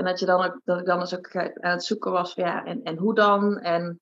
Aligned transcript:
En 0.00 0.06
dat, 0.06 0.18
je 0.20 0.26
dan 0.26 0.44
ook, 0.44 0.60
dat 0.64 0.80
ik 0.80 0.86
dan 0.86 0.98
dus 0.98 1.16
ook 1.16 1.36
aan 1.36 1.70
het 1.70 1.84
zoeken 1.84 2.12
was 2.12 2.32
van 2.32 2.44
ja, 2.44 2.64
en, 2.64 2.82
en 2.82 2.96
hoe 2.96 3.14
dan? 3.14 3.58
En 3.58 4.00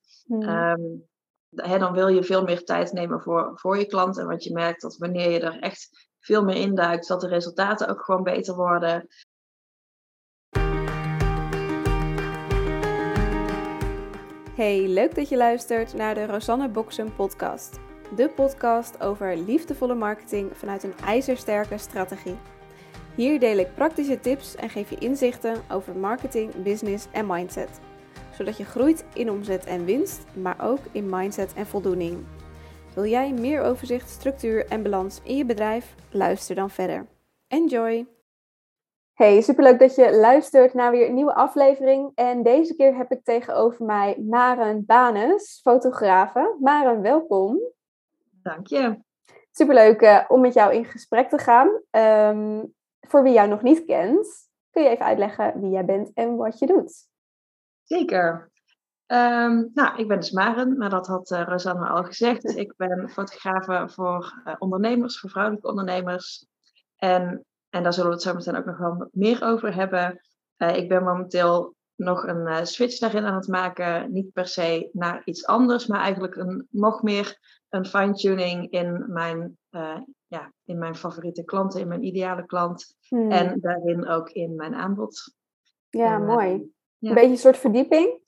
hè, 1.55 1.79
dan 1.79 1.93
wil 1.93 2.09
je 2.09 2.23
veel 2.23 2.43
meer 2.43 2.65
tijd 2.65 2.93
nemen 2.93 3.21
voor, 3.21 3.51
voor 3.55 3.79
je 3.79 3.87
klant. 3.87 4.19
En 4.19 4.27
wat 4.27 4.45
je 4.45 4.53
merkt 4.53 4.81
dat 4.81 4.97
wanneer 4.97 5.31
je 5.31 5.41
er 5.41 5.59
echt 5.61 6.09
veel 6.19 6.45
meer 6.45 6.57
induikt, 6.57 7.09
dat 7.09 7.21
de 7.21 7.29
resultaten 7.29 7.89
ook 7.89 8.05
gewoon 8.05 8.23
beter 8.23 8.55
worden. 8.55 9.07
Hey, 14.55 14.89
leuk 14.89 15.15
dat 15.15 15.29
je 15.29 15.37
luistert 15.37 15.95
naar 15.95 16.15
de 16.15 16.27
Rosanne 16.27 16.69
Boksen 16.69 17.15
podcast. 17.15 17.79
De 18.17 18.29
podcast 18.29 19.01
over 19.01 19.37
liefdevolle 19.37 19.95
marketing 19.95 20.57
vanuit 20.57 20.83
een 20.83 20.97
ijzersterke 21.05 21.79
strategie. 21.79 22.39
Hier 23.19 23.41
deel 23.41 23.57
ik 23.57 23.75
praktische 23.75 24.21
tips 24.21 24.57
en 24.57 24.71
geef 24.71 24.91
je 24.91 24.99
inzichten 24.99 25.57
over 25.71 25.97
marketing, 25.97 26.63
business 26.63 27.07
en 27.13 27.27
mindset. 27.27 27.81
Zodat 28.33 28.57
je 28.57 28.65
groeit 28.65 29.05
in 29.15 29.31
omzet 29.31 29.65
en 29.65 29.85
winst, 29.85 30.25
maar 30.35 30.57
ook 30.63 30.79
in 30.93 31.11
mindset 31.11 31.55
en 31.55 31.67
voldoening. 31.67 32.25
Wil 32.95 33.05
jij 33.05 33.33
meer 33.33 33.63
overzicht, 33.63 34.09
structuur 34.09 34.67
en 34.67 34.83
balans 34.83 35.21
in 35.23 35.37
je 35.37 35.45
bedrijf? 35.45 35.95
Luister 36.11 36.55
dan 36.55 36.71
verder. 36.71 37.07
Enjoy! 37.49 38.07
Hey, 39.15 39.41
superleuk 39.41 39.79
dat 39.79 39.95
je 39.95 40.17
luistert 40.17 40.75
naar 40.75 40.91
weer 40.91 41.09
een 41.09 41.15
nieuwe 41.15 41.35
aflevering. 41.35 42.13
En 42.15 42.43
deze 42.43 42.77
keer 42.77 42.97
heb 42.97 43.13
ik 43.13 43.25
tegenover 43.25 43.85
mij 43.85 44.19
Maren 44.29 44.85
Banes, 44.87 45.61
fotografe. 45.63 46.57
Maren, 46.61 47.03
welkom. 47.03 47.61
Dank 48.43 48.67
je. 48.67 48.99
Superleuk 49.51 50.03
uh, 50.03 50.25
om 50.29 50.41
met 50.41 50.55
jou 50.55 50.75
in 50.75 50.85
gesprek 50.85 51.29
te 51.29 51.39
gaan. 51.39 51.69
Um, 51.91 52.77
voor 53.09 53.23
wie 53.23 53.33
jou 53.33 53.49
nog 53.49 53.63
niet 53.63 53.85
kent, 53.85 54.49
kun 54.71 54.83
je 54.83 54.89
even 54.89 55.05
uitleggen 55.05 55.61
wie 55.61 55.71
jij 55.71 55.85
bent 55.85 56.11
en 56.15 56.37
wat 56.37 56.59
je 56.59 56.67
doet? 56.67 57.07
Zeker. 57.83 58.51
Um, 59.07 59.71
nou, 59.75 59.97
ik 59.97 60.09
ben 60.09 60.17
dus 60.17 60.31
Maren, 60.31 60.77
maar 60.77 60.91
dat 60.91 61.07
had 61.07 61.31
uh, 61.31 61.43
Rosanne 61.43 61.89
al 61.89 62.05
gezegd. 62.05 62.45
Ik 62.57 62.75
ben 62.77 63.09
fotografe 63.11 63.89
voor 63.93 64.43
uh, 64.45 64.55
ondernemers, 64.59 65.21
voor 65.21 65.31
vrouwelijke 65.31 65.69
ondernemers. 65.69 66.47
En 66.97 67.47
en 67.71 67.83
daar 67.83 67.93
zullen 67.93 68.09
we 68.09 68.15
het 68.15 68.25
zo 68.25 68.35
meteen 68.35 68.57
ook 68.57 68.65
nog 68.65 68.79
wel 68.79 69.09
meer 69.13 69.43
over 69.43 69.75
hebben. 69.75 70.21
Uh, 70.57 70.77
ik 70.77 70.89
ben 70.89 71.05
momenteel 71.05 71.75
nog 71.95 72.27
een 72.27 72.67
switch 72.67 72.99
daarin 72.99 73.25
aan 73.25 73.35
het 73.35 73.49
maken. 73.49 74.13
Niet 74.13 74.33
per 74.33 74.47
se 74.47 74.91
naar 74.93 75.23
iets 75.25 75.47
anders, 75.47 75.87
maar 75.87 76.01
eigenlijk 76.01 76.37
een, 76.37 76.67
nog 76.71 77.03
meer 77.03 77.39
een 77.69 77.87
fine-tuning 77.87 78.71
in 78.71 79.05
mijn, 79.13 79.59
ja, 80.29 80.53
in 80.65 80.79
mijn 80.79 80.97
favoriete 80.97 81.45
klanten, 81.45 81.81
in 81.81 81.89
mijn 81.89 82.05
ideale 82.05 82.47
klant. 82.47 82.97
Hmm. 83.09 83.31
En 83.31 83.61
daarin 83.61 84.09
ook 84.09 84.31
in 84.31 84.55
mijn 84.55 84.75
aanbod. 84.75 85.35
Ja, 85.89 86.15
en, 86.15 86.25
mooi. 86.25 86.73
Ja. 86.99 87.09
Een 87.09 87.15
beetje 87.15 87.31
een 87.31 87.37
soort 87.37 87.59
verdieping? 87.59 88.21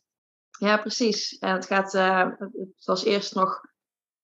Ja, 0.59 0.77
precies. 0.77 1.39
En 1.39 1.53
het 1.53 1.67
gaat, 1.67 1.93
het 1.93 2.85
was 2.85 3.05
eerst 3.05 3.35
nog, 3.35 3.61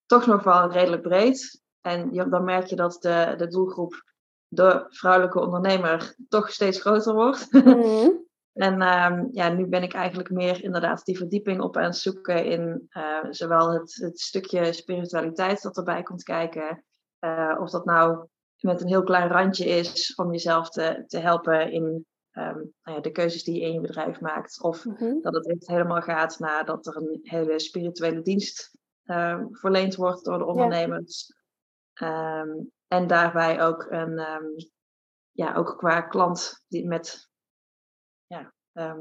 toch 0.06 0.27
nog 0.27 0.42
wel 0.42 0.70
redelijk 0.70 1.02
breed. 1.02 1.62
En 1.80 2.30
dan 2.30 2.44
merk 2.44 2.66
je 2.66 2.77
dat 2.77 2.97
de, 3.00 3.34
de 3.36 3.48
doelgroep 3.48 4.04
de 4.48 4.86
vrouwelijke 4.88 5.41
ondernemer 5.41 6.14
toch 6.28 6.50
steeds 6.50 6.80
groter 6.80 7.14
wordt. 7.14 7.52
Mm. 7.52 8.24
en 8.66 8.72
um, 8.82 9.28
ja, 9.30 9.48
nu 9.48 9.66
ben 9.66 9.82
ik 9.82 9.92
eigenlijk 9.92 10.30
meer 10.30 10.64
inderdaad 10.64 11.04
die 11.04 11.16
verdieping 11.16 11.60
op 11.60 11.77
aan 11.77 11.84
het 11.84 11.97
zoeken 11.97 12.44
in 12.44 12.88
uh, 12.91 13.27
zowel 13.30 13.72
het, 13.72 13.94
het, 13.94 14.20
stukje 14.20 14.72
spiritualiteit 14.72 15.62
dat 15.62 15.77
erbij 15.77 16.02
komt 16.02 16.22
kijken, 16.22 16.84
uh, 17.27 17.60
of 17.60 17.70
dat 17.70 17.84
nou 17.84 18.27
met 18.60 18.80
een 18.80 18.88
heel 18.88 19.02
klein 19.02 19.28
randje 19.28 19.64
is 19.64 20.14
om 20.14 20.30
jezelf 20.32 20.70
te, 20.70 21.05
te 21.06 21.19
helpen 21.19 21.72
in 21.72 22.06
um, 22.32 22.72
nou 22.82 22.96
ja, 22.96 23.00
de 23.00 23.10
keuzes 23.10 23.44
die 23.44 23.55
je 23.55 23.66
in 23.66 23.72
je 23.72 23.80
bedrijf 23.80 24.20
maakt, 24.20 24.62
of 24.62 24.84
mm 24.84 24.96
-hmm. 24.96 25.22
dat 25.22 25.34
het 25.34 25.48
echt 25.48 25.66
helemaal 25.66 26.00
gaat 26.00 26.38
naar 26.38 26.64
dat 26.64 26.86
er 26.86 26.97
een 26.97 27.19
hele 27.22 27.60
spirituele 27.60 28.22
dienst 28.22 28.78
uh, 29.04 29.44
verleend 29.50 29.94
wordt 29.94 30.24
door 30.24 30.38
de 30.38 30.44
ondernemers. 30.44 31.32
Ja. 31.92 32.41
Um, 32.41 32.72
en 32.87 33.06
daarbij 33.06 33.62
ook 33.62 33.87
een, 33.91 34.19
um, 34.19 34.54
ja, 35.31 35.54
ook 35.54 35.78
qua 35.78 36.00
klant 36.00 36.64
die 36.69 36.87
met, 36.87 37.31
ja, 38.26 38.53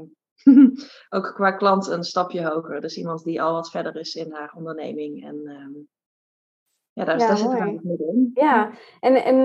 ook 1.16 1.34
qua 1.34 1.52
klant 1.52 1.86
een 1.86 2.04
stapje 2.04 2.46
hoger. 2.46 2.80
Dus 2.80 2.96
iemand 2.96 3.24
die 3.24 3.42
al 3.42 3.52
wat 3.52 3.70
verder 3.70 3.96
is 3.96 4.14
in 4.14 4.32
haar 4.32 4.52
onderneming. 4.52 5.24
En 5.24 5.36
um, 5.36 5.88
ja, 6.96 7.04
daar, 7.04 7.18
ja, 7.18 7.26
daar 7.26 7.36
zit 7.36 7.50
het 7.50 7.84
midden. 7.84 8.30
Ja, 8.34 8.70
en, 9.00 9.24
en 9.24 9.36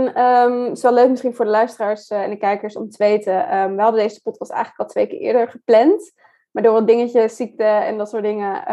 het 0.64 0.78
is 0.78 0.84
wel 0.84 0.94
leuk 0.94 1.10
misschien 1.10 1.36
voor 1.36 1.46
de 1.46 1.52
luisteraars 1.52 2.10
uh, 2.10 2.24
en 2.24 2.30
de 2.30 2.38
kijkers 2.38 2.76
om 2.76 2.90
te 2.90 3.04
weten. 3.04 3.34
we 3.76 3.82
hadden 3.82 4.02
deze 4.02 4.22
podcast 4.22 4.52
eigenlijk 4.52 4.82
al 4.82 4.88
twee 4.88 5.08
keer 5.08 5.20
eerder 5.20 5.50
gepland. 5.50 6.14
Maar 6.52 6.64
door 6.64 6.74
wat 6.74 6.88
dingetjes, 6.88 7.36
ziekte 7.36 7.64
en 7.64 7.98
dat 7.98 8.10
soort 8.10 8.24
dingen, 8.24 8.64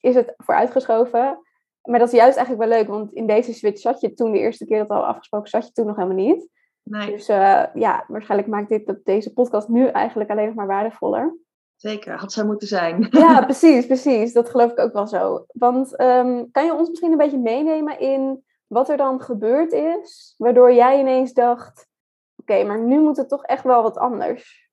is 0.00 0.14
het 0.14 0.34
vooruitgeschoven. 0.36 1.38
Maar 1.82 1.98
dat 1.98 2.08
is 2.08 2.18
juist 2.18 2.36
eigenlijk 2.36 2.68
wel 2.68 2.78
leuk, 2.78 2.88
want 2.88 3.12
in 3.12 3.26
deze 3.26 3.52
switch 3.52 3.80
zat 3.80 4.00
je 4.00 4.14
toen 4.14 4.32
de 4.32 4.38
eerste 4.38 4.64
keer 4.64 4.78
dat 4.78 4.88
al 4.88 5.06
afgesproken, 5.06 5.48
zat 5.48 5.66
je 5.66 5.72
toen 5.72 5.86
nog 5.86 5.96
helemaal 5.96 6.24
niet. 6.24 6.48
Nee. 6.82 7.10
Dus 7.10 7.28
uh, 7.28 7.64
ja, 7.74 8.04
waarschijnlijk 8.08 8.50
maakt 8.50 8.68
dit, 8.68 8.94
deze 9.04 9.32
podcast 9.32 9.68
nu 9.68 9.86
eigenlijk 9.86 10.30
alleen 10.30 10.46
nog 10.46 10.54
maar 10.54 10.66
waardevoller. 10.66 11.36
Zeker, 11.76 12.18
had 12.18 12.32
zij 12.32 12.44
moeten 12.44 12.68
zijn. 12.68 13.08
Ja, 13.10 13.44
precies, 13.44 13.86
precies. 13.86 14.32
Dat 14.32 14.50
geloof 14.50 14.70
ik 14.70 14.78
ook 14.78 14.92
wel 14.92 15.06
zo. 15.06 15.44
Want 15.48 16.00
um, 16.00 16.50
kan 16.50 16.64
je 16.64 16.74
ons 16.74 16.88
misschien 16.88 17.12
een 17.12 17.18
beetje 17.18 17.38
meenemen 17.38 18.00
in 18.00 18.44
wat 18.66 18.88
er 18.88 18.96
dan 18.96 19.20
gebeurd 19.20 19.72
is, 19.72 20.34
waardoor 20.36 20.72
jij 20.72 20.98
ineens 20.98 21.32
dacht, 21.32 21.88
oké, 22.36 22.52
okay, 22.52 22.66
maar 22.66 22.80
nu 22.80 23.00
moet 23.00 23.16
het 23.16 23.28
toch 23.28 23.44
echt 23.44 23.62
wel 23.62 23.82
wat 23.82 23.96
anders? 23.96 24.70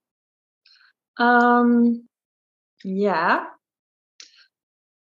Um, 1.13 2.09
ja, 2.75 3.59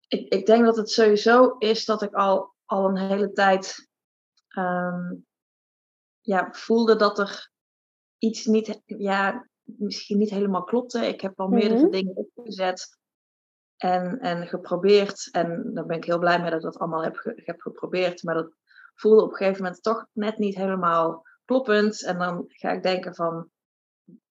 ik, 0.07 0.33
ik 0.33 0.45
denk 0.45 0.65
dat 0.65 0.77
het 0.77 0.89
sowieso 0.89 1.55
is 1.57 1.85
dat 1.85 2.01
ik 2.01 2.13
al, 2.13 2.53
al 2.65 2.85
een 2.85 2.97
hele 2.97 3.31
tijd 3.31 3.89
um, 4.57 5.25
ja, 6.21 6.47
voelde 6.51 6.95
dat 6.95 7.19
er 7.19 7.51
iets 8.17 8.45
niet, 8.45 8.81
ja, 8.85 9.48
misschien 9.77 10.17
niet 10.17 10.29
helemaal 10.29 10.63
klopte. 10.63 11.05
Ik 11.07 11.21
heb 11.21 11.39
al 11.39 11.47
meerdere 11.47 11.81
Mhm. 11.81 11.89
dingen 11.91 12.15
opgezet 12.15 12.97
en, 13.77 14.19
en 14.19 14.47
geprobeerd. 14.47 15.29
En 15.31 15.69
daar 15.73 15.85
ben 15.85 15.97
ik 15.97 16.05
heel 16.05 16.19
blij 16.19 16.41
mee 16.41 16.49
dat 16.49 16.59
ik 16.59 16.65
dat 16.65 16.77
allemaal 16.77 17.03
heb, 17.03 17.15
ge- 17.15 17.41
heb 17.45 17.61
geprobeerd. 17.61 18.23
Maar 18.23 18.35
dat 18.35 18.55
voelde 18.95 19.23
op 19.23 19.29
een 19.31 19.35
gegeven 19.35 19.63
moment 19.63 19.83
toch 19.83 20.05
net 20.13 20.37
niet 20.37 20.55
helemaal 20.55 21.25
kloppend. 21.45 22.03
En 22.03 22.17
dan 22.17 22.43
ga 22.47 22.71
ik 22.71 22.83
denken 22.83 23.15
van, 23.15 23.49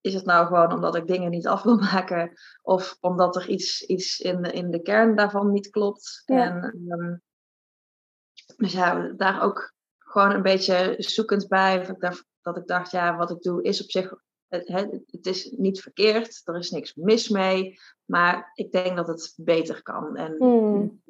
is 0.01 0.15
het 0.15 0.25
nou 0.25 0.47
gewoon 0.47 0.73
omdat 0.73 0.95
ik 0.95 1.07
dingen 1.07 1.31
niet 1.31 1.47
af 1.47 1.63
wil 1.63 1.77
maken? 1.93 2.33
Of 2.63 2.97
omdat 3.01 3.37
er 3.37 3.49
iets, 3.49 3.83
iets 3.83 4.19
in, 4.21 4.43
de, 4.43 4.53
in 4.53 4.71
de 4.71 4.83
kern 4.83 5.17
daarvan 5.17 5.53
niet 5.53 5.71
klopt? 5.71 6.23
Ja. 6.25 6.47
En, 6.47 6.85
ehm, 6.89 7.17
dus 8.57 8.73
ja, 8.73 9.13
daar 9.17 9.43
ook 9.43 9.73
gewoon 9.99 10.31
een 10.31 10.43
beetje 10.43 10.95
zoekend 10.99 11.49
bij. 11.49 11.79
Dat 11.79 11.89
ik 11.89 12.01
dacht, 12.01 12.25
dat 12.43 12.57
ik 12.57 12.67
dacht 12.67 12.91
ja, 12.91 13.17
wat 13.17 13.31
ik 13.31 13.41
doe 13.43 13.63
is 13.63 13.83
op 13.83 13.91
zich... 13.91 14.15
Het, 14.49 15.27
is 15.27 15.51
niet 15.57 15.81
verkeerd, 15.81 16.41
er 16.45 16.57
is 16.57 16.71
niks 16.71 16.95
mis 16.95 17.29
mee. 17.29 17.79
Maar 18.05 18.51
ik 18.55 18.73
denk 18.73 18.97
dat 18.97 19.09
het 19.09 19.35
beter 19.37 19.83
kan. 19.83 20.17
En 20.17 20.35
Hmm. 20.39 21.03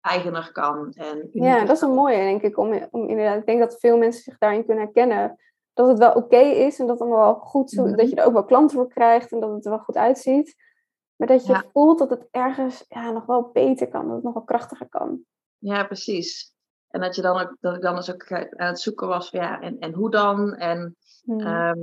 eigener 0.00 0.52
kan. 0.52 0.92
En 0.92 1.28
Ja, 1.32 1.64
dat 1.64 1.76
is 1.76 1.82
een 1.82 1.90
mooie, 1.94 2.16
denk 2.16 2.42
ik. 2.42 2.58
Om, 2.58 2.88
om 2.90 3.08
inderdaad, 3.08 3.38
ik 3.40 3.46
denk 3.46 3.58
dat 3.60 3.78
veel 3.80 3.96
mensen 3.98 4.22
zich 4.22 4.38
daarin 4.38 4.64
kunnen 4.64 4.84
herkennen. 4.84 5.36
Dat 5.74 5.88
het 5.88 5.98
wel 5.98 6.12
oké 6.12 6.36
is 6.38 6.78
en 6.78 6.86
dat, 6.86 6.98
het 6.98 7.08
wel 7.08 7.34
goed 7.34 7.70
zo, 7.70 7.82
Mhm. 7.84 7.96
dat 7.96 8.10
je 8.10 8.16
er 8.16 8.24
ook 8.26 8.32
wel 8.32 8.44
klanten 8.44 8.76
voor 8.76 8.88
krijgt 8.88 9.32
en 9.32 9.40
dat 9.40 9.52
het 9.52 9.64
er 9.64 9.70
wel 9.70 9.80
goed 9.80 9.96
uitziet. 9.96 10.54
Maar 11.16 11.28
dat 11.28 11.46
je 11.46 11.52
Ja. 11.52 11.64
voelt 11.72 11.98
dat 11.98 12.10
het 12.10 12.28
ergens 12.30 12.84
ja, 12.88 13.10
nog 13.10 13.26
wel 13.26 13.50
beter 13.52 13.88
kan, 13.88 14.04
dat 14.06 14.14
het 14.14 14.24
nog 14.24 14.34
wel 14.34 14.42
krachtiger 14.44 14.88
kan. 14.88 15.20
Ja, 15.58 15.84
precies. 15.84 16.54
En 16.88 17.00
dat, 17.00 17.14
je 17.16 17.22
dan 17.22 17.40
ook, 17.40 17.56
dat 17.60 17.74
ik 17.76 17.82
dan 17.82 17.94
dus 17.94 18.12
ook 18.12 18.32
aan 18.32 18.66
het 18.66 18.80
zoeken 18.80 19.08
was 19.08 19.28
van 19.30 19.40
ja, 19.40 19.60
en, 19.60 19.78
en 19.78 19.92
hoe 19.94 20.10
dan? 20.10 20.54
En 20.54 20.96
Hmm. 21.24 21.40
ehm, 21.40 21.78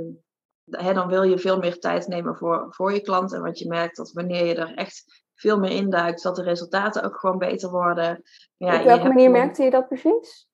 hè, 0.70 0.94
dan 0.94 1.08
wil 1.08 1.24
je 1.24 1.38
veel 1.38 1.58
meer 1.58 1.80
tijd 1.80 2.08
nemen 2.08 2.36
voor, 2.36 2.66
voor 2.70 2.94
je 2.94 3.02
klant. 3.02 3.34
En 3.34 3.42
wat 3.42 3.60
je 3.60 3.68
merkt 3.68 3.96
dat 3.98 4.12
wanneer 4.12 4.46
je 4.46 4.56
er 4.56 4.74
echt 4.76 5.24
veel 5.36 5.60
meer 5.60 5.72
induikt, 5.72 6.24
dat 6.24 6.36
de 6.36 6.44
resultaten 6.44 7.04
ook 7.04 7.20
gewoon 7.20 7.38
beter 7.38 7.70
worden. 7.70 8.22
Ja, 8.58 8.80
Op 8.80 8.86
welke 8.86 9.08
manier 9.08 9.26
gewoon- 9.26 9.32
merkte 9.32 9.64
je 9.64 9.70
dat 9.70 9.88
precies? 9.88 10.48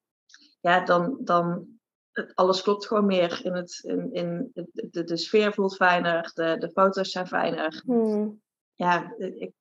Ja, 0.62 0.86
dan, 0.86 1.18
dan 1.22 1.68
alles 2.34 2.62
klopt 2.62 2.88
gewoon 2.88 3.06
meer. 3.06 3.40
In 3.46 3.54
het, 3.54 3.80
in, 3.84 4.14
in, 4.14 4.52
de, 4.54 4.88
de, 4.92 5.04
de 5.04 5.18
sfeer 5.18 5.54
voelt 5.54 5.76
fijner, 5.76 6.32
de, 6.34 6.56
de 6.60 6.70
foto's 6.72 7.12
zijn 7.12 7.28
fijner. 7.28 7.82
Hmm. 7.86 8.42
Ja, 8.76 9.14
ik 9.18 9.52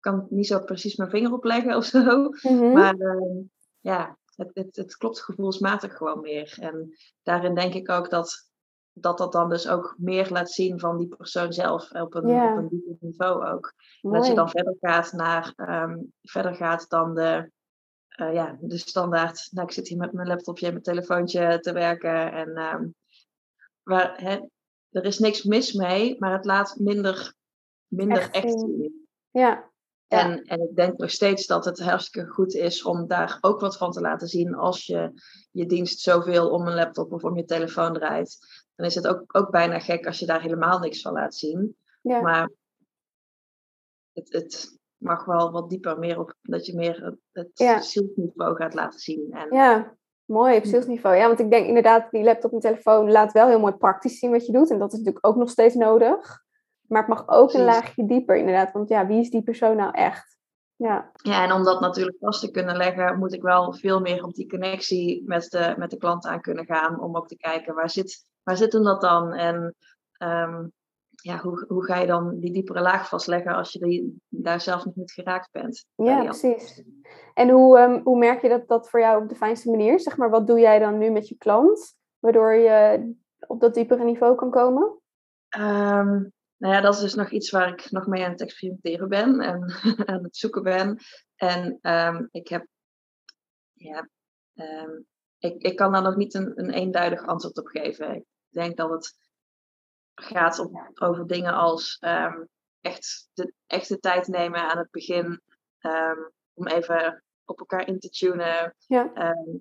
kan 0.00 0.26
niet 0.30 0.46
zo 0.46 0.60
precies 0.60 0.96
mijn 0.96 1.10
vinger 1.10 1.32
opleggen 1.32 1.76
of 1.76 1.84
zo. 1.84 2.28
Mhm. 2.42 2.72
Maar 2.72 2.94
ehm, 2.94 3.38
ja, 3.80 4.18
het, 4.36 4.50
het, 4.52 4.76
het 4.76 4.96
klopt 4.96 5.20
gevoelsmatig 5.20 5.96
gewoon 5.96 6.20
meer. 6.20 6.56
En 6.60 6.96
daarin 7.22 7.54
denk 7.54 7.74
ik 7.74 7.90
ook 7.90 8.10
dat 8.10 8.49
dat, 8.92 9.18
dat 9.18 9.32
dan 9.32 9.48
dus 9.48 9.68
ook 9.68 9.94
meer 9.98 10.30
laat 10.30 10.50
zien 10.50 10.80
van 10.80 10.96
die 10.96 11.08
persoon 11.08 11.52
zelf 11.52 11.92
op 11.92 12.14
een, 12.14 12.24
op 12.24 12.56
een 12.56 12.68
dieper 12.68 12.96
niveau 13.00 13.46
ook. 13.46 13.74
En 14.00 14.10
dat 14.10 14.26
je 14.26 14.34
dan 14.34 14.50
verder 14.50 14.76
gaat 14.80 15.12
naar 15.12 15.52
ehm, 15.56 15.98
verder 16.22 16.54
gaat 16.54 16.88
dan 16.88 17.14
de, 17.14 17.50
eh, 18.08 18.34
ja, 18.34 18.56
de 18.60 18.78
standaard. 18.78 19.48
Nou, 19.50 19.66
ik 19.66 19.72
zit 19.72 19.88
hier 19.88 19.98
met 19.98 20.12
mijn 20.12 20.28
laptopje 20.28 20.66
en 20.66 20.72
mijn 20.72 20.84
telefoontje 20.84 21.60
te 21.60 21.72
werken. 21.72 22.32
En 22.32 22.56
ehm, 22.56 22.86
waar, 23.82 24.20
hè, 24.22 24.38
er 24.90 25.04
is 25.04 25.18
niks 25.18 25.42
mis 25.42 25.72
mee, 25.72 26.16
maar 26.18 26.32
het 26.32 26.44
laat 26.44 26.74
minder 26.78 27.38
minder 27.90 28.18
Echt 28.18 28.34
echt, 28.34 28.60
zien. 28.60 29.08
Ja. 29.30 29.68
En, 30.06 30.42
en 30.42 30.60
ik 30.60 30.76
denk 30.76 30.98
nog 30.98 31.10
steeds 31.10 31.46
dat 31.46 31.64
het 31.64 31.80
hartstikke 31.80 32.30
goed 32.30 32.54
is 32.54 32.82
om 32.82 33.06
daar 33.06 33.38
ook 33.40 33.60
wat 33.60 33.76
van 33.76 33.90
te 33.92 34.00
laten 34.00 34.28
zien 34.28 34.54
als 34.54 34.86
je 34.86 35.12
je 35.50 35.66
dienst 35.66 36.00
zoveel 36.00 36.50
om 36.50 36.66
een 36.66 36.74
laptop 36.74 37.12
of 37.12 37.24
om 37.24 37.36
je 37.36 37.44
telefoon 37.44 37.92
draait. 37.92 38.38
Dan 38.80 38.88
is 38.88 38.94
het 38.94 39.06
ook, 39.06 39.24
ook 39.36 39.50
bijna 39.50 39.78
gek 39.78 40.06
als 40.06 40.18
je 40.18 40.26
daar 40.26 40.40
helemaal 40.40 40.78
niks 40.78 41.02
van 41.02 41.12
laat 41.12 41.34
zien. 41.34 41.76
Ja. 42.02 42.20
Maar 42.20 42.50
het, 44.12 44.32
het 44.32 44.78
mag 44.96 45.24
wel 45.24 45.50
wat 45.50 45.70
dieper, 45.70 45.98
meer 45.98 46.18
op, 46.18 46.34
dat 46.42 46.66
je 46.66 46.74
meer 46.74 47.16
het, 47.32 47.48
Ja. 47.54 47.80
zielsniveau 47.80 48.56
gaat 48.56 48.74
laten 48.74 49.00
zien. 49.00 49.32
En, 49.32 49.54
Ja, 49.56 49.94
mooi 50.24 50.56
op 50.56 50.64
zielsniveau. 50.64 51.16
Ja, 51.16 51.26
want 51.26 51.38
ik 51.38 51.50
denk 51.50 51.66
inderdaad, 51.66 52.10
die 52.10 52.22
laptop 52.22 52.52
en 52.52 52.58
telefoon 52.58 53.10
laat 53.10 53.32
wel 53.32 53.48
heel 53.48 53.60
mooi 53.60 53.72
praktisch 53.72 54.18
zien 54.18 54.30
wat 54.30 54.46
je 54.46 54.52
doet. 54.52 54.70
En 54.70 54.78
dat 54.78 54.92
is 54.92 54.98
natuurlijk 54.98 55.26
ook 55.26 55.36
nog 55.36 55.50
steeds 55.50 55.74
nodig. 55.74 56.42
Maar 56.88 57.00
het 57.06 57.08
mag 57.08 57.28
ook 57.28 57.52
een 57.52 57.64
laagje 57.64 58.06
dieper, 58.06 58.36
inderdaad. 58.36 58.72
Want 58.72 58.88
ja, 58.88 59.06
wie 59.06 59.20
is 59.20 59.30
die 59.30 59.42
persoon 59.42 59.76
nou 59.76 59.92
echt? 59.94 60.38
Ja, 60.76 61.10
Ja, 61.22 61.44
en 61.44 61.52
om 61.52 61.64
dat 61.64 61.80
natuurlijk 61.80 62.16
vast 62.20 62.40
te 62.40 62.50
kunnen 62.50 62.76
leggen, 62.76 63.18
moet 63.18 63.34
ik 63.34 63.42
wel 63.42 63.72
veel 63.72 64.00
meer 64.00 64.24
op 64.24 64.34
die 64.34 64.48
connectie 64.48 65.22
met 65.26 65.50
de, 65.50 65.74
met 65.76 65.90
de 65.90 65.96
klant 65.96 66.26
aan 66.26 66.40
kunnen 66.40 66.64
gaan. 66.64 67.00
Om 67.00 67.16
ook 67.16 67.28
te 67.28 67.36
kijken, 67.36 67.74
waar 67.74 67.90
zit, 67.90 68.28
waar 68.42 68.56
zit 68.56 68.72
hem 68.72 68.84
dat 68.84 69.00
dan? 69.00 69.32
En 69.32 69.74
ehm, 70.12 70.64
ja, 71.22 71.38
hoe, 71.38 71.64
hoe 71.68 71.84
ga 71.84 71.96
je 71.96 72.06
dan 72.06 72.38
die 72.38 72.52
diepere 72.52 72.80
laag 72.80 73.08
vastleggen 73.08 73.54
als 73.54 73.72
je 73.72 73.78
die, 73.78 74.22
daar 74.28 74.60
zelf 74.60 74.84
nog 74.84 74.94
niet 74.94 75.12
geraakt 75.12 75.50
bent? 75.52 75.86
ja 75.94 76.24
precies. 76.24 76.82
En 77.34 77.50
hoe, 77.50 77.78
ehm, 77.78 78.00
hoe 78.02 78.18
merk 78.18 78.42
je 78.42 78.48
dat 78.48 78.68
dat 78.68 78.90
voor 78.90 79.00
jou 79.00 79.22
op 79.22 79.28
de 79.28 79.34
fijnste 79.34 79.70
manier? 79.70 80.00
Zeg 80.00 80.16
maar, 80.16 80.30
wat 80.30 80.46
doe 80.46 80.60
jij 80.60 80.78
dan 80.78 80.98
nu 80.98 81.10
met 81.10 81.28
je 81.28 81.36
klant, 81.36 81.96
waardoor 82.18 82.54
je 82.54 83.12
op 83.46 83.60
dat 83.60 83.74
diepere 83.74 84.04
niveau 84.04 84.36
kan 84.36 84.50
komen? 84.50 84.98
Ehm, 85.48 86.22
nou 86.56 86.74
ja, 86.74 86.80
dat 86.80 86.94
is 86.94 87.00
dus 87.00 87.14
nog 87.14 87.30
iets 87.30 87.50
waar 87.50 87.68
ik 87.68 87.90
nog 87.90 88.06
mee 88.06 88.24
aan 88.24 88.30
het 88.30 88.40
experimenteren 88.40 89.08
ben 89.08 89.40
en 89.40 89.72
aan 90.10 90.22
het 90.22 90.36
zoeken 90.36 90.62
ben. 90.62 90.98
En 91.36 91.78
ik 92.30 92.48
heb, 92.48 92.66
ja, 93.72 94.08
ik, 95.38 95.62
ik 95.62 95.76
kan 95.76 95.92
daar 95.92 96.02
nog 96.02 96.16
niet 96.16 96.34
een, 96.34 96.52
een 96.54 96.70
eenduidig 96.70 97.26
antwoord 97.26 97.58
op 97.58 97.66
geven. 97.66 98.14
Ik 98.14 98.24
denk 98.50 98.76
dat 98.76 98.90
het 98.90 99.16
gaat 100.14 100.58
om, 100.58 100.90
over 100.94 101.26
dingen 101.26 101.52
als 101.54 101.96
ehm, 102.00 102.44
echt, 102.80 103.28
de, 103.32 103.52
echt 103.66 103.88
de 103.88 103.98
tijd 103.98 104.26
nemen 104.26 104.70
aan 104.70 104.78
het 104.78 104.90
begin. 104.90 105.40
ehm, 105.78 106.18
om 106.54 106.66
even 106.66 107.24
op 107.44 107.58
elkaar 107.58 107.86
in 107.86 107.98
te 107.98 108.08
tunen. 108.08 108.74
Ja. 108.86 109.12
Ehm, 109.14 109.56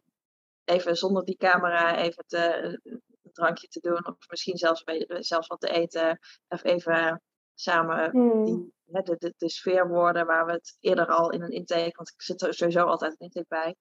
even 0.64 0.96
zonder 0.98 1.26
die 1.26 1.38
camera 1.38 1.98
even 1.98 2.24
te, 2.28 2.64
een 2.84 3.32
drankje 3.32 3.68
te 3.68 3.80
doen. 3.80 4.08
Of 4.08 4.16
misschien 4.30 4.58
zelfs, 4.58 4.84
zelfs 5.08 5.48
wat 5.48 5.60
te 5.60 5.70
eten. 5.70 6.20
Of 6.48 6.64
even 6.64 7.22
samen 7.54 8.10
Hmm. 8.12 8.46
die, 8.46 8.74
de, 8.86 9.16
de, 9.18 9.34
de 9.38 9.50
sfeerwoorden 9.50 10.26
waar 10.26 10.46
we 10.46 10.52
het 10.52 10.78
eerder 10.80 11.08
al 11.08 11.32
in 11.32 11.42
een 11.42 11.52
intake, 11.52 11.96
want 11.96 12.10
ik 12.10 12.22
zit 12.22 12.42
er 12.42 12.54
sowieso 12.54 12.86
altijd 12.86 13.12
een 13.12 13.30
intake 13.30 13.46
bij, 13.48 13.76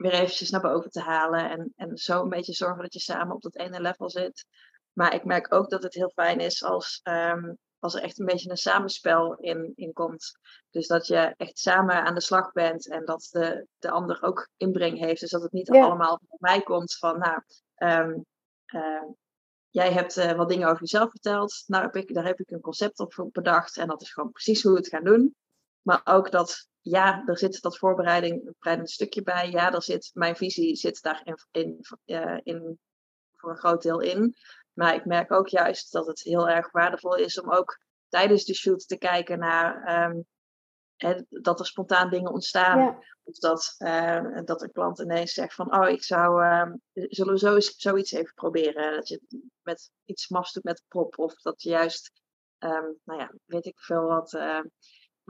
weer 0.00 0.12
eventjes 0.12 0.50
naar 0.50 0.60
boven 0.60 0.90
te 0.90 1.00
halen 1.00 1.50
en, 1.50 1.72
en 1.76 1.96
zo 1.96 2.22
een 2.22 2.28
beetje 2.28 2.52
zorgen 2.52 2.82
dat 2.82 2.92
je 2.92 3.00
samen 3.00 3.34
op 3.34 3.42
dat 3.42 3.56
ene 3.56 3.80
level 3.80 4.10
zit. 4.10 4.46
Maar 4.92 5.14
ik 5.14 5.24
merk 5.24 5.54
ook 5.54 5.70
dat 5.70 5.82
het 5.82 5.94
heel 5.94 6.10
fijn 6.14 6.40
is 6.40 6.64
als, 6.64 7.00
ehm, 7.02 7.52
als 7.78 7.94
er 7.94 8.02
echt 8.02 8.18
een 8.18 8.26
beetje 8.26 8.50
een 8.50 8.56
samenspel 8.56 9.34
in, 9.34 9.72
in 9.74 9.92
komt. 9.92 10.38
Dus 10.70 10.86
dat 10.86 11.06
je 11.06 11.34
echt 11.36 11.58
samen 11.58 12.04
aan 12.04 12.14
de 12.14 12.20
slag 12.20 12.52
bent 12.52 12.88
en 12.88 13.04
dat 13.04 13.28
de, 13.30 13.66
de 13.78 13.90
ander 13.90 14.22
ook 14.22 14.48
inbreng 14.56 14.98
heeft. 14.98 15.20
Dus 15.20 15.30
dat 15.30 15.42
het 15.42 15.52
niet 15.52 15.70
allemaal 15.70 16.20
van 16.28 16.38
mij 16.40 16.62
komt 16.62 16.96
van, 16.96 17.18
nou, 17.18 17.42
ehm, 17.74 18.18
ehm, 18.66 19.04
jij 19.70 19.92
hebt 19.92 20.16
eh, 20.16 20.32
wat 20.32 20.48
dingen 20.48 20.68
over 20.68 20.80
jezelf 20.80 21.10
verteld. 21.10 21.62
Nou, 21.66 21.84
heb 21.84 21.96
ik, 21.96 22.14
daar 22.14 22.26
heb 22.26 22.40
ik 22.40 22.50
een 22.50 22.60
concept 22.60 22.98
op 22.98 23.28
bedacht. 23.32 23.76
En 23.76 23.88
dat 23.88 24.02
is 24.02 24.12
gewoon 24.12 24.30
precies 24.30 24.62
hoe 24.62 24.72
we 24.72 24.78
het 24.78 24.88
gaan 24.88 25.04
doen. 25.04 25.34
Maar 25.82 26.00
ook 26.04 26.30
dat, 26.30 26.68
ja, 26.80 27.22
er 27.26 27.38
zit 27.38 27.60
dat 27.60 27.78
voorbereiding, 27.78 28.42
voorbereidend 28.44 28.90
stukje 28.90 29.22
bij. 29.22 29.50
Ja, 29.50 29.72
er 29.72 29.82
zit, 29.82 30.10
mijn 30.14 30.36
visie 30.36 30.76
zit 30.76 31.02
daar 31.02 31.20
in, 31.24 31.36
in, 31.50 31.80
eh, 32.04 32.38
in, 32.42 32.78
voor 33.36 33.50
een 33.50 33.56
groot 33.56 33.82
deel 33.82 34.00
in. 34.00 34.34
Maar 34.72 34.94
ik 34.94 35.04
merk 35.04 35.32
ook 35.32 35.48
juist 35.48 35.92
dat 35.92 36.06
het 36.06 36.22
heel 36.22 36.48
erg 36.48 36.70
waardevol 36.70 37.14
is 37.16 37.40
om 37.40 37.52
ook 37.52 37.78
tijdens 38.08 38.44
de 38.44 38.54
shoot 38.54 38.88
te 38.88 38.98
kijken 38.98 39.38
naar 39.38 39.84
ehm, 39.84 40.20
hè, 40.96 41.22
dat 41.28 41.60
er 41.60 41.66
spontaan 41.66 42.10
dingen 42.10 42.32
ontstaan. 42.32 42.78
Ja. 42.78 42.98
Of 43.22 43.38
dat, 43.38 43.74
eh, 43.78 44.40
dat 44.44 44.62
een 44.62 44.72
klant 44.72 45.00
ineens 45.00 45.32
zegt 45.32 45.54
van, 45.54 45.74
oh, 45.74 45.88
ik 45.88 46.02
zou, 46.02 46.42
ehm, 46.42 46.74
zullen 46.92 47.32
we 47.32 47.38
zo 47.38 47.60
zoiets 47.60 48.12
even 48.12 48.34
proberen? 48.34 48.94
Dat 48.94 49.08
je 49.08 49.20
met 49.62 49.90
iets 50.04 50.28
mafs 50.28 50.52
doet 50.52 50.64
met 50.64 50.84
prop. 50.88 51.18
Of 51.18 51.34
dat 51.34 51.62
je 51.62 51.68
juist, 51.68 52.12
ehm, 52.58 52.86
nou 53.04 53.20
ja, 53.20 53.32
weet 53.44 53.66
ik 53.66 53.80
veel 53.80 54.02
wat. 54.02 54.38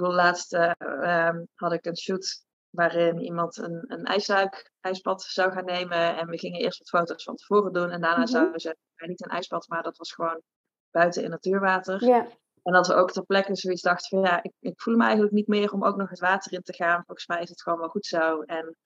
Ik 0.00 0.06
bedoel, 0.06 0.23
laatst 0.25 0.55
eh, 0.55 0.73
ehm, 0.79 1.44
had 1.55 1.73
ik 1.73 1.85
een 1.87 1.97
shoot 1.97 2.44
waarin 2.70 3.19
iemand 3.19 3.56
een, 3.56 3.85
een 3.87 4.05
ijsluik, 4.05 4.70
ijsbad 4.81 5.23
zou 5.23 5.52
gaan 5.52 5.64
nemen. 5.64 6.17
En 6.17 6.26
we 6.26 6.38
gingen 6.38 6.61
eerst 6.61 6.79
wat 6.79 6.88
foto's 7.00 7.25
van 7.25 7.37
tevoren 7.37 7.73
doen. 7.73 7.91
En 7.91 8.00
daarna 8.00 8.19
Mhm. 8.23 8.26
zouden 8.26 8.61
ze, 8.61 8.76
niet 8.97 9.25
een 9.25 9.31
ijsbad, 9.31 9.69
maar 9.69 9.82
dat 9.82 9.97
was 9.97 10.12
gewoon 10.12 10.43
buiten 10.91 11.23
in 11.23 11.31
natuurwater. 11.31 12.05
Ja. 12.05 12.26
En 12.62 12.73
dat 12.73 12.87
we 12.87 12.94
ook 12.94 13.11
ter 13.11 13.25
plekke 13.25 13.56
zoiets 13.56 13.82
dachten 13.82 14.08
van 14.08 14.29
ja, 14.29 14.43
ik, 14.43 14.52
ik 14.61 14.81
voel 14.81 14.97
me 14.97 15.02
eigenlijk 15.02 15.32
niet 15.32 15.47
meer 15.47 15.73
om 15.73 15.85
ook 15.85 15.97
nog 15.97 16.11
het 16.11 16.19
water 16.19 16.53
in 16.53 16.62
te 16.62 16.75
gaan. 16.75 17.03
Volgens 17.06 17.26
mij 17.26 17.43
is 17.43 17.49
het 17.49 17.62
gewoon 17.62 17.79
wel 17.79 17.88
goed 17.88 18.06
zo. 18.06 18.41
En 18.41 18.76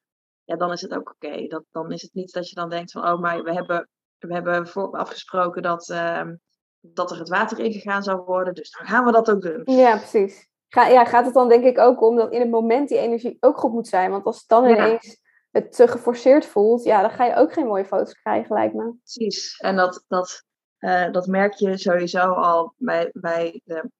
ja, 0.44 0.56
dan 0.56 0.72
is 0.72 0.80
het 0.80 0.94
ook 0.94 1.10
oké. 1.10 1.46
Dat 1.46 1.64
Dan 1.70 1.92
is 1.92 2.02
het 2.02 2.14
niet 2.14 2.32
dat 2.32 2.48
je 2.48 2.54
dan 2.54 2.68
denkt 2.70 2.92
van 2.92 3.08
oh, 3.08 3.20
maar 3.20 3.42
we 3.42 3.52
hebben, 3.52 3.88
we 4.18 4.32
hebben 4.34 4.68
voor, 4.68 4.90
afgesproken 4.96 5.62
dat, 5.62 5.88
ehm, 5.88 6.36
dat 6.80 7.10
er 7.10 7.18
het 7.18 7.28
water 7.28 7.58
ingegaan 7.58 8.02
zou 8.02 8.20
worden. 8.20 8.54
Dus 8.54 8.70
dan 8.70 8.86
gaan 8.86 9.04
we 9.04 9.12
dat 9.12 9.30
ook 9.30 9.42
doen. 9.42 9.62
Ja, 9.64 9.96
precies. 9.96 10.48
Ga, 10.74 10.86
ja, 10.86 11.04
gaat 11.04 11.24
het 11.24 11.34
dan 11.34 11.48
denk 11.48 11.64
ik 11.64 11.78
ook 11.78 12.02
om 12.02 12.16
dat 12.16 12.32
in 12.32 12.40
het 12.40 12.50
moment 12.50 12.88
die 12.88 12.98
energie 12.98 13.36
ook 13.40 13.58
goed 13.58 13.72
moet 13.72 13.88
zijn? 13.88 14.10
Want 14.10 14.24
als 14.24 14.38
het 14.38 14.48
dan 14.48 14.68
Ja. 14.68 14.76
ineens 14.76 15.20
het 15.50 15.72
te 15.72 15.88
geforceerd 15.88 16.46
voelt, 16.46 16.84
ja, 16.84 17.00
dan 17.00 17.10
ga 17.10 17.24
je 17.24 17.34
ook 17.34 17.52
geen 17.52 17.66
mooie 17.66 17.84
foto's 17.84 18.12
krijgen, 18.14 18.54
lijkt 18.54 18.74
me. 18.74 18.94
Precies. 19.02 19.56
En 19.56 19.76
dat, 19.76 20.04
dat, 20.08 20.44
eh, 20.78 21.12
dat 21.12 21.26
merk 21.26 21.52
je 21.54 21.76
sowieso 21.78 22.18
al 22.32 22.74
bij, 22.76 23.10
bij 23.12 23.60
de 23.64 23.90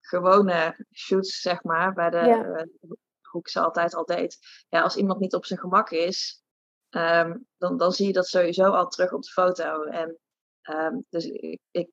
gewone 0.00 0.86
shoots, 0.94 1.40
zeg 1.40 1.62
maar. 1.62 1.92
Bij 1.92 2.10
de, 2.10 2.16
Ja. 2.16 2.44
eh, 2.44 2.64
hoe 3.30 3.40
ik 3.40 3.48
ze 3.48 3.60
altijd 3.60 3.94
al 3.94 4.04
deed. 4.04 4.38
Ja, 4.68 4.80
als 4.82 4.96
iemand 4.96 5.20
niet 5.20 5.34
op 5.34 5.44
zijn 5.44 5.58
gemak 5.60 5.90
is, 5.90 6.42
ehm, 6.88 7.36
dan, 7.58 7.76
dan 7.76 7.92
zie 7.92 8.06
je 8.06 8.12
dat 8.12 8.26
sowieso 8.26 8.64
al 8.64 8.88
terug 8.88 9.12
op 9.12 9.22
de 9.22 9.30
foto. 9.30 9.82
En 9.82 10.18
ehm, 10.62 10.96
dus 11.08 11.24
ik, 11.24 11.60
ik, 11.70 11.88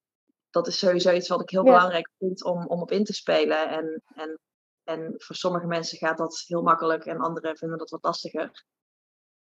dat 0.57 0.67
is 0.67 0.79
sowieso 0.79 1.11
iets 1.11 1.27
wat 1.27 1.41
ik 1.41 1.49
heel 1.49 1.65
Ja. 1.65 1.71
belangrijk 1.71 2.09
vind 2.17 2.43
om, 2.43 2.65
om 2.67 2.81
op 2.81 2.91
in 2.91 3.03
te 3.03 3.13
spelen. 3.13 3.69
En, 3.69 4.03
en, 4.15 4.39
en 4.83 5.13
voor 5.17 5.35
sommige 5.35 5.67
mensen 5.67 5.97
gaat 5.97 6.17
dat 6.17 6.43
heel 6.47 6.61
makkelijk 6.61 7.05
en 7.05 7.17
anderen 7.19 7.57
vinden 7.57 7.77
dat 7.77 7.89
wat 7.89 8.03
lastiger. 8.03 8.65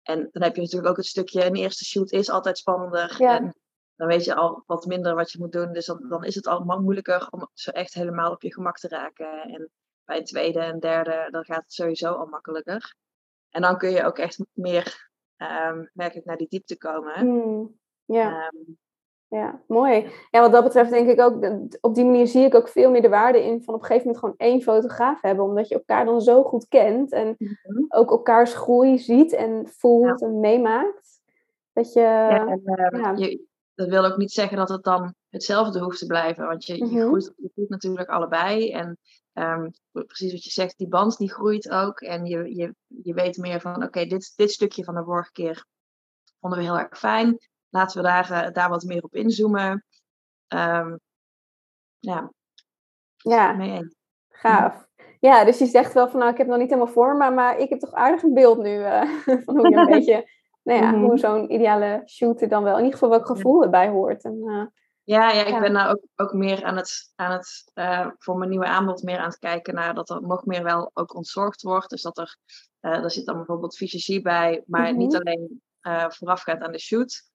En 0.02 0.28
dan 0.32 0.42
heb 0.42 0.54
je 0.54 0.60
natuurlijk 0.60 0.90
ook 0.90 0.96
het 0.96 1.06
stukje, 1.06 1.44
een 1.44 1.54
eerste 1.54 1.84
shoot 1.84 2.10
is 2.12 2.30
altijd 2.30 2.58
spannender. 2.58 3.14
Ja. 3.22 3.36
En 3.36 3.54
dan 3.96 4.08
weet 4.08 4.24
je 4.24 4.34
al 4.34 4.62
wat 4.66 4.86
minder 4.86 5.14
wat 5.14 5.32
je 5.32 5.38
moet 5.38 5.52
doen. 5.52 5.72
Dus 5.72 5.86
dan, 5.86 6.08
dan 6.08 6.24
is 6.24 6.34
het 6.34 6.46
al 6.46 6.64
mo- 6.64 6.80
moeilijker 6.80 7.28
om 7.30 7.48
zo 7.52 7.70
echt 7.70 7.94
helemaal 7.94 8.32
op 8.32 8.42
je 8.42 8.52
gemak 8.52 8.78
te 8.78 8.88
raken. 8.88 9.42
En 9.42 9.70
bij 10.04 10.16
een 10.18 10.24
tweede 10.24 10.60
en 10.60 10.78
derde, 10.80 11.28
dan 11.30 11.44
gaat 11.44 11.62
het 11.62 11.72
sowieso 11.72 12.12
al 12.12 12.26
makkelijker. 12.26 12.94
En 13.50 13.62
dan 13.62 13.78
kun 13.78 13.90
je 13.90 14.04
ook 14.04 14.18
echt 14.18 14.44
meer, 14.52 15.10
ehm 15.36 15.84
merk 15.92 16.14
ik, 16.14 16.24
naar 16.24 16.36
die 16.36 16.48
diepte 16.48 16.78
komen. 16.78 17.14
Hmm, 17.18 17.78
ja. 18.04 18.44
Ehm, 18.44 18.56
Ja, 19.30 19.60
mooi. 19.66 20.10
Ja, 20.30 20.40
wat 20.40 20.52
dat 20.52 20.64
betreft 20.64 20.90
denk 20.90 21.08
ik 21.08 21.20
ook, 21.20 21.50
op 21.80 21.94
die 21.94 22.04
manier 22.04 22.26
zie 22.26 22.44
ik 22.44 22.54
ook 22.54 22.68
veel 22.68 22.90
meer 22.90 23.02
de 23.02 23.08
waarde 23.08 23.44
in 23.44 23.62
van 23.62 23.74
op 23.74 23.80
een 23.80 23.86
gegeven 23.86 24.06
moment 24.06 24.24
gewoon 24.24 24.50
één 24.50 24.62
fotograaf 24.62 25.20
hebben. 25.22 25.44
Omdat 25.44 25.68
je 25.68 25.74
elkaar 25.74 26.04
dan 26.04 26.20
zo 26.20 26.42
goed 26.42 26.68
kent 26.68 27.12
en 27.12 27.34
Mhm. 27.38 27.84
ook 27.88 28.10
elkaars 28.10 28.54
groei 28.54 28.98
ziet 28.98 29.32
en 29.32 29.68
voelt 29.68 30.22
en 30.22 30.40
meemaakt. 30.40 31.20
Dat 31.72 31.92
je, 31.92 32.00
ja, 32.00 32.46
en, 32.48 32.60
ja. 32.98 33.12
Je, 33.16 33.44
dat 33.74 33.88
wil 33.88 34.04
ook 34.04 34.16
niet 34.16 34.32
zeggen 34.32 34.56
dat 34.56 34.68
het 34.68 34.84
dan 34.84 35.14
hetzelfde 35.28 35.80
hoeft 35.80 35.98
te 35.98 36.06
blijven. 36.06 36.46
Want 36.46 36.64
je, 36.66 36.76
je, 36.76 36.84
Mhm. 36.84 37.06
groeit, 37.06 37.32
je 37.36 37.50
groeit 37.54 37.68
natuurlijk 37.68 38.08
allebei. 38.08 38.70
En 38.72 38.98
ehm, 39.32 39.68
precies 39.92 40.32
wat 40.32 40.44
je 40.44 40.50
zegt, 40.50 40.78
die 40.78 40.88
band 40.88 41.16
die 41.18 41.32
groeit 41.32 41.70
ook. 41.70 42.00
En 42.00 42.24
je, 42.24 42.54
je, 42.56 42.74
je 42.86 43.14
weet 43.14 43.36
meer 43.36 43.60
van, 43.60 43.82
oké, 43.84 44.04
dit, 44.06 44.32
dit 44.36 44.50
stukje 44.50 44.84
van 44.84 44.94
de 44.94 45.04
vorige 45.04 45.32
keer 45.32 45.64
vonden 46.40 46.58
we 46.58 46.64
heel 46.64 46.78
erg 46.78 46.98
fijn. 46.98 47.38
Laten 47.70 47.96
we 48.02 48.08
daar, 48.08 48.30
eh, 48.30 48.52
daar 48.52 48.68
wat 48.68 48.82
meer 48.84 49.02
op 49.02 49.14
inzoomen. 49.14 49.84
Ehm, 50.48 50.96
ja, 51.98 52.30
ja, 53.16 53.58
eens. 53.58 53.94
gaaf. 54.28 54.88
Ja, 55.20 55.44
dus 55.44 55.58
je 55.58 55.66
zegt 55.66 55.92
wel 55.92 56.08
van 56.08 56.18
nou, 56.20 56.32
ik 56.32 56.38
heb 56.38 56.46
nog 56.46 56.58
niet 56.58 56.70
helemaal 56.70 56.92
voor 56.92 57.16
me, 57.16 57.30
maar 57.30 57.58
ik 57.58 57.68
heb 57.68 57.78
toch 57.80 57.92
aardig 57.92 58.22
een 58.22 58.34
beeld 58.34 58.58
nu 58.58 58.82
eh, 58.82 59.02
van 59.44 59.56
hoe 59.58 59.68
je 59.68 59.76
een 59.76 59.86
beetje, 60.00 60.30
nou 60.62 60.82
ja, 60.82 60.90
Mhm. 60.90 61.00
hoe 61.00 61.18
zo'n 61.18 61.52
ideale 61.52 62.02
shoot 62.06 62.40
er 62.40 62.48
dan 62.48 62.62
wel, 62.62 62.72
in 62.76 62.78
ieder 62.84 62.92
geval 62.98 63.08
welk 63.08 63.26
gevoel 63.26 63.62
erbij 63.62 63.88
hoort. 63.88 64.24
En, 64.24 64.42
eh, 64.46 64.62
Ja, 65.02 65.30
ja, 65.30 65.40
ik 65.40 65.48
Ja. 65.48 65.60
ben 65.60 65.72
daar 65.72 65.90
ook, 65.90 66.00
ook 66.16 66.32
meer 66.32 66.64
aan 66.64 66.76
het, 66.76 67.12
aan 67.16 67.32
het 67.32 67.70
voor 68.18 68.36
mijn 68.36 68.50
nieuwe 68.50 68.66
aanbod 68.66 69.02
meer 69.02 69.18
aan 69.18 69.28
het 69.28 69.38
kijken 69.38 69.74
naar 69.74 69.94
dat 69.94 70.10
er 70.10 70.22
nog 70.22 70.44
meer 70.46 70.62
wel 70.62 70.90
ook 70.94 71.14
ontzorgd 71.14 71.62
wordt. 71.62 71.90
Dus 71.90 72.02
dat 72.02 72.18
er, 72.18 72.36
er 72.80 73.10
zit 73.10 73.26
dan 73.26 73.36
bijvoorbeeld 73.36 73.76
fysiologie 73.76 74.22
bij, 74.22 74.62
maar 74.66 74.96
niet 74.96 75.12
Mhm. 75.12 75.20
alleen 75.20 75.62
voorafgaat 76.08 76.60
aan 76.60 76.72
de 76.72 76.78
shoot. 76.78 77.29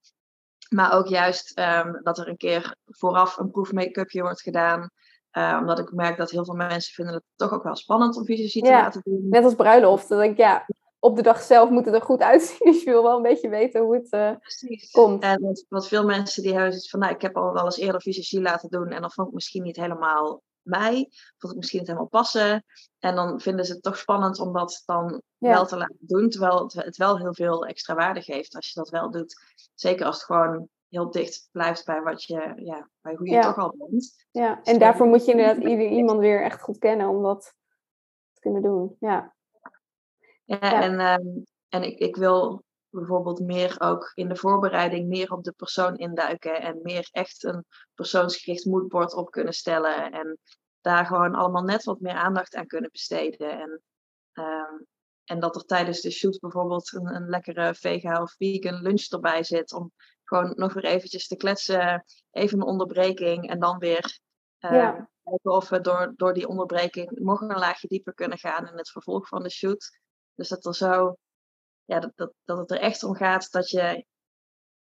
Maar 0.70 0.94
ook 0.94 1.08
juist 1.08 1.58
ehm, 1.58 1.94
dat 2.04 2.18
er 2.18 2.28
een 2.28 2.38
keer 2.38 2.76
vooraf 2.86 3.38
een 3.38 3.52
proefmake-upje 3.52 4.22
wordt 4.22 4.42
gedaan. 4.42 4.90
Uh, 5.38 5.58
omdat 5.60 5.80
ik 5.80 5.92
merk 5.92 6.18
dat 6.18 6.32
heel 6.32 6.46
veel 6.46 6.56
mensen 6.56 6.94
vinden 6.94 7.14
het 7.14 7.24
toch 7.36 7.54
ook 7.54 7.64
wel 7.64 7.76
spannend 7.76 8.18
om 8.18 8.26
fysici 8.26 8.62
te 8.62 8.70
laten 8.70 9.02
doen. 9.04 9.28
Net 9.30 9.44
als 9.44 9.56
bruiloft. 9.56 10.10
Dan 10.10 10.20
denk 10.20 10.32
ik, 10.32 10.38
ja, 10.38 10.66
op 11.00 11.16
de 11.16 11.22
dag 11.22 11.42
zelf 11.42 11.70
moet 11.70 11.86
het 11.86 11.94
er 11.94 12.02
goed 12.02 12.22
uitzien. 12.32 12.72
Dus 12.72 12.84
je 12.84 12.90
wil 12.90 13.04
wel 13.04 13.16
een 13.16 13.22
beetje 13.22 13.50
weten 13.50 13.82
hoe 13.82 13.96
het 13.96 14.14
uh, 14.14 14.32
komt. 14.92 15.24
En 15.24 15.66
wat, 15.70 15.88
veel 15.88 16.06
mensen 16.06 16.44
die 16.44 16.54
hebben 16.54 16.82
van, 16.90 17.00
nou, 17.00 17.14
ik 17.14 17.22
heb 17.22 17.38
al 17.38 17.54
wel 17.54 17.66
eens 17.66 17.78
eerder 17.78 18.02
fysici 18.02 18.42
laten 18.42 18.70
doen 18.70 18.88
en 18.88 19.02
dan 19.02 19.12
vond 19.12 19.28
ik 19.28 19.34
misschien 19.34 19.64
niet 19.64 19.76
helemaal 19.76 20.42
mij, 20.66 21.10
vond 21.38 21.54
ik 21.54 21.60
misschien 21.60 21.80
niet 21.80 21.88
helemaal 21.88 22.10
passen. 22.10 22.66
En 23.00 23.16
dan 23.16 23.40
vinden 23.40 23.66
ze 23.66 23.74
het 23.74 23.84
toch 23.84 23.98
spannend 23.98 24.40
om 24.40 24.54
dat 24.54 24.84
dan 24.86 25.22
wel 25.38 25.66
te 25.66 25.78
laten 25.78 25.98
doen, 26.00 26.30
terwijl 26.30 26.64
het, 26.64 26.74
het, 26.74 26.98
wel 26.98 27.18
heel 27.18 27.34
veel 27.34 27.66
extra 27.66 27.96
waarde 27.96 28.22
geeft 28.22 28.56
als 28.56 28.68
je 28.68 28.80
dat 28.80 28.90
wel 28.90 29.12
doet. 29.12 29.36
Zeker 29.74 30.06
als 30.06 30.16
het 30.16 30.26
gewoon 30.26 30.70
heel 30.90 31.12
dicht 31.12 31.50
blijft 31.52 31.86
bij 31.86 32.02
wat 32.02 32.24
je, 32.24 32.54
ja, 32.56 32.90
bij 33.02 33.14
hoe 33.14 33.30
je 33.30 33.42
toch 33.42 33.58
al 33.58 33.76
bent. 33.78 34.26
Ja, 34.32 34.64
en 34.64 34.80
daarvoor 34.80 35.08
moet 35.08 35.26
je 35.26 35.32
inderdaad 35.32 35.64
ieder, 35.64 35.88
iemand 35.88 36.20
weer 36.20 36.44
echt 36.44 36.62
goed 36.62 36.78
kennen 36.78 37.08
om 37.08 37.24
dat 37.24 37.54
te 38.34 38.40
kunnen 38.40 38.62
doen. 38.62 38.96
Ja. 39.00 39.34
Ja, 40.44 40.82
en, 40.82 41.00
ehm, 41.00 41.28
en 41.70 41.84
ik, 41.84 42.00
ik 42.00 42.16
wil 42.16 42.64
bijvoorbeeld 42.96 43.40
meer 43.40 43.76
ook 43.80 44.12
in 44.14 44.28
de 44.28 44.36
voorbereiding 44.36 45.08
meer 45.08 45.32
op 45.32 45.44
de 45.44 45.52
persoon 45.52 45.96
induiken 45.96 46.62
en 46.62 46.80
meer 46.82 47.08
echt 47.12 47.44
een 47.44 47.66
persoonsgericht 47.94 48.66
moodboard 48.66 49.14
op 49.14 49.32
kunnen 49.32 49.54
stellen 49.54 50.12
en 50.12 50.40
daar 50.82 51.06
gewoon 51.06 51.36
allemaal 51.36 51.64
net 51.64 51.84
wat 51.84 52.00
meer 52.00 52.14
aandacht 52.14 52.56
aan 52.56 52.68
kunnen 52.68 52.92
besteden. 52.92 53.60
En, 53.60 53.82
ehm, 54.32 54.74
en 55.24 55.40
dat 55.40 55.56
er 55.56 55.66
tijdens 55.66 56.02
de 56.02 56.12
shoot 56.12 56.40
bijvoorbeeld 56.40 56.94
een, 56.94 57.16
een 57.16 57.30
lekkere 57.30 57.76
vega 57.76 58.22
of 58.22 58.34
vegan 58.38 58.82
lunch 58.82 59.06
erbij 59.10 59.44
zit 59.44 59.74
om 59.74 59.92
gewoon 60.24 60.54
nog 60.56 60.74
weer 60.74 60.86
eventjes 60.86 61.28
te 61.28 61.36
kletsen, 61.36 62.06
even 62.32 62.58
een 62.58 62.68
onderbreking 62.68 63.50
en 63.50 63.60
dan 63.60 63.78
weer 63.78 64.20
uh, 64.60 64.72
kijken 65.24 65.52
of 65.52 65.70
we 65.70 65.82
door, 65.82 66.14
door 66.16 66.34
die 66.34 66.48
onderbreking 66.48 67.12
nog 67.12 67.42
een 67.42 67.58
laagje 67.58 67.88
dieper 67.88 68.14
kunnen 68.14 68.38
gaan 68.38 68.68
in 68.68 68.78
het 68.78 68.90
vervolg 68.90 69.28
van 69.28 69.44
de 69.44 69.50
shoot. 69.50 70.00
Dus 70.36 70.48
dat 70.48 70.66
er 70.66 70.76
zo, 70.76 71.18
ja, 71.86 72.00
dat, 72.00 72.12
dat, 72.16 72.34
dat 72.44 72.58
het 72.58 72.72
er 72.72 72.80
echt 72.80 73.04
om 73.04 73.16
gaat 73.16 73.52
dat 73.52 73.70
je, 73.70 74.06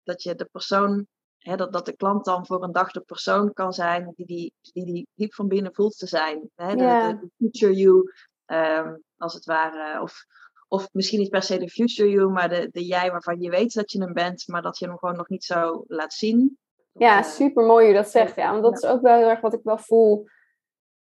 dat 0.03 0.23
je 0.23 0.35
de 0.35 0.49
persoon, 0.51 1.07
hè, 1.37 1.55
dat, 1.55 1.73
dat 1.73 1.85
de 1.85 1.95
klant 1.95 2.25
dan 2.25 2.45
voor 2.45 2.63
een 2.63 2.71
dag 2.71 2.91
de 2.91 3.01
persoon 3.01 3.53
kan 3.53 3.73
zijn 3.73 4.13
die 4.15 4.25
die, 4.25 4.53
die, 4.61 4.85
die 4.85 5.07
diep 5.13 5.33
van 5.33 5.47
binnen 5.47 5.73
voelt 5.73 5.97
te 5.97 6.07
zijn. 6.07 6.49
Hè? 6.55 6.75
De, 6.75 7.17
de, 7.21 7.29
future 7.37 7.73
you, 7.73 8.11
um, 8.45 9.03
als 9.17 9.33
het 9.33 9.45
ware. 9.45 10.01
Of, 10.01 10.25
of 10.67 10.89
misschien 10.91 11.19
niet 11.19 11.29
per 11.29 11.43
se 11.43 11.57
de 11.57 11.69
future 11.69 12.09
you, 12.09 12.31
maar 12.31 12.49
de, 12.49 12.69
de 12.71 12.85
jij 12.85 13.11
waarvan 13.11 13.39
je 13.39 13.49
weet 13.49 13.73
dat 13.73 13.91
je 13.91 14.03
hem 14.03 14.13
bent, 14.13 14.47
maar 14.47 14.61
dat 14.61 14.77
je 14.77 14.87
hem 14.87 14.97
gewoon 14.97 15.15
nog 15.15 15.29
niet 15.29 15.43
zo 15.43 15.83
laat 15.87 16.13
zien. 16.13 16.57
Ja, 16.91 17.17
uh, 17.17 17.23
super 17.23 17.65
mooi 17.65 17.85
hoe 17.85 17.93
je 17.93 18.01
dat 18.01 18.11
zegt. 18.11 18.35
Ja, 18.35 18.51
want 18.51 18.63
dat 18.63 18.83
is 18.83 18.89
ook 18.89 19.01
wel 19.01 19.17
heel 19.17 19.29
erg 19.29 19.41
wat 19.41 19.53
ik 19.53 19.63
wel 19.63 19.77
voel 19.77 20.27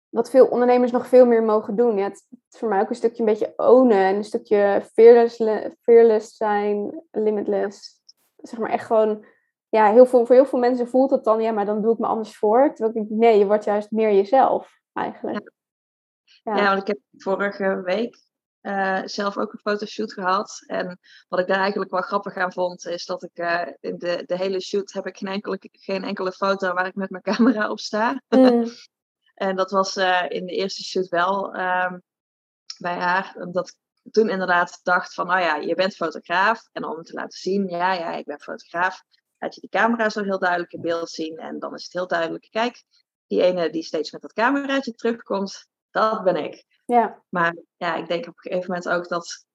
wat 0.09 0.29
veel 0.29 0.47
ondernemers 0.47 0.91
nog 0.91 1.07
veel 1.07 1.25
meer 1.25 1.43
mogen 1.43 1.75
doen. 1.75 1.97
Ja, 1.97 2.03
het, 2.03 2.25
is 2.51 2.59
voor 2.59 2.69
mij 2.69 2.81
ook 2.81 2.89
een 2.89 2.95
stukje 2.95 3.19
een 3.19 3.25
beetje 3.25 3.53
ownen 3.55 3.97
en 3.97 4.15
een 4.15 4.23
stukje 4.23 4.83
fearless, 4.93 5.37
fearless 5.81 6.35
zijn, 6.35 7.03
limitless. 7.11 8.01
Zeg 8.37 8.59
maar 8.59 8.69
echt 8.69 8.85
gewoon, 8.85 9.25
ja, 9.69 9.91
heel 9.91 10.05
veel, 10.05 10.25
voor 10.25 10.35
heel 10.35 10.45
veel 10.45 10.59
mensen 10.59 10.87
voelt 10.87 11.11
het 11.11 11.23
dan, 11.23 11.41
ja, 11.41 11.51
maar 11.51 11.65
dan 11.65 11.81
doe 11.81 11.93
ik 11.93 11.99
me 11.99 12.07
anders 12.07 12.37
voor. 12.37 12.67
Terwijl 12.73 12.89
ik 12.89 12.93
denk, 12.93 13.21
nee, 13.21 13.37
je 13.37 13.45
wordt 13.45 13.63
juist 13.63 13.91
meer 13.91 14.13
jezelf 14.13 14.79
eigenlijk. 14.93 15.51
Ja, 16.43 16.55
ja. 16.55 16.67
want 16.67 16.81
ik 16.81 16.87
heb 16.87 16.99
vorige 17.17 17.81
week 17.81 18.17
uh, 18.61 19.01
zelf 19.05 19.37
ook 19.37 19.53
een 19.53 19.59
fotoshoot 19.59 20.13
gehad. 20.13 20.63
En 20.65 20.99
wat 21.27 21.39
ik 21.39 21.47
daar 21.47 21.59
eigenlijk 21.59 21.91
wel 21.91 22.01
grappig 22.01 22.35
aan 22.35 22.53
vond, 22.53 22.85
is 22.85 23.05
dat 23.05 23.23
ik 23.23 23.39
uh, 23.39 23.67
in 23.79 23.97
de, 23.97 24.23
de 24.25 24.37
hele 24.37 24.61
shoot 24.61 24.91
heb 24.91 25.07
ik 25.07 25.17
geen 25.17 25.29
enkele, 25.29 25.57
geen 25.61 26.03
enkele 26.03 26.31
foto 26.31 26.73
waar 26.73 26.85
ik 26.85 26.95
met 26.95 27.09
mijn 27.09 27.23
camera 27.35 27.69
op 27.69 27.79
sta. 27.79 28.21
Mm. 28.27 28.65
En 29.39 29.55
dat 29.55 29.71
was 29.71 29.97
uh, 29.97 30.25
in 30.27 30.45
de 30.45 30.51
eerste 30.51 30.83
shoot 30.83 31.07
wel 31.07 31.45
um, 31.45 32.01
bij 32.77 32.95
haar. 32.95 33.35
Omdat 33.35 33.69
ik 33.69 34.11
toen 34.11 34.29
inderdaad 34.29 34.79
dacht 34.83 35.13
van, 35.13 35.27
nou 35.27 35.41
ja, 35.41 35.55
je 35.55 35.75
bent 35.75 35.95
fotograaf. 35.95 36.69
En 36.71 36.85
om 36.85 37.03
te 37.03 37.13
laten 37.13 37.39
zien, 37.39 37.67
ja, 37.67 37.93
ja, 37.93 38.15
ik 38.15 38.25
ben 38.25 38.39
fotograaf. 38.39 39.03
Laat 39.37 39.55
je 39.55 39.61
die 39.61 39.69
camera 39.69 40.09
zo 40.09 40.23
heel 40.23 40.39
duidelijk 40.39 40.71
in 40.71 40.81
beeld 40.81 41.09
zien. 41.09 41.37
En 41.37 41.59
dan 41.59 41.73
is 41.73 41.83
het 41.83 41.93
heel 41.93 42.07
duidelijk, 42.07 42.47
kijk, 42.49 42.83
die 43.27 43.41
ene 43.41 43.69
die 43.69 43.83
steeds 43.83 44.11
met 44.11 44.21
dat 44.21 44.33
cameraatje 44.33 44.93
terugkomt, 44.93 45.67
dat 45.91 46.23
ben 46.23 46.35
ik. 46.35 46.65
Ja. 46.85 47.23
Maar 47.29 47.55
ja, 47.77 47.95
ik 47.95 48.07
denk 48.07 48.27
op 48.27 48.33
een 48.33 48.51
gegeven 48.51 48.67
moment 48.67 48.89
ook 48.89 49.07
dat 49.07 49.45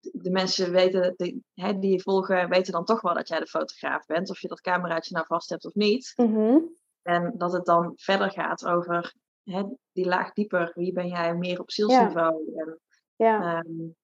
de 0.00 0.30
mensen 0.30 0.70
weten, 0.70 1.14
die, 1.16 1.44
hè, 1.54 1.78
die 1.78 1.92
je 1.92 2.00
volgen, 2.00 2.48
weten 2.48 2.72
dan 2.72 2.84
toch 2.84 3.00
wel 3.00 3.14
dat 3.14 3.28
jij 3.28 3.38
de 3.38 3.46
fotograaf 3.46 4.06
bent. 4.06 4.30
Of 4.30 4.40
je 4.40 4.48
dat 4.48 4.60
cameraatje 4.60 5.14
nou 5.14 5.26
vast 5.26 5.50
hebt 5.50 5.64
of 5.64 5.74
niet. 5.74 6.12
Mm 6.16 6.80
en 7.02 7.32
dat 7.36 7.52
het 7.52 7.64
dan 7.64 7.92
verder 7.96 8.30
gaat 8.30 8.66
over 8.66 9.14
hè, 9.44 9.62
die 9.92 10.06
laag 10.06 10.32
dieper. 10.32 10.72
Wie 10.74 10.92
ben 10.92 11.08
jij 11.08 11.34
meer 11.34 11.60
op 11.60 11.70
zielsniveau? 11.70 12.52
Ja. 12.54 12.62
En, 12.62 12.78
ja. 13.16 13.58
Um, 13.58 13.94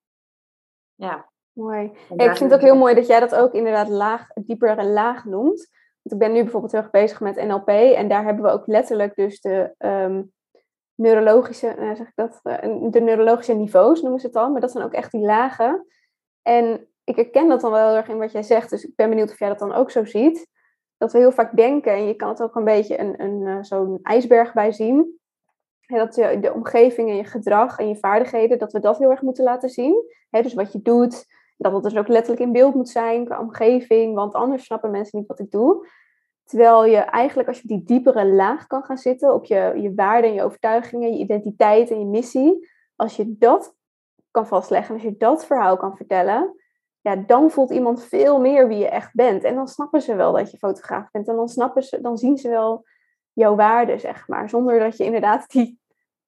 ja. 0.95 1.31
Mooi. 1.53 1.93
ik 2.09 2.37
vind 2.37 2.51
het 2.51 2.53
ook 2.53 2.61
heel 2.61 2.77
mooi 2.77 2.95
dat 2.95 3.07
jij 3.07 3.21
dat 3.21 3.35
ook 3.35 3.53
inderdaad 3.53 3.89
laag, 3.89 4.27
dieper 4.35 4.79
en 4.79 4.93
laag 4.93 5.25
noemt. 5.25 5.69
Want 6.03 6.23
ik 6.23 6.29
ben 6.29 6.33
nu 6.33 6.43
bijvoorbeeld 6.43 6.73
heel 6.73 6.81
erg 6.81 6.91
bezig 6.91 7.21
met 7.21 7.47
NLP. 7.47 7.69
En 7.69 8.09
daar 8.09 8.25
hebben 8.25 8.45
we 8.45 8.51
ook 8.51 8.67
letterlijk 8.67 9.15
dus 9.15 9.41
de 9.41 9.75
um, 9.79 10.33
neurologische, 10.95 11.75
nou 11.79 11.97
zeg 11.97 12.07
ik 12.07 12.15
dat, 12.15 12.41
uh, 12.43 12.91
de 12.91 13.01
neurologische 13.01 13.55
niveaus 13.55 14.03
noemen 14.03 14.21
ze 14.21 14.27
het 14.27 14.37
al. 14.37 14.51
Maar 14.51 14.61
dat 14.61 14.71
zijn 14.71 14.85
ook 14.85 14.93
echt 14.93 15.13
die 15.13 15.21
lagen. 15.21 15.87
En 16.43 16.89
ik 17.05 17.17
herken 17.17 17.49
dat 17.49 17.61
dan 17.61 17.71
wel 17.71 17.87
heel 17.89 17.97
erg 17.97 18.09
in 18.09 18.19
wat 18.19 18.33
jij 18.33 18.43
zegt. 18.43 18.71
Dus 18.71 18.85
ik 18.85 18.95
ben 18.97 19.09
benieuwd 19.09 19.31
of 19.31 19.39
jij 19.39 19.49
dat 19.49 19.59
dan 19.59 19.73
ook 19.73 19.91
zo 19.91 20.05
ziet 20.05 20.47
dat 20.99 21.13
we 21.13 21.19
heel 21.19 21.33
vaak 21.33 21.57
denken, 21.57 21.93
en 21.93 22.07
je 22.07 22.15
kan 22.15 22.29
het 22.29 22.43
ook 22.43 22.55
een 22.55 22.65
beetje 22.65 23.01
een, 23.01 23.23
een, 23.23 23.41
uh, 23.41 23.59
zo'n 23.61 23.99
ijsberg 24.03 24.53
bij 24.53 24.73
zien, 24.73 25.19
dat 25.87 26.15
je 26.15 26.39
de 26.41 26.53
omgeving 26.53 27.09
en 27.09 27.17
je 27.17 27.25
gedrag 27.25 27.79
en 27.79 27.89
je 27.89 27.97
vaardigheden, 27.97 28.59
dat 28.59 28.73
we 28.73 28.81
dat 28.81 28.99
heel 28.99 29.11
erg 29.11 29.23
moeten 29.23 29.45
laten 29.45 29.69
zien. 29.69 30.05
dus 30.31 30.55
wat 30.55 30.73
je 30.73 30.83
doet, 30.83 31.27
dat 31.57 31.73
het 31.73 31.83
dus 31.83 31.97
ook 31.97 32.09
letterlijk 32.09 32.43
in 32.43 32.53
beeld 32.53 32.75
moet 32.75 32.89
zijn 32.89 33.25
qua 33.25 33.41
omgeving, 33.41 34.15
want 34.15 34.35
anders 34.35 34.65
snappen 34.65 34.91
mensen 34.91 35.19
niet 35.19 35.29
wat 35.29 35.41
ik 35.41 35.51
doe. 35.51 35.89
Terwijl 36.45 36.85
je 36.85 36.97
eigenlijk, 36.97 37.49
als 37.49 37.61
je 37.61 37.69
die 37.69 37.85
diepere 37.85 38.27
laag 38.27 38.67
kan 38.67 38.83
gaan 38.83 38.99
zitten, 38.99 39.35
op 39.35 39.45
je, 39.45 39.73
je 39.77 39.95
waarden 39.95 40.31
en 40.31 40.37
je 40.37 40.43
overtuigingen, 40.43 41.13
je 41.13 41.19
identiteit 41.19 41.91
en 41.91 41.99
je 41.99 42.07
missie, 42.07 42.69
als 42.97 43.17
je 43.17 43.37
dat 43.39 43.75
kan 44.31 44.47
vastleggen, 44.47 44.95
als 44.95 45.03
je 45.03 45.17
dat 45.17 45.47
verhaal 45.47 45.77
kan 45.77 45.97
vertellen, 45.97 46.55
ja, 47.01 47.17
dan 47.17 47.51
voelt 47.51 47.71
iemand 47.71 48.05
veel 48.05 48.41
meer 48.41 48.69
wie 48.69 48.79
je 48.79 48.89
echt 48.89 49.15
bent. 49.15 49.45
En 49.45 49.55
dan 49.55 49.69
snappen 49.69 50.03
ze 50.03 50.15
wel 50.15 50.33
dat 50.33 50.51
je 50.51 50.59
fotograaf 50.59 51.11
bent. 51.11 51.29
En 51.29 51.37
dan, 51.37 51.49
snappen 51.49 51.83
ze, 51.83 52.01
dan 52.01 52.17
zien 52.19 52.37
ze 52.37 52.49
wel 52.49 52.85
jouw 53.33 53.55
waarde, 53.55 53.99
zeg 53.99 54.29
maar. 54.29 54.49
Zonder 54.49 54.79
dat 54.79 54.97
je 54.97 55.05
inderdaad 55.05 55.51
die 55.51 55.81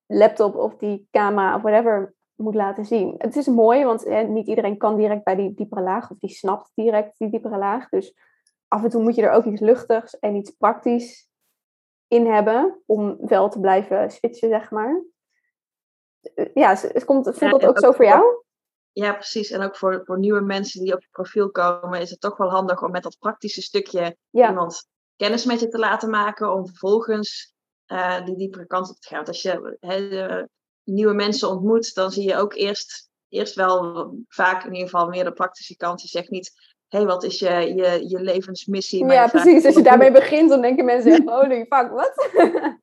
laptop 0.06 0.54
of 0.54 0.76
die 0.76 1.08
camera 1.10 1.54
of 1.54 1.62
whatever 1.62 2.14
moet 2.34 2.54
laten 2.54 2.84
zien. 2.84 3.14
Het 3.18 3.36
is 3.36 3.46
mooi, 3.46 3.84
want 3.84 4.04
hè, 4.04 4.22
niet 4.22 4.46
iedereen 4.46 4.76
kan 4.76 4.96
direct 4.96 5.24
bij 5.24 5.36
die 5.36 5.54
diepere 5.54 5.82
laag. 5.82 6.10
Of 6.10 6.18
die 6.18 6.30
snapt 6.30 6.70
direct 6.74 7.18
die 7.18 7.30
diepere 7.30 7.58
laag. 7.58 7.88
Dus 7.88 8.16
af 8.68 8.82
en 8.82 8.90
toe 8.90 9.02
moet 9.02 9.14
je 9.14 9.22
er 9.22 9.32
ook 9.32 9.44
iets 9.44 9.60
luchtigs 9.60 10.18
en 10.18 10.34
iets 10.34 10.50
praktisch 10.50 11.28
in 12.08 12.26
hebben. 12.26 12.82
Om 12.86 13.16
wel 13.20 13.48
te 13.48 13.60
blijven 13.60 14.10
switchen, 14.10 14.48
zeg 14.48 14.70
maar. 14.70 15.04
Ja, 16.54 16.70
het, 16.70 17.04
komt, 17.04 17.30
voelt 17.34 17.60
dat 17.60 17.66
ook 17.66 17.78
zo 17.78 17.92
voor 17.92 18.04
jou? 18.04 18.44
Ja, 18.92 19.12
precies. 19.12 19.50
En 19.50 19.62
ook 19.62 19.76
voor, 19.76 20.02
voor 20.04 20.18
nieuwe 20.18 20.40
mensen 20.40 20.80
die 20.85 20.94
op 20.94 21.00
je 21.00 21.09
profiel 21.11 21.50
komen, 21.50 22.00
is 22.00 22.11
het 22.11 22.20
toch 22.20 22.37
wel 22.37 22.50
handig 22.50 22.82
om 22.82 22.90
met 22.90 23.02
dat 23.02 23.18
praktische 23.18 23.62
stukje 23.62 24.16
iemand 24.30 24.88
kennis 25.16 25.44
met 25.44 25.61
je 25.61 25.68
te 25.68 25.78
laten 25.78 26.11
maken, 26.11 26.54
om 26.54 26.66
vervolgens 26.66 27.54
uh, 27.87 28.25
die 28.25 28.37
diepere 28.37 28.66
kant 28.66 28.90
op 28.90 28.97
te 28.97 29.09
gaan. 29.09 29.16
Want 29.16 29.28
als 29.28 29.42
je 29.42 29.76
he, 29.80 30.44
nieuwe 30.85 31.14
mensen 31.14 31.49
ontmoet, 31.49 31.94
dan 31.94 32.11
zie 32.11 32.28
je 32.28 32.37
ook 32.37 32.54
eerst, 32.54 33.11
eerst 33.28 33.54
wel 33.54 34.14
vaak 34.28 34.64
in 34.64 34.73
ieder 34.73 34.88
geval 34.88 35.09
meer 35.09 35.25
de 35.25 35.32
praktische 35.32 35.76
kant. 35.76 36.02
Je 36.02 36.09
zegt 36.09 36.30
niet, 36.30 36.52
hé, 36.88 36.99
hey, 36.99 37.06
wat 37.06 37.25
is 37.25 37.38
je, 37.38 37.50
je, 37.50 38.09
je 38.09 38.20
levensmissie? 38.20 39.06
ja, 39.06 39.28
precies. 39.28 39.64
Als 39.64 39.75
je 39.75 39.82
daarmee 39.90 40.12
begint, 40.12 40.49
dan 40.49 40.61
denken 40.61 40.85
mensen 40.85 41.12
echt, 41.12 41.28
holy 41.28 41.66
fuck, 41.68 41.90
wat? 41.90 42.28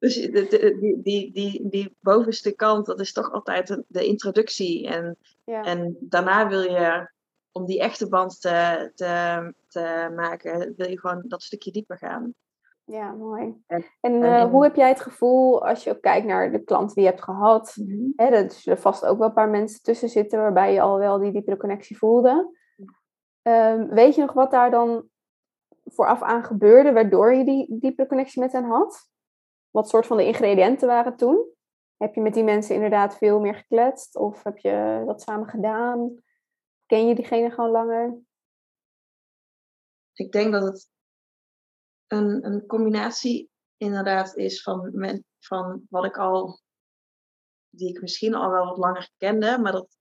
Dus 0.00 0.14
die, 0.14 1.02
die, 1.02 1.32
die, 1.32 1.68
die 1.68 1.96
bovenste 2.00 2.54
kant, 2.54 2.86
dat 2.86 3.00
is 3.00 3.12
toch 3.12 3.32
altijd 3.32 3.82
de 3.88 4.04
introductie. 4.04 4.88
En, 4.88 5.16
en 5.44 5.96
daarna 6.00 6.48
wil 6.48 6.62
je, 6.62 7.10
om 7.52 7.66
die 7.66 7.80
echte 7.80 8.08
band 8.08 8.40
te, 8.40 8.90
te, 8.94 9.54
te 9.68 10.12
maken, 10.16 10.74
wil 10.76 10.88
je 10.88 11.00
gewoon 11.00 11.24
dat 11.26 11.42
stukje 11.42 11.70
dieper 11.70 11.98
gaan. 11.98 12.34
Ja, 12.84 13.12
mooi. 13.12 13.54
En, 13.66 13.84
en, 14.00 14.14
uh, 14.14 14.44
hoe 14.44 14.62
heb 14.62 14.76
jij 14.76 14.88
het 14.88 15.00
gevoel 15.00 15.66
als 15.66 15.84
je 15.84 15.90
ook 15.90 16.00
kijkt 16.00 16.26
naar 16.26 16.52
de 16.52 16.64
klanten 16.64 16.94
die 16.94 17.04
je 17.04 17.10
hebt 17.10 17.22
gehad? 17.22 17.76
Mm 17.76 17.86
-hmm. 17.86 18.12
hè, 18.16 18.24
er 18.24 18.50
zullen 18.50 18.78
vast 18.78 19.06
ook 19.06 19.18
wel 19.18 19.28
een 19.28 19.34
paar 19.34 19.50
mensen 19.50 19.82
tussen 19.82 20.08
zitten 20.08 20.38
waarbij 20.38 20.72
je 20.72 20.80
al 20.80 20.98
wel 20.98 21.18
die 21.18 21.32
diepere 21.32 21.56
connectie 21.56 21.98
voelde. 21.98 22.58
Um, 23.42 23.88
weet 23.88 24.14
je 24.14 24.20
nog 24.20 24.32
wat 24.32 24.50
daar 24.50 24.70
dan 24.70 25.08
vooraf 25.84 26.22
aan 26.22 26.44
gebeurde, 26.44 26.92
waardoor 26.92 27.34
je 27.34 27.44
die 27.44 27.78
diepere 27.80 28.08
connectie 28.08 28.42
met 28.42 28.52
hen 28.52 28.64
had? 28.64 29.09
Wat 29.70 29.88
soort 29.88 30.06
van 30.06 30.16
de 30.16 30.26
ingrediënten 30.26 30.88
waren 30.88 31.16
toen? 31.16 31.54
Heb 31.96 32.14
je 32.14 32.20
met 32.20 32.34
die 32.34 32.44
mensen 32.44 32.74
inderdaad 32.74 33.16
veel 33.16 33.40
meer 33.40 33.54
gekletst? 33.54 34.16
Of 34.16 34.42
heb 34.42 34.58
je 34.58 35.02
dat 35.06 35.22
samen 35.22 35.48
gedaan? 35.48 36.22
Ken 36.86 37.06
je 37.06 37.14
diegene 37.14 37.50
gewoon 37.50 37.70
langer? 37.70 38.18
Ik 40.12 40.32
denk 40.32 40.52
dat 40.52 40.62
het 40.62 40.88
een, 42.06 42.46
een 42.46 42.66
combinatie 42.66 43.50
inderdaad 43.76 44.36
is 44.36 44.62
van, 44.62 44.90
men, 44.92 45.24
van 45.38 45.86
wat 45.88 46.04
ik 46.04 46.18
al, 46.18 46.60
die 47.68 47.88
ik 47.88 48.00
misschien 48.00 48.34
al 48.34 48.50
wel 48.50 48.66
wat 48.66 48.76
langer 48.76 49.10
kende, 49.16 49.58
maar 49.58 49.72
dat, 49.72 49.96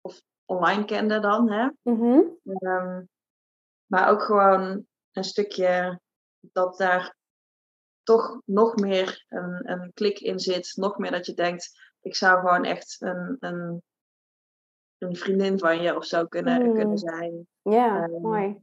of 0.00 0.22
online 0.44 0.84
kende 0.84 1.20
dan, 1.20 1.50
hè. 1.50 1.68
Mhm. 1.82 2.20
Ehm, 2.44 3.04
maar 3.86 4.10
ook 4.10 4.22
gewoon 4.22 4.86
een 5.12 5.24
stukje 5.24 6.00
dat 6.40 6.76
daar 6.76 7.16
toch 8.14 8.40
nog 8.44 8.76
meer 8.76 9.24
een, 9.28 9.70
een 9.70 9.90
klik 9.94 10.18
in 10.18 10.38
zit. 10.38 10.72
Nog 10.76 10.98
meer 10.98 11.10
dat 11.10 11.26
je 11.26 11.34
denkt, 11.34 11.80
ik 12.00 12.16
zou 12.16 12.40
gewoon 12.40 12.64
echt 12.64 12.96
een, 12.98 13.36
een, 13.40 13.82
een 14.98 15.16
vriendin 15.16 15.58
van 15.58 15.82
je 15.82 15.96
of 15.96 16.04
zo 16.04 16.26
kunnen, 16.26 16.66
Mm. 16.66 16.74
kunnen 16.74 16.98
zijn. 16.98 17.46
Ja, 17.62 18.02
Ehm. 18.02 18.20
mooi. 18.20 18.62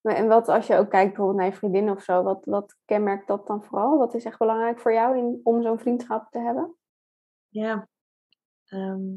Maar 0.00 0.14
En 0.14 0.28
wat 0.28 0.48
als 0.48 0.66
je 0.66 0.76
ook 0.76 0.90
kijkt 0.90 1.08
bijvoorbeeld 1.08 1.38
naar 1.38 1.46
je 1.50 1.56
vriendin 1.56 1.90
of 1.90 2.02
zo, 2.02 2.22
wat, 2.22 2.44
wat 2.44 2.76
kenmerkt 2.84 3.26
dat 3.28 3.46
dan 3.46 3.64
vooral? 3.64 3.98
Wat 3.98 4.14
is 4.14 4.24
echt 4.24 4.38
belangrijk 4.38 4.80
voor 4.80 4.92
jou 4.92 5.16
in, 5.18 5.40
om 5.42 5.62
zo'n 5.62 5.78
vriendschap 5.78 6.30
te 6.30 6.38
hebben? 6.38 6.76
Ja. 7.48 7.88
Ehm, 8.64 9.12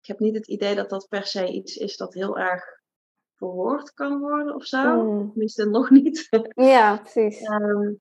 ik 0.00 0.06
heb 0.08 0.18
niet 0.18 0.34
het 0.34 0.48
idee 0.48 0.74
dat 0.74 0.88
dat 0.90 1.06
per 1.08 1.24
se 1.26 1.46
iets 1.52 1.76
is 1.76 1.96
dat 1.96 2.14
heel 2.14 2.38
erg 2.38 2.64
verwoord 3.34 3.92
kan 3.92 4.18
worden 4.20 4.54
of 4.54 4.64
zo. 4.64 5.02
Mm. 5.02 5.30
Tenminste, 5.30 5.64
nog 5.68 5.90
niet. 5.90 6.28
Ja, 6.54 6.96
precies. 7.02 7.40
Ehm, 7.40 7.92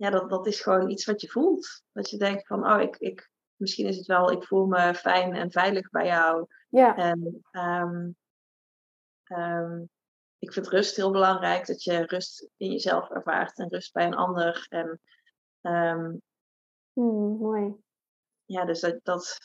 ja, 0.00 0.10
dat, 0.10 0.30
dat 0.30 0.46
is 0.46 0.60
gewoon 0.60 0.90
iets 0.90 1.04
wat 1.04 1.20
je 1.20 1.28
voelt. 1.28 1.82
Dat 1.92 2.10
je 2.10 2.18
denkt 2.18 2.46
van, 2.46 2.72
oh, 2.72 2.80
ik, 2.80 2.96
ik, 2.96 3.30
misschien 3.56 3.86
is 3.86 3.96
het 3.96 4.06
wel, 4.06 4.30
ik 4.30 4.44
voel 4.44 4.66
me 4.66 4.94
fijn 4.94 5.34
en 5.34 5.50
veilig 5.50 5.90
bij 5.90 6.06
jou. 6.06 6.46
Ja, 6.68 6.96
En 6.96 7.44
ehm, 7.50 8.10
ik 10.38 10.52
vind 10.52 10.68
rust 10.68 10.96
heel 10.96 11.10
belangrijk, 11.10 11.66
dat 11.66 11.82
je 11.82 12.06
rust 12.06 12.48
in 12.56 12.70
jezelf 12.72 13.10
ervaart 13.10 13.58
en 13.58 13.68
rust 13.68 13.92
bij 13.92 14.06
een 14.06 14.14
ander. 14.14 14.66
En 14.68 15.00
Mm, 16.92 17.38
mooi. 17.38 17.74
ja, 18.44 18.64
dus 18.64 18.80
dat, 18.80 18.98
dat, 19.02 19.38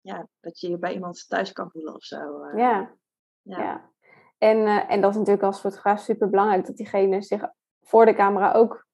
ja, 0.00 0.28
dat 0.40 0.60
je 0.60 0.70
je 0.70 0.78
bij 0.78 0.92
iemand 0.92 1.28
thuis 1.28 1.52
kan 1.52 1.70
voelen 1.70 1.94
of 1.94 2.02
zo. 2.02 2.42
eh, 2.42 2.58
Ja, 2.58 2.94
ja. 3.42 3.58
ja. 3.58 3.90
En, 4.38 4.66
eh, 4.66 4.90
en 4.90 5.00
dat 5.00 5.10
is 5.10 5.16
natuurlijk 5.16 5.44
als 5.44 5.60
fotograaf 5.60 6.00
super 6.00 6.30
belangrijk 6.30 6.66
dat 6.66 6.76
diegene 6.76 7.22
zich 7.22 7.42
voor 7.80 8.04
de 8.06 8.14
camera 8.14 8.52
ook 8.52 8.86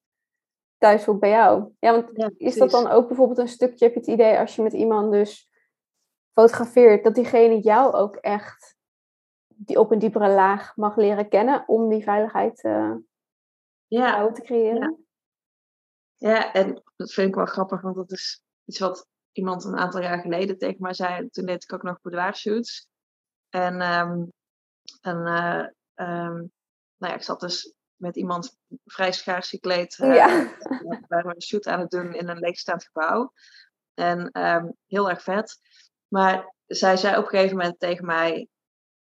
thuis 0.79 1.03
voelt 1.03 1.19
bij 1.19 1.29
jou. 1.29 1.73
Ja, 1.79 1.91
want 1.91 2.09
Ja, 2.13 2.31
is 2.37 2.55
dat 2.55 2.71
dan 2.71 2.87
ook 2.87 3.07
bijvoorbeeld 3.07 3.37
een 3.37 3.47
stukje, 3.47 3.85
heb 3.85 3.93
je 3.93 3.99
het 3.99 4.09
idee 4.09 4.37
als 4.37 4.55
je 4.55 4.61
met 4.61 4.73
iemand 4.73 5.11
dus 5.11 5.49
fotografeert, 6.33 7.03
dat 7.03 7.15
diegene 7.15 7.59
jou 7.59 7.93
ook 7.93 8.15
echt 8.15 8.77
die 9.47 9.79
op 9.79 9.91
een 9.91 9.99
diepere 9.99 10.29
laag 10.29 10.75
mag 10.75 10.95
leren 10.95 11.29
kennen 11.29 11.67
om 11.67 11.89
die 11.89 12.03
veiligheid 12.03 12.63
eh 12.63 12.93
Ja, 13.87 14.31
te 14.31 14.41
creëren? 14.41 15.05
Ja, 16.15 16.53
en 16.53 16.83
dat 16.95 17.13
vind 17.13 17.27
ik 17.27 17.35
wel 17.35 17.45
grappig, 17.45 17.81
want 17.81 17.95
dat 17.95 18.11
is 18.11 18.43
iets 18.65 18.79
wat 18.79 19.07
iemand 19.31 19.63
een 19.63 19.77
aantal 19.77 20.01
jaar 20.01 20.19
geleden 20.19 20.57
tegen 20.57 20.81
mij 20.81 20.93
zei. 20.93 21.29
Toen 21.29 21.45
deed 21.45 21.63
ik 21.63 21.73
ook 21.73 21.83
nog 21.83 22.01
boudoir-shoots. 22.01 22.87
En, 23.49 23.81
ehm, 23.81 24.25
en 25.01 25.25
eh, 25.25 25.67
ehm, 25.93 26.35
nou 26.97 27.13
ja, 27.13 27.13
ik 27.13 27.23
zat 27.23 27.39
dus 27.39 27.73
met 27.99 28.15
iemand 28.15 28.57
vrij 28.85 29.11
schaars 29.11 29.49
gekleed. 29.49 29.99
eh, 29.99 30.15
Ja. 30.15 30.27
we 30.89 31.05
waren 31.07 31.35
een 31.35 31.41
shoot 31.41 31.67
aan 31.67 31.79
het 31.79 31.89
doen 31.89 32.13
in 32.13 32.27
een 32.29 32.39
leegstaand 32.39 32.83
gebouw. 32.85 33.33
En 33.93 34.31
ehm, 34.31 34.67
heel 34.87 35.09
erg 35.09 35.21
vet. 35.23 35.59
Maar 36.07 36.55
zij 36.65 36.97
zei 36.97 37.17
op 37.17 37.23
een 37.23 37.29
gegeven 37.29 37.57
moment 37.57 37.79
tegen 37.79 38.05
mij: 38.05 38.47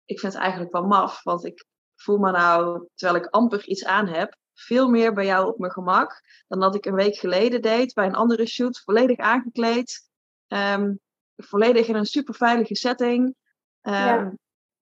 Ik 0.04 0.20
vind 0.20 0.32
het 0.32 0.42
eigenlijk 0.42 0.72
wel 0.72 0.86
maf, 0.86 1.22
want 1.22 1.44
ik 1.44 1.64
voel 1.96 2.18
me 2.18 2.30
nou, 2.30 2.88
terwijl 2.94 3.22
ik 3.24 3.30
amper 3.30 3.64
iets 3.66 3.84
aan 3.84 4.06
heb, 4.08 4.36
veel 4.54 4.88
meer 4.88 5.12
bij 5.12 5.24
jou 5.24 5.46
op 5.46 5.58
mijn 5.58 5.72
gemak 5.72 6.20
dan 6.48 6.60
dat 6.60 6.74
ik 6.74 6.86
een 6.86 6.94
week 6.94 7.16
geleden 7.16 7.62
deed 7.62 7.94
bij 7.94 8.06
een 8.06 8.14
andere 8.14 8.46
shoot, 8.46 8.80
volledig 8.80 9.18
aangekleed, 9.18 10.08
ehm, 10.46 10.94
volledig 11.36 11.86
in 11.86 11.94
een 11.94 12.06
super 12.06 12.34
veilige 12.34 12.74
setting. 12.74 13.34
Ehm, 13.80 13.94
Ja. 14.06 14.32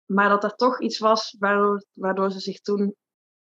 Maar 0.05 0.29
dat 0.29 0.45
er 0.45 0.55
toch 0.55 0.81
iets 0.81 0.99
was 0.99 1.37
waardoor, 1.39 1.85
waardoor 1.93 2.31
ze 2.31 2.41
zich 2.41 2.61
toen, 2.61 2.95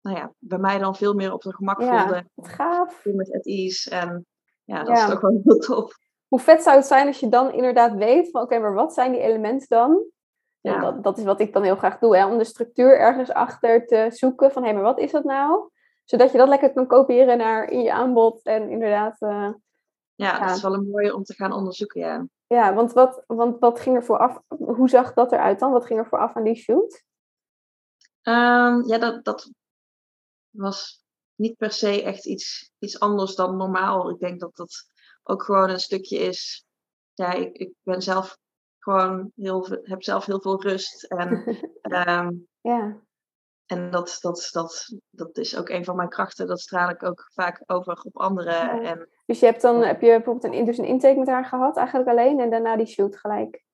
nou 0.02 0.16
ja, 0.16 0.32
bij 0.38 0.58
mij 0.58 0.78
dan 0.78 0.96
veel 0.96 1.14
meer 1.14 1.32
op 1.32 1.42
hun 1.42 1.54
gemak 1.54 1.80
Ja, 1.80 2.00
voelde. 2.02 2.24
wat 2.34 2.48
gaaf. 2.48 3.04
Met 3.04 3.32
at 3.34 3.46
ease. 3.46 3.90
En 3.90 4.26
ja, 4.64 4.78
dat 4.84 4.96
Ja. 4.96 5.04
is 5.04 5.10
toch 5.10 5.20
wel 5.20 5.40
heel 5.44 5.58
tof. 5.58 5.92
Hoe 6.28 6.40
vet 6.40 6.62
zou 6.62 6.76
het 6.76 6.86
zijn 6.86 7.06
als 7.06 7.20
je 7.20 7.28
dan 7.28 7.52
inderdaad 7.52 7.94
weet 7.94 8.30
van 8.30 8.42
oké, 8.42 8.58
maar 8.58 8.74
wat 8.74 8.94
zijn 8.94 9.12
die 9.12 9.20
elementen 9.20 9.66
dan? 9.68 10.04
Ja. 10.60 10.80
Dat, 10.80 11.02
dat 11.02 11.18
is 11.18 11.24
wat 11.24 11.40
ik 11.40 11.52
dan 11.52 11.62
heel 11.62 11.76
graag 11.76 11.98
doe, 11.98 12.16
hè, 12.16 12.26
om 12.26 12.38
de 12.38 12.44
structuur 12.44 12.98
ergens 12.98 13.30
achter 13.32 13.86
te 13.86 14.06
zoeken 14.10 14.50
van 14.52 14.64
hé, 14.64 14.72
maar 14.72 14.82
wat 14.82 14.98
is 14.98 15.10
dat 15.12 15.24
nou? 15.24 15.70
Zodat 16.04 16.32
je 16.32 16.38
dat 16.38 16.48
lekker 16.48 16.72
kan 16.72 16.86
kopiëren 16.86 17.38
naar 17.38 17.64
in 17.70 17.80
je 17.82 17.92
aanbod 17.92 18.42
en 18.42 18.70
inderdaad, 18.70 19.16
eh, 19.20 19.50
Ja, 20.14 20.32
Ja. 20.38 20.46
dat 20.46 20.56
is 20.56 20.62
wel 20.62 20.74
een 20.74 20.88
mooie 20.90 21.14
om 21.14 21.22
te 21.22 21.34
gaan 21.34 21.52
onderzoeken, 21.52 22.00
ja. 22.00 22.26
ja, 22.46 22.74
want 22.74 22.92
wat, 22.92 23.24
want 23.26 23.58
wat 23.58 23.80
ging 23.80 23.96
er 23.96 24.04
vooraf, 24.04 24.40
hoe 24.48 24.88
zag 24.88 25.14
dat 25.14 25.32
eruit 25.32 25.58
dan? 25.58 25.72
Wat 25.72 25.86
ging 25.86 25.98
er 25.98 26.06
vooraf 26.06 26.36
aan 26.36 26.42
die 26.44 26.54
shoot? 26.54 27.02
Ehm, 28.22 28.82
ja, 28.86 28.98
dat, 28.98 29.24
dat 29.24 29.50
was 30.52 31.04
niet 31.34 31.56
per 31.56 31.70
se 31.70 32.02
echt 32.02 32.26
iets, 32.26 32.70
iets 32.78 33.00
anders 33.00 33.34
dan 33.34 33.56
normaal. 33.56 34.10
Ik 34.10 34.18
denk 34.18 34.40
dat 34.40 34.56
dat 34.56 34.84
ook 35.22 35.42
gewoon 35.42 35.70
een 35.70 35.80
stukje 35.80 36.18
is. 36.18 36.64
Ja, 37.14 37.32
ik, 37.32 37.56
ik 37.56 37.72
ben 37.82 38.02
zelf 38.02 38.38
gewoon 38.78 39.32
heel, 39.36 39.66
heb 39.82 40.02
zelf 40.02 40.24
heel 40.24 40.40
veel 40.40 40.62
rust. 40.62 41.04
En, 41.04 41.44
ehm, 41.82 42.30
Ja, 42.60 43.02
en 43.66 43.90
dat, 43.90 44.18
dat, 44.20 44.48
dat, 44.52 44.98
dat 45.10 45.36
is 45.36 45.56
ook 45.56 45.68
een 45.68 45.84
van 45.84 45.96
mijn 45.96 46.08
krachten. 46.08 46.46
Dat 46.46 46.60
straal 46.60 46.88
ik 46.88 47.02
ook 47.02 47.30
vaak 47.32 47.62
over 47.66 48.00
op 48.02 48.16
anderen. 48.16 48.52
Ja. 48.52 48.82
En 48.82 49.08
dus 49.26 49.40
je 49.40 49.46
hebt 49.46 49.62
dan, 49.62 49.82
heb 49.82 50.00
je 50.00 50.06
bijvoorbeeld 50.06 50.54
een, 50.54 50.64
dus 50.64 50.78
een 50.78 50.84
intake 50.84 51.18
met 51.18 51.28
haar 51.28 51.44
gehad, 51.44 51.76
eigenlijk 51.76 52.08
alleen, 52.08 52.40
en 52.40 52.50
daarna 52.50 52.76
die 52.76 52.86
shoot 52.86 53.16
gelijk. 53.16 53.64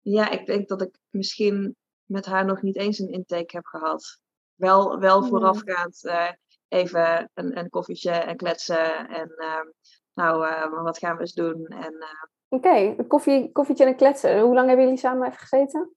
ja, 0.00 0.30
ik 0.30 0.46
denk 0.46 0.68
dat 0.68 0.82
ik 0.82 0.98
misschien 1.10 1.76
met 2.04 2.26
haar 2.26 2.44
nog 2.44 2.62
niet 2.62 2.76
eens 2.76 2.98
een 2.98 3.12
intake 3.12 3.56
heb 3.56 3.64
gehad. 3.64 4.20
Wel, 4.56 4.98
wel 4.98 5.24
voorafgaand 5.24 6.04
eh, 6.04 6.30
even 6.68 7.30
een, 7.34 7.58
een 7.58 7.70
koffietje 7.70 8.10
en 8.10 8.36
kletsen. 8.36 9.08
En 9.08 9.30
ehm, 9.36 9.66
nou, 10.14 10.46
eh, 10.46 10.82
wat 10.82 10.98
gaan 10.98 11.14
we 11.14 11.20
eens 11.20 11.32
doen? 11.32 11.66
En 11.66 11.94
eh, 12.00 12.22
Oké, 12.48 13.04
koffie, 13.06 13.52
koffietje 13.52 13.84
en 13.84 13.96
kletsen. 13.96 14.40
Hoe 14.40 14.54
lang 14.54 14.66
hebben 14.66 14.84
jullie 14.84 15.00
samen 15.00 15.26
even 15.26 15.38
gezeten? 15.38 15.90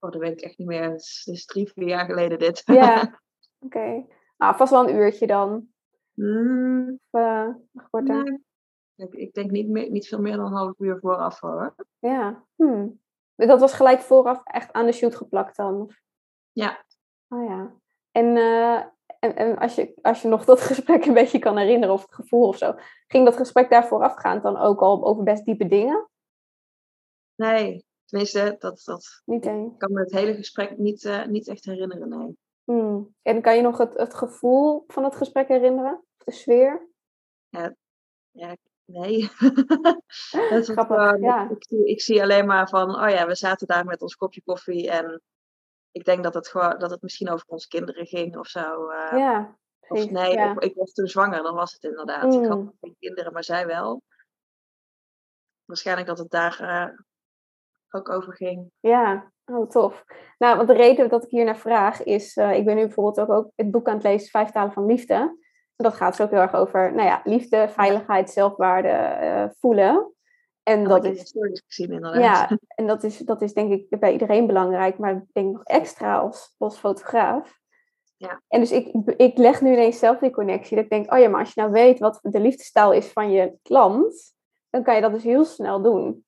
oh, 0.00 0.10
dat 0.10 0.20
weet 0.20 0.32
ik 0.32 0.40
echt 0.40 0.58
niet 0.58 0.66
meer. 0.68 0.82
Het 0.90 1.00
is, 1.00 1.22
het 1.24 1.34
is 1.34 1.44
drie, 1.44 1.72
vier 1.72 1.88
jaar 1.88 2.04
geleden 2.04 2.38
dit. 2.38 2.62
Ja, 2.64 3.20
oké. 3.66 4.06
Nou, 4.36 4.56
vast 4.56 4.70
wel 4.70 4.88
een 4.88 4.94
uurtje 4.94 5.26
dan. 5.26 5.68
Hmm, 6.14 7.00
Of, 7.10 7.88
korter. 7.90 8.22
nee. 8.22 8.44
ik, 8.94 9.14
ik 9.14 9.32
denk 9.34 9.50
niet, 9.50 9.68
meer, 9.68 9.90
niet 9.90 10.08
veel 10.08 10.20
meer 10.20 10.36
dan 10.36 10.46
een 10.46 10.52
half 10.52 10.78
uur 10.78 10.98
vooraf 11.00 11.40
hoor. 11.40 11.74
Ja. 11.98 12.44
Hmm. 12.56 13.00
Dat 13.34 13.60
was 13.60 13.72
gelijk 13.72 14.00
vooraf 14.00 14.40
echt 14.44 14.72
aan 14.72 14.86
de 14.86 14.92
shoot 14.92 15.14
geplakt 15.16 15.56
dan? 15.56 15.94
Ja. 16.52 16.84
Oh 17.32 17.44
ja. 17.48 17.74
En, 18.10 18.36
eh, 18.36 18.84
en, 19.18 19.36
en 19.36 19.58
als, 19.58 19.74
je, 19.74 19.98
als 20.02 20.22
je 20.22 20.28
nog 20.28 20.44
dat 20.44 20.60
gesprek 20.70 21.04
een 21.04 21.14
beetje 21.14 21.38
kan 21.38 21.56
herinneren 21.56 21.94
of 21.94 22.02
het 22.02 22.14
gevoel 22.14 22.48
of 22.48 22.56
zo. 22.56 22.74
Ging 23.06 23.24
dat 23.24 23.36
gesprek 23.36 23.70
daar 23.70 23.86
voorafgaand 23.86 24.42
dan 24.42 24.56
ook 24.56 24.80
al 24.80 25.04
over 25.04 25.22
best 25.22 25.44
diepe 25.44 25.66
dingen? 25.66 26.08
Nee, 27.34 27.84
tenminste, 28.04 28.56
dat, 28.58 28.82
dat 28.84 29.22
Niet 29.24 29.42
kan 29.76 29.92
me 29.92 30.00
het 30.00 30.12
hele 30.12 30.34
gesprek 30.34 30.78
niet, 30.78 31.04
eh, 31.04 31.26
niet 31.26 31.48
echt 31.48 31.64
herinneren. 31.64 32.08
Nee. 32.08 32.38
Hmm. 32.64 33.14
En 33.22 33.42
kan 33.42 33.56
je 33.56 33.62
nog 33.62 33.78
het, 33.78 33.98
het 33.98 34.14
gevoel 34.14 34.84
van 34.86 35.04
het 35.04 35.16
gesprek 35.16 35.48
herinneren? 35.48 36.04
Of 36.18 36.24
de 36.24 36.32
sfeer? 36.32 36.88
Ja, 38.32 38.56
nee. 38.84 39.22
Het 40.30 40.50
was 40.50 40.68
Grappig, 40.68 40.96
gewoon- 40.96 41.20
ja. 41.20 41.50
ik, 41.50 41.64
zie, 41.68 41.86
ik 41.86 42.00
zie 42.00 42.22
alleen 42.22 42.46
maar 42.46 42.68
van, 42.68 43.02
oh 43.02 43.10
ja, 43.10 43.26
we 43.26 43.34
zaten 43.34 43.66
daar 43.66 43.84
met 43.84 44.02
ons 44.02 44.16
kopje 44.16 44.42
koffie 44.42 44.90
en 44.90 45.22
ik 45.92 46.04
denk 46.04 46.22
dat 46.22 46.34
het, 46.34 46.48
gewoon, 46.48 46.78
dat 46.78 46.90
het 46.90 47.02
misschien 47.02 47.30
over 47.30 47.46
onze 47.48 47.68
kinderen 47.68 48.06
ging 48.06 48.36
of 48.38 48.46
zo. 48.46 48.88
eh, 48.88 49.18
ja. 49.18 49.56
of 49.88 50.10
nee, 50.10 50.32
ja. 50.32 50.50
ik, 50.52 50.58
ik 50.62 50.74
was 50.76 50.92
toen 50.92 51.06
zwanger, 51.06 51.42
dan 51.42 51.54
was 51.54 51.72
het 51.72 51.82
inderdaad. 51.82 52.34
Ik 52.34 52.46
had 52.46 52.58
Mm. 52.58 52.64
nog 52.64 52.74
geen 52.80 52.96
kinderen, 52.98 53.32
maar 53.32 53.44
zij 53.44 53.66
wel. 53.66 54.02
Waarschijnlijk 55.64 56.06
dat 56.06 56.18
het 56.18 56.30
daar 56.30 56.60
eh, 56.60 56.94
ook 57.90 58.08
over 58.08 58.34
ging. 58.36 58.70
Ja, 58.80 59.32
oh 59.44 59.68
tof. 59.68 60.04
Nou, 60.38 60.56
want 60.56 60.68
de 60.68 60.74
reden 60.74 61.08
dat 61.08 61.24
ik 61.24 61.30
hier 61.30 61.44
naar 61.44 61.58
vraag 61.58 62.02
is, 62.02 62.36
eh, 62.36 62.56
ik 62.56 62.64
ben 62.64 62.76
nu 62.76 62.82
bijvoorbeeld 62.84 63.20
ook, 63.20 63.36
ook 63.36 63.52
het 63.56 63.70
boek 63.70 63.88
aan 63.88 63.94
het 63.94 64.02
lezen, 64.02 64.30
Vijf 64.30 64.50
Talen 64.50 64.72
van 64.72 64.86
Liefde. 64.86 65.14
En 65.14 65.86
dat 65.86 65.94
gaat 65.94 66.16
dus 66.16 66.26
ook 66.26 66.30
heel 66.32 66.40
erg 66.40 66.54
over, 66.54 66.92
nou 66.94 67.08
ja, 67.08 67.20
liefde, 67.24 67.68
veiligheid, 67.68 68.30
zelfwaarde 68.30 69.54
voelen. 69.58 70.14
En 70.62 70.84
Dat 70.84 71.04
is, 71.04 71.34
gezien 71.66 71.92
inderdaad. 71.92 72.22
ja, 72.22 72.58
en 72.78 72.86
dat 72.86 73.04
is, 73.04 73.18
dat 73.18 73.42
is 73.42 73.52
denk 73.52 73.72
ik 73.72 74.00
bij 74.00 74.12
iedereen 74.12 74.46
belangrijk, 74.46 74.98
maar 74.98 75.12
ik 75.12 75.32
denk 75.32 75.52
nog 75.52 75.64
extra 75.64 76.18
als, 76.18 76.54
als 76.58 76.78
fotograaf. 76.78 77.58
Ja. 78.16 78.42
En 78.48 78.60
dus 78.60 78.72
ik, 78.72 78.94
ik 79.16 79.38
leg 79.38 79.60
nu 79.60 79.72
ineens 79.72 79.98
zelf 79.98 80.18
die 80.18 80.30
connectie, 80.30 80.76
dat 80.76 80.84
ik 80.84 80.90
denk, 80.90 81.12
oh 81.12 81.18
ja, 81.18 81.28
maar 81.28 81.40
als 81.40 81.54
je 81.54 81.60
nou 81.60 81.72
weet 81.72 81.98
wat 81.98 82.18
de 82.22 82.40
liefdestaal 82.40 82.92
is 82.92 83.06
van 83.06 83.30
je 83.30 83.58
klant, 83.62 84.34
dan 84.70 84.82
kan 84.82 84.94
je 84.94 85.00
dat 85.00 85.12
dus 85.12 85.22
heel 85.22 85.44
snel 85.44 85.82
doen. 85.82 86.24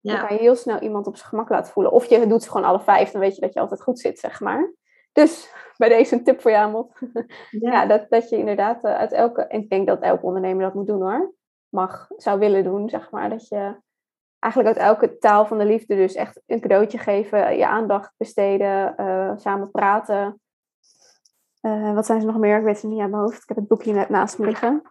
Dan 0.00 0.14
ja. 0.14 0.26
kan 0.26 0.36
je 0.36 0.42
heel 0.42 0.56
snel 0.56 0.80
iemand 0.80 1.06
op 1.06 1.16
zijn 1.16 1.28
gemak 1.28 1.48
laten 1.48 1.72
voelen. 1.72 1.92
Of 1.92 2.06
je 2.06 2.26
doet 2.26 2.42
ze 2.42 2.50
gewoon 2.50 2.66
alle 2.66 2.80
vijf, 2.80 3.10
dan 3.10 3.20
weet 3.20 3.34
je 3.34 3.40
dat 3.40 3.52
je 3.52 3.60
altijd 3.60 3.82
goed 3.82 3.98
zit, 3.98 4.18
zeg 4.18 4.40
maar. 4.40 4.74
dus 5.12 5.52
bij 5.76 5.88
deze 5.88 6.14
een 6.14 6.24
tip 6.24 6.40
voor 6.40 6.50
je 6.50 6.56
aanbod. 6.56 6.92
Ja, 7.50 7.72
ja 7.72 7.86
dat, 7.86 8.06
dat 8.08 8.28
je 8.28 8.36
inderdaad 8.36 8.84
uit 8.84 9.12
elke, 9.12 9.42
en 9.42 9.60
ik 9.60 9.70
denk 9.70 9.86
dat 9.86 10.00
elke 10.00 10.26
ondernemer 10.26 10.64
dat 10.64 10.74
moet 10.74 10.86
doen 10.86 11.02
hoor, 11.02 11.34
mag, 11.74 12.06
zou 12.16 12.38
willen 12.38 12.64
doen, 12.64 12.88
zeg 12.88 13.10
maar. 13.10 13.30
Dat 13.30 13.48
je 13.48 13.76
eigenlijk 14.38 14.76
uit 14.76 14.86
elke 14.86 15.18
taal 15.18 15.46
van 15.46 15.58
de 15.58 15.64
liefde 15.64 15.94
dus 15.94 16.14
echt 16.14 16.42
een 16.46 16.60
cadeautje 16.60 16.98
geven, 16.98 17.56
je 17.56 17.66
aandacht 17.66 18.14
besteden, 18.16 18.94
samen 19.40 19.70
praten. 19.70 20.40
Uh, 21.62 21.94
wat 21.94 22.06
zijn 22.06 22.20
ze 22.20 22.26
nog 22.26 22.38
meer? 22.38 22.58
Ik 22.58 22.64
weet 22.64 22.82
het 22.82 22.90
niet 22.90 23.00
uit 23.00 23.10
mijn 23.10 23.22
hoofd. 23.22 23.42
Ik 23.42 23.48
heb 23.48 23.56
het 23.56 23.68
boekje 23.68 23.92
net 23.92 24.08
naast 24.08 24.38
me 24.38 24.46
liggen. 24.46 24.82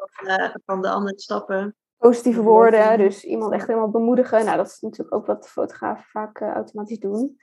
Van 0.65 0.82
de 0.82 0.89
andere 0.89 1.19
stappen. 1.19 1.76
Positieve 1.98 2.41
woorden, 2.41 2.98
dus 2.98 3.24
iemand 3.24 3.54
echt 3.54 3.67
helemaal 3.67 3.89
bemoedigen. 3.89 4.46
Nou, 4.46 4.58
dat 4.58 4.67
is 4.67 4.80
natuurlijk 4.80 5.15
ook 5.15 5.26
wat 5.26 5.50
fotografen 5.50 6.06
vaak 6.06 6.39
uh, 6.39 6.54
automatisch 6.54 7.00
doen. 7.00 7.38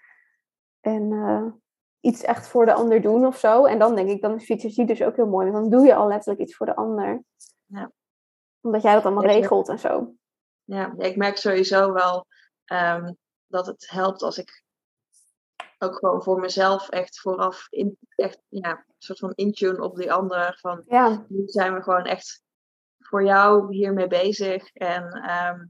En 0.81 1.61
iets 2.01 2.23
echt 2.23 2.49
voor 2.49 2.67
de 2.67 2.73
ander 2.73 3.01
doen 3.01 3.27
of 3.27 3.39
zo. 3.39 3.65
En 3.65 3.79
dan 3.79 3.95
denk 3.95 4.09
ik, 4.09 4.23
dan 4.23 4.35
is 4.35 4.45
feature 4.45 4.85
dus 4.85 5.03
ook 5.03 5.17
heel 5.17 5.29
mooi. 5.29 5.51
Want 5.51 5.71
dan 5.71 5.79
doe 5.79 5.87
je 5.87 5.95
al 5.95 6.09
letterlijk 6.09 6.41
iets 6.41 6.57
voor 6.57 6.67
de 6.67 6.77
ander. 6.77 7.23
Ja. 7.67 7.91
Omdat 8.61 8.83
jij 8.83 8.95
dat 8.95 9.05
allemaal 9.05 9.25
regelt 9.25 9.69
en 9.69 9.79
zo. 9.79 10.15
Ja, 10.65 10.95
ik 10.97 11.17
merk 11.17 11.37
sowieso 11.37 11.93
wel 11.93 12.27
um, 12.73 13.17
dat 13.47 13.67
het 13.67 13.91
helpt 13.91 14.23
als 14.23 14.39
ik 14.39 14.65
ook 15.79 15.99
gewoon 15.99 16.23
voor 16.23 16.41
mezelf 16.41 16.89
echt 16.89 17.21
vooraf 17.21 17.67
in, 17.71 17.97
echt, 18.15 18.41
ja, 18.49 18.71
een 18.71 18.95
soort 18.99 19.19
van 19.19 19.33
intune 19.35 19.83
op 19.83 19.97
die 19.97 20.13
ander. 20.13 20.59
Van 20.61 20.83
ja. 20.87 21.25
nu 21.29 21.43
zijn 21.47 21.75
we 21.75 21.83
gewoon 21.83 22.05
echt 22.05 22.43
voor 22.99 23.25
jou 23.25 23.75
hiermee 23.75 24.07
bezig. 24.07 24.73
En 24.73 25.09
ehm, 25.09 25.67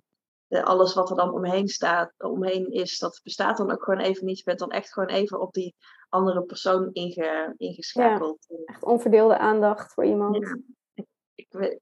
de, 0.46 0.64
alles 0.64 0.94
wat 0.94 1.10
er 1.10 1.16
dan 1.16 1.32
omheen 1.32 1.68
staat, 1.68 2.12
omheen 2.18 2.70
is, 2.70 2.98
dat 2.98 3.20
bestaat 3.22 3.56
dan 3.56 3.70
ook 3.70 3.84
gewoon 3.84 4.00
even 4.00 4.26
niet. 4.26 4.38
Je 4.38 4.44
bent 4.44 4.58
dan 4.58 4.70
echt 4.70 4.92
gewoon 4.92 5.08
even 5.08 5.40
op 5.40 5.52
die 5.52 5.74
andere 6.08 6.42
persoon 6.42 6.90
inge, 6.92 7.54
ingeschakeld. 7.56 8.46
echt 8.64 8.84
onverdeelde 8.84 9.38
aandacht 9.38 9.92
voor 9.92 10.04
iemand. 10.04 10.36
Ja, 10.36 10.58
ik, 10.94 11.06
ik, 11.34 11.80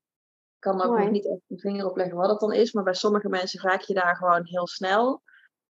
kan 0.71 0.83
ook 0.83 0.99
nog 0.99 1.11
niet 1.11 1.29
echt 1.29 1.41
een 1.49 1.59
vinger 1.59 1.87
opleggen 1.87 2.17
wat 2.17 2.31
het 2.31 2.41
dan 2.41 2.53
is. 2.53 2.73
Maar 2.73 2.85
bij 2.85 2.95
sommige 2.95 3.29
mensen 3.29 3.63
raak 3.63 3.81
je 3.81 3.95
daar 3.95 4.17
gewoon 4.17 4.45
heel 4.45 4.67
snel. 4.67 5.23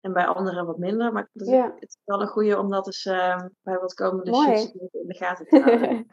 En 0.00 0.12
bij 0.12 0.26
anderen 0.26 0.66
wat 0.66 0.78
minder. 0.78 1.12
Maar 1.12 1.28
het 1.32 1.76
is 1.78 1.96
wel 2.04 2.20
een 2.20 2.26
goede 2.26 2.58
om 2.58 2.70
dat 2.70 2.86
eens 2.86 3.04
uh, 3.04 3.40
bij 3.62 3.78
wat 3.78 3.94
komende 3.94 4.30
Mooi. 4.30 4.46
shoots 4.46 4.72
in 4.72 5.06
de 5.06 5.14
gaten 5.14 5.46
te 5.46 5.60
houden. 5.60 6.06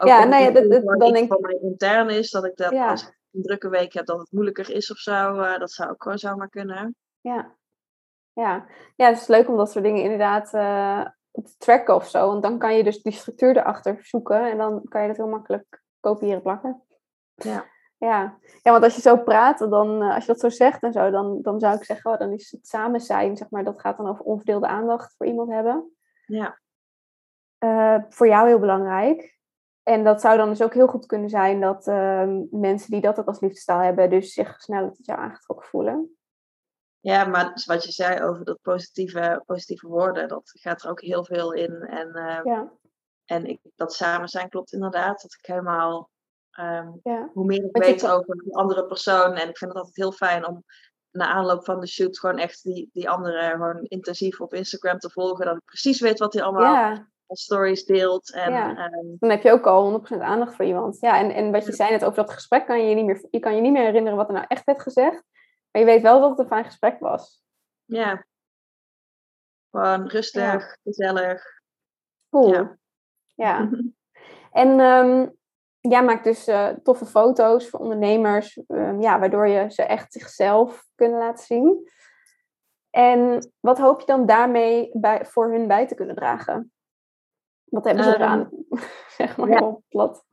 ja, 0.10 0.24
nee, 0.24 0.52
dat, 0.52 0.70
dat, 0.70 0.84
dan 0.84 1.12
denk 1.12 1.32
ik... 1.32 1.40
mij 1.40 1.58
intern 1.62 2.10
is, 2.10 2.30
dat 2.30 2.44
ik 2.44 2.56
dat 2.56 2.72
als 2.72 3.02
ik 3.02 3.18
een 3.32 3.42
drukke 3.42 3.68
week 3.68 3.92
heb, 3.92 4.06
dat 4.06 4.18
het 4.18 4.32
moeilijker 4.32 4.70
is 4.70 4.90
of 4.90 4.96
zo. 4.96 5.40
Uh, 5.40 5.58
dat 5.58 5.72
zou 5.72 5.90
ook 5.90 6.02
gewoon 6.02 6.18
zomaar 6.18 6.48
kunnen. 6.48 6.96
Ja. 7.20 7.54
Ja. 8.32 8.66
ja, 8.96 9.06
het 9.06 9.20
is 9.20 9.26
leuk 9.26 9.48
om 9.48 9.56
dat 9.56 9.70
soort 9.70 9.84
dingen 9.84 10.02
inderdaad 10.02 10.54
uh, 10.54 11.06
te 11.30 11.54
tracken 11.58 11.94
of 11.94 12.08
zo. 12.08 12.26
Want 12.26 12.42
dan 12.42 12.58
kan 12.58 12.76
je 12.76 12.84
dus 12.84 13.02
die 13.02 13.12
structuur 13.12 13.56
erachter 13.56 13.98
zoeken. 14.02 14.50
En 14.50 14.56
dan 14.56 14.84
kan 14.88 15.02
je 15.02 15.08
dat 15.08 15.16
heel 15.16 15.28
makkelijk 15.28 15.82
kopiëren 16.00 16.42
plakken. 16.42 16.82
Ja. 17.34 17.74
Ja. 18.06 18.38
ja, 18.62 18.70
want 18.70 18.84
als 18.84 18.94
je 18.94 19.00
zo 19.00 19.16
praat, 19.16 19.58
dan, 19.58 20.02
eh, 20.02 20.14
als 20.14 20.24
je 20.24 20.32
dat 20.32 20.40
zo 20.40 20.48
zegt 20.48 20.82
en 20.82 20.92
zo, 20.92 21.10
dan, 21.10 21.42
dan 21.42 21.60
zou 21.60 21.76
ik 21.76 21.84
zeggen, 21.84 22.12
oh, 22.12 22.18
dan 22.18 22.32
is 22.32 22.50
het 22.50 22.66
samen 22.66 23.00
zijn, 23.00 23.36
zeg 23.36 23.50
maar, 23.50 23.64
dat 23.64 23.80
gaat 23.80 23.96
dan 23.96 24.08
over 24.08 24.24
onverdeelde 24.24 24.66
aandacht 24.66 25.14
voor 25.16 25.26
iemand 25.26 25.50
hebben. 25.50 25.96
Ja. 26.26 26.58
Uh, 27.58 28.02
voor 28.08 28.28
jou 28.28 28.48
heel 28.48 28.58
belangrijk. 28.58 29.38
En 29.82 30.04
dat 30.04 30.20
zou 30.20 30.36
dan 30.36 30.48
dus 30.48 30.62
ook 30.62 30.74
heel 30.74 30.86
goed 30.86 31.06
kunnen 31.06 31.28
zijn 31.28 31.60
dat 31.60 31.86
uh, 31.86 32.28
mensen 32.50 32.90
die 32.90 33.00
dat 33.00 33.18
ook 33.18 33.26
als 33.26 33.40
liefdestaal 33.40 33.80
hebben, 33.80 34.10
dus 34.10 34.32
zich 34.32 34.60
sneller 34.60 34.92
tot 34.92 35.06
jou 35.06 35.18
aangetrokken 35.18 35.68
voelen. 35.68 36.16
Ja, 37.00 37.24
maar 37.24 37.62
wat 37.64 37.84
je 37.84 37.92
zei 37.92 38.22
over 38.22 38.44
dat 38.44 38.58
positieve, 38.62 39.42
positieve 39.46 39.86
woorden, 39.86 40.28
dat 40.28 40.50
gaat 40.54 40.82
er 40.82 40.90
ook 40.90 41.00
heel 41.00 41.24
veel 41.24 41.52
in. 41.52 41.82
En, 41.82 42.08
uh, 42.08 42.40
ja. 42.44 42.72
en 43.24 43.46
ik, 43.46 43.60
dat 43.74 43.94
samen 43.94 44.28
zijn 44.28 44.48
klopt 44.48 44.72
inderdaad. 44.72 45.22
Dat 45.22 45.32
ik 45.32 45.46
helemaal 45.46 46.10
Ehm, 46.56 46.90
ja. 47.02 47.30
Hoe 47.32 47.44
meer 47.44 47.64
ik 47.64 47.76
weet 47.76 48.08
over 48.08 48.42
een 48.44 48.52
andere 48.52 48.86
persoon. 48.86 49.34
En 49.34 49.48
ik 49.48 49.58
vind 49.58 49.70
het 49.70 49.78
altijd 49.78 49.96
heel 49.96 50.12
fijn 50.12 50.46
om 50.46 50.64
na 51.10 51.26
aanloop 51.26 51.64
van 51.64 51.80
de 51.80 51.86
shoot 51.86 52.18
gewoon 52.18 52.38
echt 52.38 52.62
die, 52.62 52.90
die 52.92 53.10
andere 53.10 53.50
gewoon 53.50 53.82
intensief 53.82 54.40
op 54.40 54.54
Instagram 54.54 54.98
te 54.98 55.10
volgen. 55.10 55.46
Dat 55.46 55.56
ik 55.56 55.64
precies 55.64 56.00
weet 56.00 56.18
wat 56.18 56.32
hij 56.32 56.42
allemaal 56.42 56.74
ja. 56.74 57.08
stories 57.28 57.84
deelt. 57.84 58.32
En, 58.32 58.52
ehm, 58.52 59.16
Dan 59.18 59.30
heb 59.30 59.42
je 59.42 59.50
ook 59.50 59.66
al 59.66 59.84
100% 59.84 60.20
aandacht 60.20 60.54
voor 60.54 60.64
iemand. 60.64 61.00
Ja, 61.00 61.18
en, 61.18 61.30
en 61.30 61.52
wat 61.52 61.66
je 61.66 61.72
zei 61.72 61.90
net 61.90 62.04
over 62.04 62.24
dat 62.24 62.34
gesprek, 62.34 62.66
kan 62.66 62.82
je, 62.82 62.88
je, 62.88 62.94
niet 62.94 63.04
meer, 63.06 63.26
je 63.30 63.38
kan 63.38 63.54
je 63.54 63.60
niet 63.60 63.72
meer 63.72 63.84
herinneren 63.84 64.16
wat 64.16 64.28
er 64.28 64.34
nou 64.34 64.46
echt 64.48 64.64
werd 64.64 64.82
gezegd. 64.82 65.22
Maar 65.70 65.82
je 65.82 65.90
weet 65.90 66.02
wel 66.02 66.20
dat 66.20 66.30
het 66.30 66.38
een 66.38 66.46
fijn 66.46 66.64
gesprek 66.64 67.00
was. 67.00 67.42
Ja. 67.84 68.26
Gewoon 69.70 70.08
rustig, 70.08 70.76
gezellig. 70.82 71.42
Cool. 72.30 72.52
Ja. 72.52 72.76
ja. 73.34 73.70
en 74.62 74.80
um, 74.80 75.36
jij 75.90 76.04
maakt 76.04 76.24
dus 76.24 76.48
uh, 76.48 76.68
toffe 76.68 77.06
foto's 77.06 77.68
voor 77.68 77.80
ondernemers, 77.80 78.60
um, 78.66 79.00
ja, 79.00 79.18
waardoor 79.18 79.48
je 79.48 79.70
ze 79.70 79.82
echt 79.82 80.12
zichzelf 80.12 80.86
kunnen 80.94 81.18
laten 81.18 81.44
zien. 81.44 81.90
En 82.90 83.50
wat 83.60 83.78
hoop 83.78 84.00
je 84.00 84.06
dan 84.06 84.26
daarmee 84.26 84.90
bij, 84.92 85.24
voor 85.24 85.52
hun 85.52 85.66
bij 85.66 85.86
te 85.86 85.94
kunnen 85.94 86.16
dragen? 86.16 86.72
Wat 87.64 87.84
hebben 87.84 88.04
ze 88.04 88.14
eraan? 88.14 88.40
Um, 88.40 88.66
zeg 89.16 89.36
maar 89.36 89.48
ja. 89.48 89.58
heel 89.58 89.82
plat. 89.88 90.24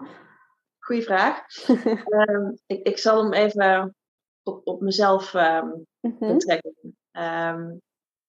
Goeie 0.79 1.03
vraag. 1.03 1.67
um, 2.05 2.57
ik, 2.65 2.87
ik 2.87 2.97
zal 2.97 3.23
hem 3.23 3.33
even 3.33 3.95
op, 4.43 4.67
op 4.67 4.81
mezelf 4.81 5.33
um, 5.33 5.85
betrekken. 6.19 6.97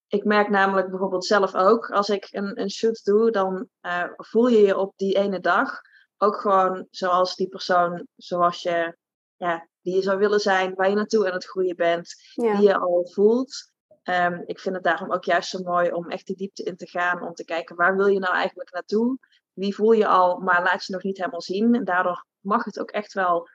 ik 0.08 0.24
merk 0.24 0.48
namelijk 0.48 0.90
bijvoorbeeld 0.90 1.24
zelf 1.24 1.54
ook, 1.54 1.90
als 1.90 2.08
ik 2.08 2.28
een, 2.30 2.60
een 2.60 2.70
shoot 2.70 3.04
doe, 3.04 3.30
dan 3.30 3.68
uh, 3.82 4.04
voel 4.16 4.46
je 4.46 4.60
je 4.60 4.78
op 4.78 4.92
die 4.96 5.16
ene 5.16 5.40
dag 5.40 5.80
ook 6.18 6.36
gewoon 6.36 6.86
zoals 6.90 7.36
die 7.36 7.48
persoon, 7.48 8.06
zoals 8.16 8.62
je, 8.62 8.96
ja, 9.36 9.68
die 9.80 9.94
je 9.94 10.02
zou 10.02 10.18
willen 10.18 10.40
zijn, 10.40 10.74
waar 10.74 10.88
je 10.88 10.94
naartoe 10.94 11.26
aan 11.26 11.32
het 11.32 11.46
groeien 11.46 11.76
bent, 11.76 12.14
die 12.34 12.60
je 12.60 12.78
al 12.78 13.08
voelt. 13.12 13.72
Um, 14.04 14.42
ik 14.46 14.60
vind 14.60 14.74
het 14.74 14.84
daarom 14.84 15.12
ook 15.12 15.24
juist 15.24 15.50
zo 15.50 15.62
mooi 15.62 15.92
om 15.92 16.10
echt 16.10 16.26
die 16.26 16.36
diepte 16.36 16.62
in 16.62 16.76
te 16.76 16.86
gaan, 16.86 17.22
om 17.22 17.34
te 17.34 17.44
kijken 17.44 17.76
waar 17.76 17.96
wil 17.96 18.06
je 18.06 18.18
nou 18.18 18.34
eigenlijk 18.34 18.72
naartoe? 18.72 19.18
Wie 19.52 19.74
voel 19.74 19.92
je 19.92 20.06
al, 20.06 20.38
maar 20.38 20.62
laat 20.62 20.84
je 20.86 20.92
nog 20.92 21.02
niet 21.02 21.16
helemaal 21.18 21.42
zien. 21.42 21.74
En 21.74 21.84
daardoor 21.84 22.26
mag 22.40 22.64
het 22.64 22.80
ook 22.80 22.90
echt 22.90 23.12
wel 23.12 23.48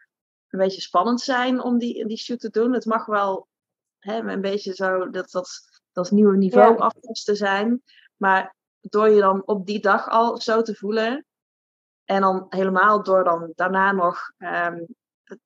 een 0.49 0.59
beetje 0.59 0.81
spannend 0.81 1.21
zijn 1.21 1.61
om 1.61 1.77
die, 1.77 2.05
die 2.07 2.17
shoot 2.17 2.39
te 2.39 2.49
doen. 2.49 2.73
Het 2.73 2.85
mag 2.85 3.05
wel 3.05 3.47
hè, 3.99 4.17
een 4.17 4.41
beetje 4.41 4.73
zo 4.73 5.09
dat, 5.09 5.31
dat, 5.31 5.49
dat 5.91 6.11
nieuwe 6.11 6.37
niveau 6.37 6.77
ja. 6.77 6.91
te 7.23 7.35
zijn. 7.35 7.83
Maar 8.17 8.55
door 8.81 9.09
je 9.09 9.19
dan 9.19 9.45
op 9.45 9.65
die 9.65 9.79
dag 9.79 10.09
al 10.09 10.37
zo 10.37 10.61
te 10.61 10.75
voelen, 10.75 11.25
en 12.09 12.21
dan 12.21 12.45
helemaal 12.49 13.03
door 13.03 13.23
dan 13.23 13.51
daarna 13.55 13.91
nog 13.91 14.31
um, 14.37 14.87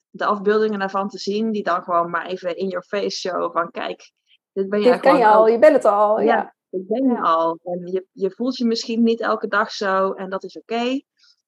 de 0.10 0.26
afbeeldingen 0.26 0.80
daarvan 0.80 1.10
te 1.10 1.17
zien, 1.17 1.52
die 1.52 1.63
dan 1.63 1.84
gewoon 1.84 2.10
maar 2.10 2.26
even 2.26 2.58
in 2.58 2.67
your 2.67 2.86
face 2.86 3.17
show 3.17 3.52
van 3.52 3.71
kijk, 3.71 4.12
dit 4.52 4.69
ben 4.69 4.82
je 4.82 4.91
dit 4.91 4.99
kan 4.99 5.17
je 5.17 5.28
al, 5.28 5.47
je 5.47 5.60
bent 5.60 5.76
het 5.76 5.86
al. 5.86 6.19
Ja, 6.19 6.26
ja. 6.36 6.56
dit 6.69 6.88
ben 6.88 7.08
je 7.08 7.21
al. 7.21 7.60
En 7.63 7.88
je, 7.88 8.06
je 8.12 8.32
voelt 8.32 8.58
je 8.58 8.65
misschien 8.65 9.04
niet 9.04 9.21
elke 9.21 9.47
dag 9.47 9.71
zo 9.71 10.12
en 10.12 10.30
dat 10.30 10.43
is 10.43 10.58
oké. 10.58 11.02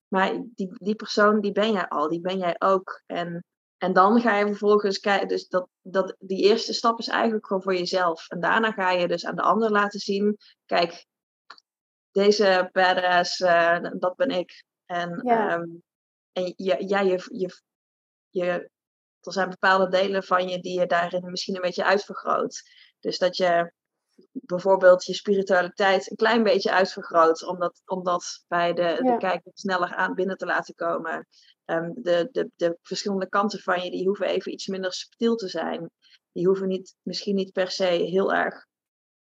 maar 0.08 0.32
die, 0.56 0.70
die 0.74 0.96
persoon, 0.96 1.42
die 1.42 1.52
ben 1.52 1.72
jij 1.72 1.88
al, 1.88 2.10
die 2.10 2.22
ben 2.22 2.38
jij 2.38 2.56
ook. 2.58 3.02
En, 3.06 3.46
en 3.78 3.94
dan 3.94 4.22
ga 4.22 4.38
je 4.38 4.46
vervolgens 4.46 5.00
kijken, 5.00 5.28
dus 5.28 5.48
dat, 5.48 5.68
dat, 5.82 6.16
die 6.20 6.44
eerste 6.44 6.74
stap 6.74 7.00
is 7.00 7.08
eigenlijk 7.08 7.48
gewoon 7.48 7.64
voor 7.64 7.76
jezelf. 7.76 8.30
En 8.30 8.40
daarna 8.40 8.72
ga 8.72 8.92
je 8.92 9.08
dus 9.08 9.26
aan 9.26 9.36
de 9.36 9.42
ander 9.42 9.72
laten 9.72 10.00
zien, 10.00 10.38
kijk, 10.66 11.06
deze 12.12 12.70
badass, 12.72 13.40
uh, 13.40 13.78
dat 14.00 14.16
ben 14.16 14.30
ik. 14.30 14.64
En, 14.86 15.22
ja. 15.24 15.50
Ehm, 15.50 15.70
en 16.32 16.54
ja, 16.56 16.76
ja 16.80 17.00
je, 17.00 17.28
je, 17.32 17.62
je, 18.30 18.70
er 19.22 19.34
zijn 19.34 19.50
bepaalde 19.50 19.90
delen 19.90 20.24
van 20.24 20.48
je 20.48 20.60
die 20.60 20.80
je 20.80 20.86
daarin 20.86 21.30
misschien 21.30 21.56
een 21.56 21.62
beetje 21.62 21.86
uitvergroot. 21.86 22.62
Dus 23.00 23.18
dat 23.18 23.38
je 23.38 23.74
bijvoorbeeld 24.32 25.06
je 25.06 25.14
spiritualiteit 25.14 26.10
een 26.10 26.16
klein 26.16 26.44
beetje 26.44 26.72
uitvergroot, 26.72 27.48
om 27.48 27.60
dat, 27.60 27.82
om 27.86 28.04
dat 28.04 28.44
bij 28.48 28.74
de, 28.74 29.00
de 29.04 29.16
kijker 29.18 29.52
sneller 29.54 29.96
aan 29.96 30.14
binnen 30.14 30.38
te 30.38 30.46
laten 30.46 30.76
komen. 30.76 31.28
Um, 31.66 31.94
de, 31.94 32.30
de, 32.32 32.50
de 32.56 32.78
verschillende 32.82 33.30
kanten 33.30 33.60
van 33.60 33.84
je, 33.84 33.92
die 33.92 34.06
hoeven 34.06 34.28
even 34.28 34.52
iets 34.52 34.68
minder 34.68 34.94
subtiel 34.94 35.36
te 35.36 35.48
zijn. 35.48 35.90
Die 36.32 36.46
hoeven 36.46 36.68
niet, 36.68 36.96
misschien 37.02 37.36
niet 37.36 37.52
per 37.52 37.72
se 37.72 37.86
heel 37.86 38.34
erg 38.34 38.66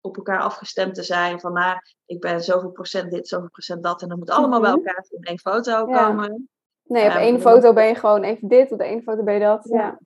op 0.06 0.18
elkaar 0.18 0.42
afgestemd 0.42 0.96
te 0.96 1.04
zijn. 1.04 1.40
Van 1.40 1.54
nou, 1.54 1.78
ik 2.06 2.20
ben 2.20 2.44
zoveel 2.44 2.72
procent 2.72 3.12
dit, 3.12 3.28
zoveel 3.28 3.50
procent 3.50 3.84
dat. 3.84 4.02
En 4.02 4.10
dan 4.10 4.20
moet 4.20 4.30
allemaal 4.30 4.62
bij 4.62 4.70
mhm. 4.70 4.80
elkaar 4.80 5.06
in 5.10 5.22
één 5.22 5.40
foto 5.40 5.86
komen. 5.86 6.50
Nee, 6.84 7.06
op 7.06 7.12
um, 7.12 7.18
één 7.18 7.42
foto 7.42 7.74
ben 7.74 7.88
je 7.88 7.96
gewoon 7.96 8.24
even 8.24 8.48
dit, 8.48 8.72
op 8.72 8.78
de 8.78 8.84
één 8.84 9.04
foto 9.04 9.24
ben 9.24 9.34
je 9.34 9.40
dat. 9.40 9.68
Ja. 9.70 10.00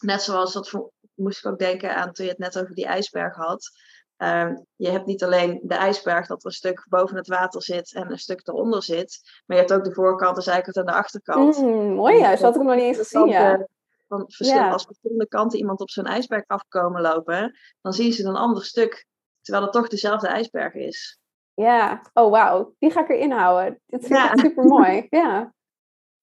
Net 0.00 0.22
zoals 0.22 0.52
dat 0.52 0.90
moest 1.14 1.44
ik 1.44 1.52
ook 1.52 1.58
denken 1.58 1.96
aan 1.96 2.12
toen 2.12 2.24
je 2.24 2.30
het 2.30 2.40
net 2.40 2.58
over 2.58 2.74
die 2.74 2.86
ijsberg 2.86 3.36
had. 3.36 3.70
Um, 4.16 4.66
je 4.76 4.90
hebt 4.90 5.06
niet 5.06 5.24
alleen 5.24 5.60
de 5.62 5.74
ijsberg 5.74 6.26
dat 6.26 6.40
er 6.40 6.46
een 6.46 6.52
stuk 6.52 6.86
boven 6.88 7.16
het 7.16 7.26
water 7.26 7.62
zit 7.62 7.94
en 7.94 8.10
een 8.10 8.18
stuk 8.18 8.48
eronder 8.48 8.82
zit. 8.82 9.20
Maar 9.46 9.56
je 9.56 9.62
hebt 9.62 9.74
ook 9.74 9.84
de 9.84 9.94
voorkant, 9.94 10.36
de 10.36 10.42
zijkant 10.42 10.76
en 10.76 10.86
de 10.86 10.92
achterkant. 10.92 11.58
Mm, 11.58 11.94
mooi 11.94 12.18
juist, 12.18 12.42
dat 12.42 12.52
had 12.52 12.62
ik 12.62 12.68
nog 12.68 12.76
niet 12.76 12.84
eens 12.84 12.96
gezien. 12.96 13.26
Ja. 13.26 13.66
Van 14.08 14.24
verschillende, 14.26 14.72
Als 14.72 14.84
verschillende 14.84 15.28
kanten 15.28 15.58
iemand 15.58 15.80
op 15.80 15.90
zo'n 15.90 16.04
ijsberg 16.04 16.44
afkomen 16.46 17.00
lopen, 17.00 17.58
dan 17.80 17.92
zien 17.92 18.12
ze 18.12 18.24
een 18.24 18.36
ander 18.36 18.64
stuk 18.64 19.06
Terwijl 19.42 19.64
het 19.64 19.74
toch 19.74 19.88
dezelfde 19.88 20.28
ijsberg 20.28 20.74
is. 20.74 21.20
Ja, 21.54 22.02
oh 22.12 22.30
wauw, 22.30 22.74
die 22.78 22.90
ga 22.90 23.00
ik 23.00 23.08
erin 23.08 23.30
houden. 23.30 23.80
Dit 23.86 24.06
vind 24.06 24.18
ik 24.18 24.38
super 24.40 24.64
mooi. 24.64 25.06
Ja. 25.10 25.54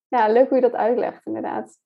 ja, 0.08 0.28
leuk 0.28 0.48
hoe 0.50 0.58
je 0.58 0.70
dat 0.70 0.76
uitlegt, 0.76 1.26
inderdaad. 1.26 1.78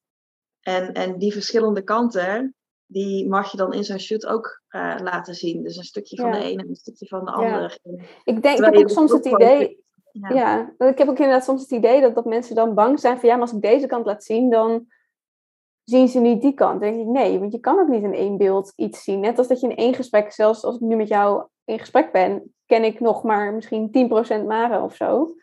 En, 0.62 0.94
en 0.94 1.18
die 1.18 1.32
verschillende 1.32 1.82
kanten, 1.82 2.56
die 2.86 3.28
mag 3.28 3.52
je 3.52 3.58
dan 3.58 3.74
in 3.74 3.84
zo'n 3.84 4.00
shoot 4.00 4.26
ook 4.26 4.62
uh, 4.70 4.96
laten 5.02 5.36
zien. 5.36 5.64
Dus 5.64 5.78
een 5.78 5.84
stukje 5.84 6.16
van 6.16 6.32
de 6.32 6.38
ene 6.38 6.62
en 6.62 6.70
een 6.70 6.76
stukje 6.76 7.08
van 7.08 7.26
de 7.26 7.32
andere. 7.32 7.80
Ik 8.24 8.42
denk, 8.42 8.58
ik 8.58 8.64
heb 8.64 8.76
ook 8.76 8.90
soms 8.90 9.12
het 9.12 9.26
idee. 9.26 9.84
Ja. 10.12 10.30
ja. 10.30 10.74
ik 10.88 10.98
heb 10.98 11.08
ook 11.08 11.18
inderdaad 11.18 11.44
soms 11.44 11.62
het 11.62 11.72
idee 11.72 12.02
dat, 12.02 12.16
dat 12.16 12.26
mensen 12.26 12.56
dan 12.56 12.74
bang 12.74 13.00
zijn 13.00 13.20
van 13.20 13.30
ja, 13.30 13.36
maar 13.36 13.44
als 13.44 13.54
ik 13.54 13.62
deze 13.62 13.88
kant 13.88 14.06
laat 14.06 14.24
zien, 14.24 14.50
dan 14.50 14.88
zien 15.84 16.08
ze 16.08 16.20
niet 16.20 16.42
die 16.42 16.54
kant. 16.54 16.82
Dan 16.82 16.92
denk 16.92 17.02
ik 17.02 17.08
nee, 17.08 17.40
want 17.40 17.52
je 17.52 17.60
kan 17.60 17.80
ook 17.80 17.88
niet 17.88 18.04
in 18.04 18.14
één 18.14 18.38
beeld 18.38 18.74
iets 18.76 19.04
zien. 19.04 19.20
Net 19.20 19.38
als 19.38 19.48
dat 19.48 19.60
je 19.60 19.70
in 19.70 19.76
één 19.76 19.94
gesprek, 19.94 20.32
zelfs 20.32 20.64
als 20.64 20.76
ik 20.76 20.82
nu 20.82 20.96
met 20.96 21.08
jou 21.08 21.48
in 21.66 21.80
gesprek 21.80 22.12
ben, 22.12 22.54
ken 22.66 22.84
ik 22.84 23.00
nog 23.00 23.24
maar 23.24 23.54
misschien 23.54 24.12
10% 24.42 24.46
Mare 24.46 24.82
of 24.82 24.96
zo. 24.96 25.36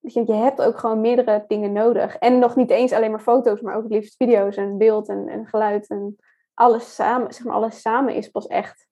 Dus 0.00 0.14
je 0.14 0.32
hebt 0.32 0.62
ook 0.62 0.78
gewoon 0.78 1.00
meerdere 1.00 1.44
dingen 1.46 1.72
nodig. 1.72 2.16
En 2.16 2.38
nog 2.38 2.56
niet 2.56 2.70
eens 2.70 2.92
alleen 2.92 3.10
maar 3.10 3.20
foto's, 3.20 3.60
maar 3.60 3.76
ook 3.76 3.82
het 3.82 3.92
liefst 3.92 4.16
video's 4.16 4.56
en 4.56 4.78
beeld 4.78 5.08
en, 5.08 5.28
en 5.28 5.46
geluid 5.46 5.88
en 5.88 6.16
alles 6.54 6.94
samen. 6.94 7.34
Zeg 7.34 7.44
maar, 7.44 7.54
alles 7.54 7.80
samen 7.80 8.14
is 8.14 8.28
pas 8.28 8.46
echt 8.46 8.88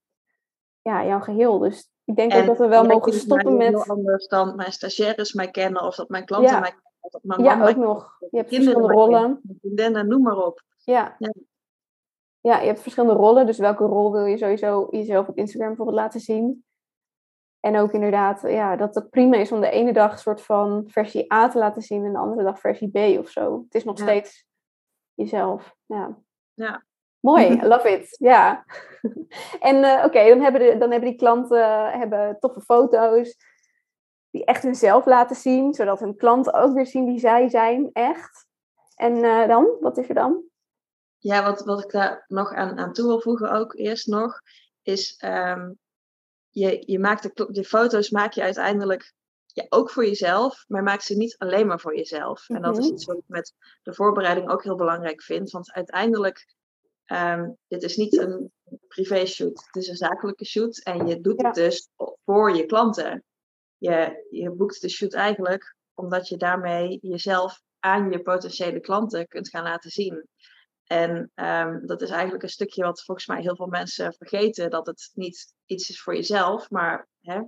ja, 0.83 1.07
jouw 1.07 1.21
geheel. 1.21 1.59
Dus 1.59 1.91
ik 2.05 2.17
denk 2.17 2.35
ook 2.35 2.47
dat 2.47 2.59
we 2.59 2.67
wel 2.67 2.85
mogen 2.85 3.13
stoppen 3.13 3.57
met... 3.57 3.69
heel 3.69 3.85
anders 3.87 4.27
dan 4.27 4.57
mijn 4.57 4.73
stagiaires 4.73 5.33
mij 5.33 5.51
kennen 5.51 5.83
of 5.83 5.95
dat 5.95 6.09
mijn 6.09 6.25
klanten 6.25 6.61
mij 6.61 6.75
ja, 7.37 7.69
ook 7.69 7.77
nog. 7.77 8.17
Je 8.31 8.37
hebt 8.37 8.55
verschillende 8.55 8.93
rollen. 8.93 9.41
Vriendinnen, 9.61 10.09
noem 10.09 10.23
maar 10.23 10.37
op. 10.37 10.63
Ja. 10.85 11.17
ja. 11.19 11.33
Ja, 12.41 12.61
je 12.61 12.67
hebt 12.67 12.81
verschillende 12.81 13.17
rollen. 13.17 13.47
Dus 13.47 13.59
welke 13.59 13.85
rol 13.85 14.13
wil 14.13 14.25
je 14.25 14.37
sowieso 14.37 14.89
jezelf 14.91 15.29
op 15.29 15.37
Instagram 15.37 15.69
bijvoorbeeld 15.69 15.99
laten 15.99 16.21
zien? 16.21 16.65
En 17.61 17.77
ook 17.77 17.93
inderdaad, 17.93 18.41
ja, 18.41 18.77
dat 18.77 18.95
het 18.95 19.11
prima 19.11 19.37
is 19.37 19.53
om 19.53 19.61
de 19.61 19.71
ene 19.71 19.93
dag 19.93 20.13
een 20.13 20.19
soort 20.19 20.43
van 20.43 20.85
versie 20.87 21.33
A 21.33 21.49
te 21.49 21.59
laten 21.59 21.83
zien 21.83 22.05
en 22.05 22.13
de 22.13 22.19
andere 22.19 22.43
dag 22.43 22.61
versie 22.61 22.91
B 22.91 23.19
of 23.19 23.29
zo. 23.29 23.63
Het 23.65 23.75
is 23.75 23.85
nog 23.85 23.99
steeds 23.99 24.47
jezelf. 25.15 25.77
Ja. 25.87 26.19
ja. 26.55 26.85
Mooi, 27.21 27.47
I 27.47 27.67
love 27.73 27.91
it. 27.91 28.17
Ja. 28.19 28.65
en 29.61 29.77
uh, 29.77 30.03
oké, 30.05 30.29
dan, 30.29 30.41
hebben 30.41 30.61
de, 30.61 30.79
dan 30.79 30.91
hebben 30.91 31.09
die 31.09 31.19
klanten 31.19 31.59
uh, 31.59 31.93
hebben 31.93 32.37
toffe 32.41 32.61
foto's 32.61 33.37
die 34.33 34.45
echt 34.45 34.63
hunzelf 34.63 35.07
laten 35.07 35.37
zien, 35.37 35.75
zodat 35.75 36.01
hun 36.01 36.17
klanten 36.17 36.55
ook 36.55 36.75
weer 36.75 36.87
zien 36.87 37.05
wie 37.05 37.19
zij 37.19 37.49
zijn, 37.49 37.91
echt. 37.93 38.47
En 38.95 39.17
uh, 39.17 39.49
dan, 39.49 39.77
wat 39.81 39.99
is 39.99 40.09
er 40.09 40.15
dan? 40.15 40.43
Ja, 41.19 41.43
wat, 41.43 41.65
wat 41.65 41.85
ik 41.85 41.91
daar 41.91 42.25
nog 42.29 42.53
aan, 42.53 42.79
aan 42.79 42.93
toe 42.93 43.07
wil 43.07 43.21
voegen 43.21 43.51
ook 43.53 43.75
eerst 43.75 44.07
nog, 44.07 44.41
is 44.83 45.23
um, 45.25 45.79
je, 46.49 46.83
je, 46.87 46.99
maakt 46.99 47.23
de, 47.23 47.47
de 47.51 47.65
foto's 47.65 48.11
maak 48.11 48.33
je 48.33 48.43
uiteindelijk 48.43 49.13
ja, 49.47 49.67
ook 49.69 49.91
voor 49.91 50.07
jezelf, 50.07 50.65
maar 50.69 50.83
maak 50.83 51.01
ze 51.01 51.17
niet 51.17 51.39
alleen 51.39 51.67
maar 51.67 51.81
voor 51.81 51.97
jezelf. 51.97 52.49
En 52.49 52.63
dat 52.63 52.79
is 52.79 52.85
mhm. 52.85 52.95
iets 52.95 53.05
wat 53.05 53.17
ik 53.17 53.25
met 53.27 53.55
de 53.83 53.95
voorbereiding 53.95 54.51
ook 54.51 54.63
heel 54.63 54.77
belangrijk 54.77 55.23
vind. 55.23 55.51
Want 55.51 55.73
uiteindelijk, 55.73 56.55
um, 57.07 57.57
dit 57.69 57.83
is 57.83 57.97
niet 57.97 58.19
een 58.19 58.53
privé 58.89 59.27
shoot, 59.27 59.65
het 59.67 59.77
is 59.77 59.89
een 59.89 59.97
zakelijke 59.97 60.45
shoot. 60.45 60.79
En 60.79 61.07
je 61.07 61.21
doet 61.21 61.43
het 61.43 61.55
dus 61.55 61.89
voor 62.25 62.57
je 62.57 62.67
klanten. 62.67 63.25
Je, 63.83 64.27
je 64.31 64.51
boekt 64.51 64.81
de 64.81 64.89
shoot 64.89 65.15
eigenlijk 65.15 65.77
omdat 65.95 66.29
je 66.29 66.37
daarmee 66.37 66.99
jezelf 67.03 67.63
aan 67.79 68.11
je 68.11 68.23
potentiële 68.23 68.81
klanten 68.81 69.27
kunt 69.27 69.49
gaan 69.49 69.63
laten 69.63 69.91
zien. 69.91 70.29
En 70.85 71.31
um, 71.35 71.87
dat 71.87 72.03
is 72.03 72.11
eigenlijk 72.11 72.43
een 72.43 72.49
stukje 72.49 72.85
wat 72.85 73.05
volgens 73.05 73.27
mij 73.27 73.41
heel 73.41 73.57
veel 73.57 73.67
mensen 73.67 74.13
vergeten. 74.13 74.71
Dat 74.71 74.87
het 74.87 75.11
niet 75.15 75.55
iets 75.67 75.89
is 75.89 76.03
voor 76.03 76.15
jezelf, 76.15 76.71
maar 76.71 77.09
hè, 77.21 77.41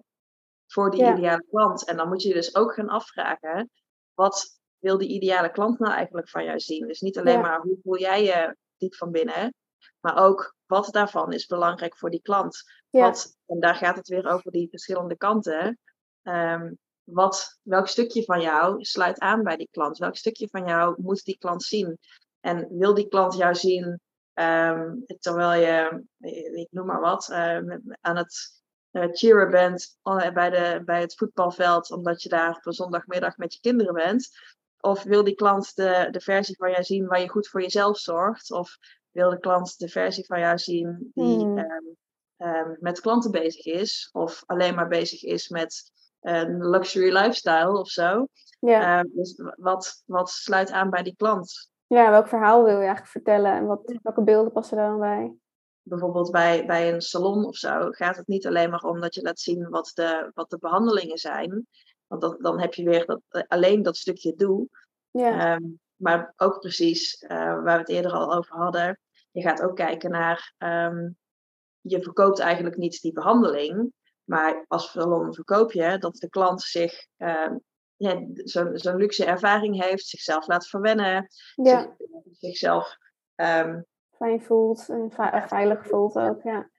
voor 0.66 0.90
die 0.90 1.12
ideale 1.12 1.44
klant. 1.50 1.84
En 1.84 1.96
dan 1.96 2.08
moet 2.08 2.22
je 2.22 2.28
je 2.28 2.34
dus 2.34 2.54
ook 2.54 2.74
gaan 2.74 2.88
afvragen. 2.88 3.70
Wat 4.14 4.60
wil 4.78 4.98
die 4.98 5.08
ideale 5.08 5.50
klant 5.50 5.78
nou 5.78 5.92
eigenlijk 5.92 6.28
van 6.28 6.44
jou 6.44 6.58
zien? 6.60 6.86
Dus 6.86 7.00
niet 7.00 7.18
alleen 7.18 7.40
maar 7.40 7.60
hoe 7.60 7.78
voel 7.82 7.98
jij 7.98 8.24
je 8.24 8.56
diep 8.76 8.94
van 8.94 9.10
binnen. 9.10 9.54
Maar 10.00 10.16
ook 10.16 10.54
wat 10.66 10.92
daarvan 10.92 11.32
is 11.32 11.46
belangrijk 11.46 11.96
voor 11.96 12.10
die 12.10 12.22
klant. 12.22 12.62
Wat, 12.90 13.36
en 13.46 13.60
daar 13.60 13.74
gaat 13.74 13.96
het 13.96 14.08
weer 14.08 14.26
over 14.26 14.50
die 14.50 14.68
verschillende 14.68 15.16
kanten. 15.16 15.78
Um, 16.24 16.78
wat, 17.04 17.58
welk 17.62 17.88
stukje 17.88 18.24
van 18.24 18.40
jou 18.40 18.84
sluit 18.84 19.18
aan 19.18 19.42
bij 19.42 19.56
die 19.56 19.68
klant? 19.70 19.98
Welk 19.98 20.16
stukje 20.16 20.48
van 20.48 20.66
jou 20.66 20.94
moet 21.02 21.24
die 21.24 21.38
klant 21.38 21.62
zien? 21.62 21.98
En 22.40 22.78
wil 22.78 22.94
die 22.94 23.08
klant 23.08 23.36
jou 23.36 23.54
zien 23.54 24.00
ehm, 24.34 24.92
terwijl 25.18 25.60
je, 25.60 26.04
ik 26.54 26.68
noem 26.70 26.86
maar 26.86 27.00
wat, 27.00 27.28
uh, 27.30 27.76
aan 28.00 28.16
het 28.16 28.62
uh, 28.92 29.06
cheeren 29.10 29.50
bent 29.50 29.98
bij, 30.32 30.50
de, 30.50 30.82
bij 30.84 31.00
het 31.00 31.14
voetbalveld, 31.14 31.90
omdat 31.90 32.22
je 32.22 32.28
daar 32.28 32.56
op 32.56 32.66
een 32.66 32.72
zondagmiddag 32.72 33.36
met 33.36 33.54
je 33.54 33.60
kinderen 33.60 33.94
bent? 33.94 34.28
Of 34.80 35.02
wil 35.02 35.24
die 35.24 35.34
klant 35.34 35.76
de, 35.76 36.08
de 36.10 36.20
versie 36.20 36.56
van 36.56 36.70
jou 36.70 36.82
zien 36.82 37.06
waar 37.06 37.20
je 37.20 37.28
goed 37.28 37.48
voor 37.48 37.62
jezelf 37.62 37.98
zorgt? 37.98 38.50
Of 38.50 38.76
wil 39.10 39.30
de 39.30 39.38
klant 39.38 39.78
de 39.78 39.88
versie 39.88 40.26
van 40.26 40.40
jou 40.40 40.58
zien 40.58 41.10
die 41.14 41.36
hmm. 41.36 41.58
Ehm, 41.58 41.84
ehm, 42.36 42.74
met 42.78 43.00
klanten 43.00 43.30
bezig 43.30 43.64
is? 43.64 44.08
Of 44.12 44.42
alleen 44.46 44.74
maar 44.74 44.88
bezig 44.88 45.22
is 45.22 45.48
met 45.48 45.92
een 46.24 46.68
luxury 46.68 47.12
lifestyle 47.12 47.78
of 47.78 47.88
zo? 47.88 48.26
Ja. 48.58 49.02
dus 49.02 49.42
wat, 49.56 50.02
wat 50.06 50.30
sluit 50.30 50.70
aan 50.70 50.90
bij 50.90 51.02
die 51.02 51.16
klant? 51.16 51.70
Ja, 51.86 52.10
welk 52.10 52.28
verhaal 52.28 52.64
wil 52.64 52.72
je 52.72 52.76
eigenlijk 52.76 53.10
vertellen 53.10 53.52
en 53.52 53.66
wat, 53.66 53.98
welke 54.02 54.22
beelden 54.22 54.52
passen 54.52 54.76
daar 54.76 54.88
dan 54.88 54.98
bij? 54.98 55.34
Bijvoorbeeld 55.82 56.30
bij, 56.30 56.66
bij 56.66 56.92
een 56.92 57.00
salon 57.00 57.44
of 57.44 57.56
zo 57.56 57.90
gaat 57.90 58.16
het 58.16 58.26
niet 58.26 58.46
alleen 58.46 58.70
maar 58.70 58.82
om 58.82 59.00
dat 59.00 59.14
je 59.14 59.22
laat 59.22 59.40
zien 59.40 59.68
wat 59.68 59.90
de, 59.94 60.30
wat 60.34 60.50
de 60.50 60.58
behandelingen 60.58 61.18
zijn. 61.18 61.66
Want 62.06 62.20
dat, 62.20 62.36
dan 62.40 62.60
heb 62.60 62.74
je 62.74 62.84
weer 62.84 63.06
dat, 63.06 63.20
eh, 63.28 63.42
alleen 63.48 63.82
dat 63.82 63.96
stukje 63.96 64.34
doe. 64.34 64.68
Ja. 65.10 65.54
Um, 65.54 65.80
maar 65.96 66.32
ook 66.36 66.60
precies 66.60 67.22
uh, 67.22 67.28
waar 67.28 67.62
we 67.64 67.70
het 67.70 67.88
eerder 67.88 68.12
al 68.12 68.34
over 68.34 68.56
hadden. 68.56 68.98
Je 69.30 69.42
gaat 69.42 69.62
ook 69.62 69.76
kijken 69.76 70.10
naar, 70.10 70.54
um, 70.58 71.16
je 71.80 72.02
verkoopt 72.02 72.38
eigenlijk 72.38 72.76
niet 72.76 73.00
die 73.00 73.12
behandeling. 73.12 73.92
Maar 74.24 74.64
als 74.68 74.90
salon 74.90 75.34
verkoop 75.34 75.72
je 75.72 75.98
dat 75.98 76.14
de 76.14 76.28
klant 76.28 76.62
zich 76.62 77.06
ja, 77.96 78.26
zo'n 78.74 78.96
luxe 78.96 79.24
ervaring 79.24 79.82
heeft, 79.82 80.06
zichzelf 80.06 80.46
laat 80.46 80.68
verwennen, 80.68 81.26
ja. 81.54 81.96
zichzelf 82.30 82.96
um, 83.36 83.86
fijn 84.10 84.42
voelt 84.42 84.88
en 84.88 85.10
veilig 85.48 85.86
voelt 85.86 86.16
ook. 86.16 86.42
Ja. 86.42 86.70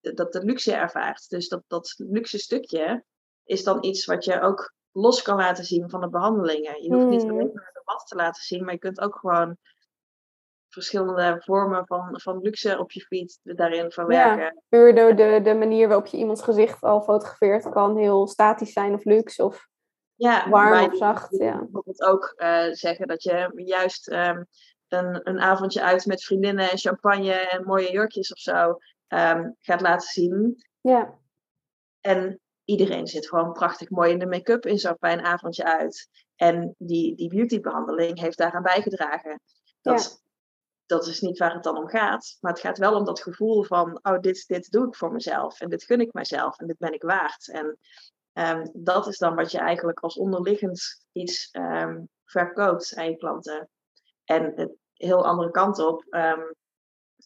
Dat 0.00 0.32
de 0.32 0.44
luxe 0.44 0.74
ervaart. 0.74 1.28
Dus 1.28 1.48
dat, 1.48 1.62
dat 1.66 1.94
luxe 1.96 2.38
stukje 2.38 3.04
is 3.44 3.64
dan 3.64 3.84
iets 3.84 4.04
wat 4.04 4.24
je 4.24 4.40
ook 4.40 4.74
los 4.92 5.22
kan 5.22 5.36
laten 5.36 5.64
zien 5.64 5.90
van 5.90 6.00
de 6.00 6.08
behandelingen. 6.08 6.82
Je 6.82 6.94
hoeft 6.94 7.06
niet 7.06 7.22
hmm. 7.22 7.30
alleen 7.30 7.50
maar 7.52 7.70
de 7.72 7.82
wat 7.84 8.06
te 8.06 8.16
laten 8.16 8.42
zien, 8.42 8.64
maar 8.64 8.72
je 8.72 8.78
kunt 8.78 9.00
ook 9.00 9.18
gewoon 9.18 9.56
verschillende 10.70 11.42
vormen 11.44 11.86
van, 11.86 12.20
van 12.20 12.38
luxe 12.38 12.78
op 12.78 12.92
je 12.92 13.00
feed 13.00 13.40
daarin 13.42 13.90
verwerken. 13.90 14.44
Ja, 14.44 14.54
puur 14.68 14.94
door 14.94 15.16
de, 15.16 15.40
de 15.42 15.54
manier 15.54 15.88
waarop 15.88 16.06
je 16.06 16.16
iemands 16.16 16.42
gezicht 16.42 16.82
al 16.82 17.02
fotografeert 17.02 17.68
kan 17.68 17.96
heel 17.96 18.26
statisch 18.26 18.72
zijn 18.72 18.94
of 18.94 19.04
luxe 19.04 19.44
of 19.44 19.68
ja, 20.14 20.48
warm 20.48 20.84
of 20.84 20.96
zacht. 20.96 21.36
Ja. 21.36 21.58
Bijvoorbeeld 21.58 22.02
ook 22.02 22.34
uh, 22.36 22.64
zeggen 22.70 23.06
dat 23.06 23.22
je 23.22 23.52
juist 23.54 24.10
um, 24.10 24.46
een, 24.88 25.28
een 25.28 25.40
avondje 25.40 25.82
uit 25.82 26.06
met 26.06 26.24
vriendinnen 26.24 26.70
en 26.70 26.78
champagne 26.78 27.32
en 27.32 27.64
mooie 27.64 27.92
jurkjes 27.92 28.32
of 28.32 28.38
zo 28.38 28.78
um, 29.08 29.56
gaat 29.58 29.80
laten 29.80 30.08
zien. 30.08 30.64
Ja. 30.80 31.18
En 32.00 32.40
iedereen 32.64 33.06
zit 33.06 33.28
gewoon 33.28 33.52
prachtig 33.52 33.90
mooi 33.90 34.12
in 34.12 34.18
de 34.18 34.26
make-up 34.26 34.66
in 34.66 34.78
zo'n 34.78 34.96
fijn 34.98 35.20
avondje 35.20 35.64
uit. 35.64 36.08
En 36.36 36.74
die, 36.78 37.16
die 37.16 37.28
beautybehandeling 37.28 38.20
heeft 38.20 38.38
daaraan 38.38 38.62
bijgedragen. 38.62 39.40
Dat, 39.80 40.22
dat 40.90 41.06
is 41.06 41.20
niet 41.20 41.38
waar 41.38 41.54
het 41.54 41.62
dan 41.62 41.76
om 41.76 41.88
gaat. 41.88 42.36
Maar 42.40 42.52
het 42.52 42.60
gaat 42.60 42.78
wel 42.78 42.94
om 42.94 43.04
dat 43.04 43.22
gevoel 43.22 43.62
van, 43.62 43.98
oh, 44.02 44.18
dit, 44.20 44.44
dit 44.46 44.70
doe 44.70 44.86
ik 44.86 44.94
voor 44.94 45.12
mezelf. 45.12 45.60
En 45.60 45.68
dit 45.68 45.84
gun 45.84 46.00
ik 46.00 46.12
mezelf. 46.12 46.58
En 46.58 46.66
dit 46.66 46.78
ben 46.78 46.92
ik 46.92 47.02
waard. 47.02 47.48
En 47.48 47.78
Um, 48.34 48.70
dat 48.72 49.06
is 49.06 49.18
dan 49.18 49.34
wat 49.34 49.50
je 49.50 49.58
eigenlijk 49.58 50.00
als 50.00 50.16
onderliggend 50.16 51.06
iets 51.12 51.48
um, 51.52 52.08
verkoopt 52.24 52.94
aan 52.96 53.10
je 53.10 53.16
klanten. 53.16 53.68
En 54.24 54.52
het 54.54 54.72
heel 54.92 55.26
andere 55.26 55.50
kant 55.50 55.78
op. 55.78 56.04
Um, 56.10 56.54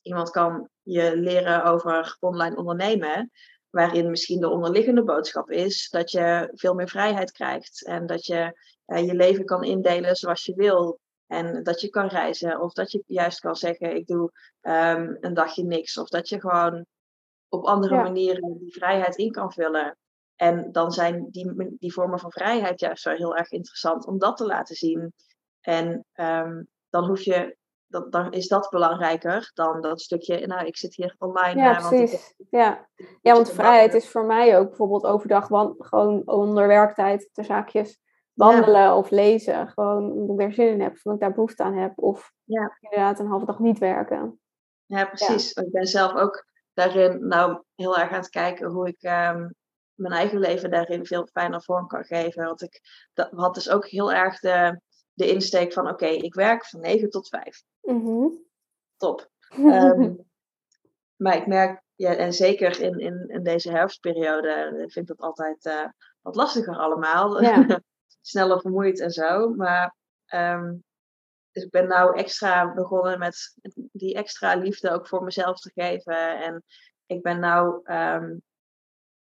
iemand 0.02 0.30
kan 0.30 0.68
je 0.82 1.16
leren 1.16 1.64
over 1.64 2.16
online 2.20 2.56
ondernemen, 2.56 3.30
waarin 3.70 4.10
misschien 4.10 4.40
de 4.40 4.48
onderliggende 4.48 5.04
boodschap 5.04 5.50
is 5.50 5.88
dat 5.88 6.10
je 6.10 6.50
veel 6.54 6.74
meer 6.74 6.88
vrijheid 6.88 7.32
krijgt 7.32 7.86
en 7.86 8.06
dat 8.06 8.26
je 8.26 8.58
uh, 8.86 9.06
je 9.06 9.14
leven 9.14 9.44
kan 9.44 9.64
indelen 9.64 10.16
zoals 10.16 10.44
je 10.44 10.54
wil. 10.54 10.98
En 11.26 11.62
dat 11.62 11.80
je 11.80 11.88
kan 11.88 12.06
reizen, 12.06 12.60
of 12.60 12.72
dat 12.72 12.92
je 12.92 13.02
juist 13.06 13.40
kan 13.40 13.56
zeggen: 13.56 13.96
Ik 13.96 14.06
doe 14.06 14.30
een 15.20 15.34
dagje 15.34 15.64
niks. 15.64 15.98
Of 15.98 16.08
dat 16.08 16.28
je 16.28 16.40
gewoon 16.40 16.86
op 17.48 17.64
andere 17.64 17.96
manieren 17.96 18.58
die 18.58 18.72
vrijheid 18.72 19.16
in 19.16 19.30
kan 19.30 19.52
vullen. 19.52 19.96
En 20.36 20.72
dan 20.72 20.92
zijn 20.92 21.30
die, 21.30 21.76
die 21.78 21.92
vormen 21.92 22.18
van 22.18 22.32
vrijheid 22.32 22.80
juist 22.80 23.04
wel 23.04 23.14
heel 23.14 23.36
erg 23.36 23.50
interessant 23.50 24.06
om 24.06 24.18
dat 24.18 24.36
te 24.36 24.46
laten 24.46 24.76
zien. 24.76 25.12
En 25.60 26.04
um, 26.14 26.68
dan 26.90 27.06
hoef 27.06 27.20
je 27.20 27.56
dat, 27.86 28.12
dan 28.12 28.32
is 28.32 28.48
dat 28.48 28.70
belangrijker 28.70 29.50
dan 29.54 29.80
dat 29.80 30.00
stukje, 30.00 30.46
nou, 30.46 30.66
ik 30.66 30.76
zit 30.76 30.94
hier 30.94 31.14
online. 31.18 31.60
Ja, 31.60 31.88
precies. 31.88 32.34
ja. 32.50 32.88
ja, 33.22 33.32
want 33.32 33.52
vrijheid 33.52 33.94
is 33.94 34.08
voor 34.08 34.24
mij 34.24 34.58
ook 34.58 34.68
bijvoorbeeld 34.68 35.04
overdag 35.04 35.46
gewoon 35.78 36.22
onder 36.24 36.66
werktijd, 36.66 37.30
de 37.32 37.42
zaakjes, 37.42 37.98
wandelen 38.34 38.94
of 38.94 39.10
lezen. 39.10 39.68
Gewoon 39.68 40.12
omdat 40.12 40.40
ik 40.40 40.46
er 40.46 40.52
zin 40.52 40.68
in 40.68 40.80
heb, 40.80 40.90
omdat 41.02 41.14
ik 41.14 41.20
daar 41.20 41.34
behoefte 41.34 41.62
aan 41.62 41.76
heb. 41.76 41.92
Of 41.98 42.32
ja. 42.44 42.76
inderdaad 42.80 43.18
een 43.18 43.26
halve 43.26 43.46
dag 43.46 43.58
niet 43.58 43.78
werken. 43.78 44.40
Ja, 44.86 45.04
precies. 45.04 45.52
Ik 45.52 45.70
ben 45.70 45.86
zelf 45.86 46.14
ook 46.14 46.46
daarin 46.72 47.26
nou 47.26 47.62
heel 47.74 47.98
erg 47.98 48.10
aan 48.10 48.18
het 48.18 48.28
kijken 48.28 48.70
hoe 48.70 48.88
ik 48.88 49.02
ehm, 49.02 49.48
mijn 49.94 50.14
eigen 50.14 50.38
leven 50.38 50.70
daarin 50.70 51.06
veel 51.06 51.26
fijner 51.32 51.62
vorm 51.62 51.86
kan 51.86 52.04
geven. 52.04 52.44
Want 52.44 52.62
ik 52.62 52.80
dat 53.12 53.30
had 53.30 53.54
dus 53.54 53.70
ook 53.70 53.86
heel 53.86 54.12
erg 54.12 54.38
de, 54.38 54.80
de 55.12 55.30
insteek 55.30 55.72
van 55.72 55.88
oké, 55.88 56.06
ik 56.06 56.34
werk 56.34 56.66
van 56.66 56.80
9 56.80 57.10
tot 57.10 57.28
5. 57.28 57.62
Mhm. 57.80 58.28
Top. 58.96 59.32
Ehm, 59.54 60.14
maar 61.16 61.36
ik 61.36 61.46
merk, 61.46 61.82
ja, 61.94 62.14
en 62.14 62.32
zeker 62.32 62.80
in, 62.80 62.98
in, 62.98 63.24
in 63.28 63.42
deze 63.42 63.70
herfstperiode 63.70 64.72
vind 64.76 64.96
ik 64.96 65.06
dat 65.06 65.20
altijd 65.20 65.64
uh, 65.64 65.88
wat 66.20 66.36
lastiger 66.36 66.76
allemaal. 66.76 67.42
Ja. 67.42 67.66
Sneller 68.20 68.60
vermoeid 68.60 69.00
en 69.00 69.10
zo. 69.10 69.54
Maar 69.54 69.96
um, 70.34 70.84
dus 71.50 71.64
ik 71.64 71.70
ben 71.70 71.88
nou 71.88 72.18
extra 72.18 72.74
begonnen 72.74 73.18
met 73.18 73.56
die 73.92 74.14
extra 74.14 74.54
liefde 74.54 74.90
ook 74.90 75.08
voor 75.08 75.24
mezelf 75.24 75.60
te 75.60 75.70
geven. 75.74 76.42
En 76.42 76.64
ik 77.06 77.22
ben 77.22 77.40
nou 77.40 77.92
um, 77.92 78.42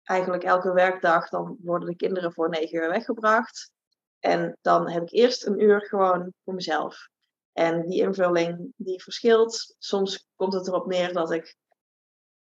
eigenlijk 0.02 0.42
elke 0.42 0.72
werkdag, 0.72 1.28
dan 1.28 1.56
worden 1.62 1.88
de 1.88 1.96
kinderen 1.96 2.32
voor 2.32 2.48
negen 2.48 2.78
uur 2.78 2.88
weggebracht. 2.88 3.72
En 4.18 4.58
dan 4.60 4.90
heb 4.90 5.02
ik 5.02 5.10
eerst 5.10 5.46
een 5.46 5.62
uur 5.62 5.80
gewoon 5.86 6.32
voor 6.44 6.54
mezelf. 6.54 7.08
En 7.52 7.86
die 7.86 8.00
invulling 8.00 8.72
die 8.76 9.02
verschilt. 9.02 9.74
Soms 9.78 10.28
komt 10.34 10.52
het 10.52 10.66
erop 10.66 10.86
neer 10.86 11.12
dat 11.12 11.30
ik, 11.30 11.56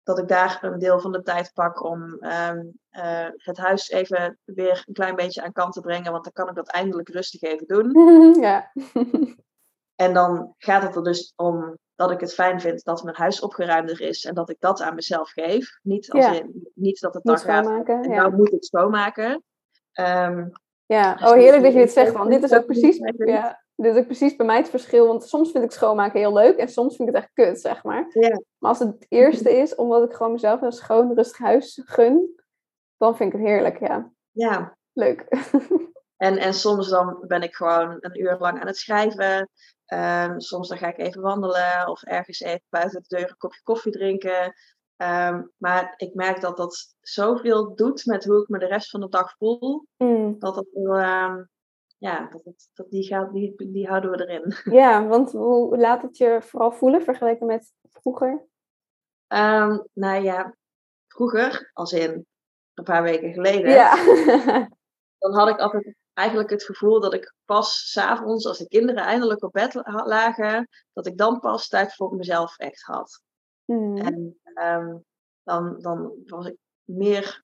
dat 0.07 0.19
ik 0.19 0.27
daar 0.27 0.59
een 0.61 0.79
deel 0.79 0.99
van 0.99 1.11
de 1.11 1.21
tijd 1.21 1.51
pak 1.53 1.83
om 1.83 2.01
um, 2.01 2.79
uh, 2.91 3.27
het 3.35 3.57
huis 3.57 3.89
even 3.89 4.39
weer 4.43 4.83
een 4.87 4.93
klein 4.93 5.15
beetje 5.15 5.43
aan 5.43 5.51
kant 5.51 5.73
te 5.73 5.81
brengen. 5.81 6.11
Want 6.11 6.23
dan 6.23 6.33
kan 6.33 6.49
ik 6.49 6.55
dat 6.55 6.67
eindelijk 6.67 7.09
rustig 7.09 7.41
even 7.41 7.67
doen. 7.67 7.91
Ja. 8.47 8.71
en 10.05 10.13
dan 10.13 10.53
gaat 10.57 10.83
het 10.83 10.95
er 10.95 11.03
dus 11.03 11.33
om 11.35 11.77
dat 11.95 12.11
ik 12.11 12.19
het 12.19 12.33
fijn 12.33 12.61
vind 12.61 12.83
dat 12.83 13.03
mijn 13.03 13.15
huis 13.15 13.39
opgeruimder 13.39 14.01
is 14.01 14.25
en 14.25 14.33
dat 14.33 14.49
ik 14.49 14.59
dat 14.59 14.81
aan 14.81 14.95
mezelf 14.95 15.29
geef. 15.31 15.79
Niet, 15.81 16.11
als 16.11 16.25
in, 16.25 16.71
niet 16.73 16.99
dat 16.99 17.13
het 17.13 17.23
dan 17.23 17.37
gaat. 17.37 17.87
En 17.87 18.09
nou 18.09 18.35
moet 18.35 18.53
ik 18.53 18.63
schoonmaken. 18.63 19.43
Um, 19.93 20.51
ja, 20.85 21.15
dus 21.15 21.29
oh 21.29 21.35
heerlijk 21.35 21.63
dat 21.63 21.73
je 21.73 21.79
dit 21.79 21.91
zegt, 21.91 22.11
want 22.11 22.29
dit 22.29 22.43
is 22.43 22.53
ook 22.53 22.65
precies, 22.65 22.97
ja, 23.17 23.63
dit 23.77 23.93
is 23.93 23.99
ook 23.99 24.05
precies 24.05 24.35
bij 24.35 24.45
mij 24.45 24.57
het 24.57 24.69
verschil. 24.69 25.07
Want 25.07 25.23
soms 25.23 25.51
vind 25.51 25.63
ik 25.63 25.71
schoonmaken 25.71 26.19
heel 26.19 26.33
leuk 26.33 26.57
en 26.57 26.67
soms 26.67 26.95
vind 26.95 27.09
ik 27.09 27.15
het 27.15 27.23
echt 27.23 27.33
kut, 27.33 27.61
zeg 27.61 27.83
maar. 27.83 28.07
Ja. 28.09 28.41
Maar 28.57 28.69
als 28.69 28.79
het 28.79 29.05
eerste 29.09 29.57
is, 29.57 29.75
omdat 29.75 30.03
ik 30.03 30.15
gewoon 30.15 30.31
mezelf 30.31 30.61
een 30.61 30.71
schoon, 30.71 31.13
rustig 31.13 31.37
huis 31.37 31.81
gun, 31.85 32.35
dan 32.97 33.17
vind 33.17 33.33
ik 33.33 33.39
het 33.39 33.47
heerlijk, 33.47 33.79
ja. 33.79 34.11
Ja. 34.31 34.77
Leuk. 34.93 35.25
En, 36.17 36.37
en 36.37 36.53
soms 36.53 36.89
dan 36.89 37.23
ben 37.27 37.41
ik 37.41 37.55
gewoon 37.55 37.97
een 37.99 38.21
uur 38.21 38.37
lang 38.39 38.59
aan 38.59 38.67
het 38.67 38.77
schrijven. 38.77 39.49
Um, 39.93 40.39
soms 40.39 40.67
dan 40.67 40.77
ga 40.77 40.87
ik 40.87 40.97
even 40.97 41.21
wandelen 41.21 41.87
of 41.87 42.03
ergens 42.03 42.39
even 42.39 42.63
buiten 42.69 43.01
de 43.01 43.15
deur 43.17 43.29
een 43.29 43.37
kopje 43.37 43.61
koffie 43.63 43.91
drinken. 43.91 44.53
Ehm, 44.95 45.43
maar 45.57 45.93
ik 45.97 46.13
merk 46.13 46.41
dat 46.41 46.57
dat 46.57 46.95
zoveel 47.01 47.75
doet 47.75 48.05
met 48.05 48.25
hoe 48.25 48.41
ik 48.41 48.47
me 48.47 48.59
de 48.59 48.65
rest 48.65 48.89
van 48.89 48.99
de 48.99 49.09
dag 49.09 49.35
voel. 49.37 49.85
Mm. 49.97 50.39
Dat 50.39 50.55
dat 50.55 50.67
um, 50.73 51.49
ja, 51.97 52.29
dat, 52.43 52.69
dat 52.73 52.89
die, 52.89 53.03
gaat, 53.03 53.33
die, 53.33 53.71
die 53.71 53.87
houden 53.87 54.11
we 54.11 54.27
erin. 54.27 54.53
Ja, 54.79 55.07
want 55.07 55.31
hoe 55.31 55.77
laat 55.77 56.01
het 56.01 56.17
je 56.17 56.41
vooral 56.41 56.71
voelen 56.71 57.01
vergeleken 57.01 57.45
met 57.45 57.73
vroeger? 57.89 58.45
Um, 59.27 59.87
nou 59.93 60.23
ja, 60.23 60.55
vroeger, 61.07 61.69
als 61.73 61.93
in 61.93 62.25
een 62.73 62.83
paar 62.83 63.03
weken 63.03 63.33
geleden, 63.33 63.71
ja. 63.71 63.95
dan 65.19 65.33
had 65.33 65.49
ik 65.49 65.59
altijd 65.59 65.95
eigenlijk 66.13 66.49
het 66.49 66.63
gevoel 66.63 66.99
dat 66.99 67.13
ik 67.13 67.33
pas 67.45 67.91
s'avonds, 67.91 68.45
als 68.45 68.57
de 68.57 68.67
kinderen 68.67 69.03
eindelijk 69.03 69.43
op 69.43 69.51
bed 69.51 69.73
lagen, 70.05 70.67
dat 70.93 71.07
ik 71.07 71.17
dan 71.17 71.39
pas 71.39 71.67
tijd 71.67 71.95
voor 71.95 72.15
mezelf 72.15 72.57
echt 72.57 72.81
had. 72.81 73.21
Mm. 73.65 73.97
En 73.97 74.39
um, 74.55 75.03
dan, 75.43 75.81
dan 75.81 76.13
was 76.25 76.45
ik 76.45 76.55
meer 76.83 77.43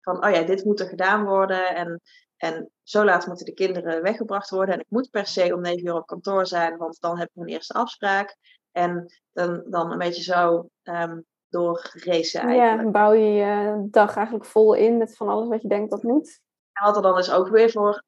van, 0.00 0.24
oh 0.24 0.30
ja, 0.30 0.42
dit 0.42 0.64
moet 0.64 0.80
er 0.80 0.88
gedaan 0.88 1.24
worden. 1.24 1.74
En, 1.74 2.00
en 2.36 2.70
zo 2.82 3.04
laat 3.04 3.26
moeten 3.26 3.46
de 3.46 3.54
kinderen 3.54 4.02
weggebracht 4.02 4.50
worden. 4.50 4.74
En 4.74 4.80
ik 4.80 4.86
moet 4.88 5.10
per 5.10 5.26
se 5.26 5.54
om 5.54 5.60
negen 5.60 5.86
uur 5.86 5.94
op 5.94 6.06
kantoor 6.06 6.46
zijn, 6.46 6.76
want 6.76 7.00
dan 7.00 7.18
heb 7.18 7.28
ik 7.28 7.34
mijn 7.34 7.48
eerste 7.48 7.74
afspraak. 7.74 8.36
En 8.72 9.12
dan, 9.32 9.64
dan 9.70 9.92
een 9.92 9.98
beetje 9.98 10.22
zo 10.22 10.68
um, 10.82 11.24
doorracen 11.48 12.40
eigenlijk. 12.40 12.84
Ja, 12.84 12.90
bouw 12.90 13.12
je 13.12 13.32
je 13.32 13.86
dag 13.90 14.16
eigenlijk 14.16 14.46
vol 14.46 14.74
in 14.74 14.96
met 14.96 15.16
van 15.16 15.28
alles 15.28 15.48
wat 15.48 15.62
je 15.62 15.68
denkt 15.68 15.90
dat 15.90 16.02
moet. 16.02 16.40
En 16.72 16.84
wat 16.84 16.96
er 16.96 17.02
dan 17.02 17.18
is 17.18 17.30
ook 17.30 17.48
weer 17.48 17.70
voor, 17.70 18.04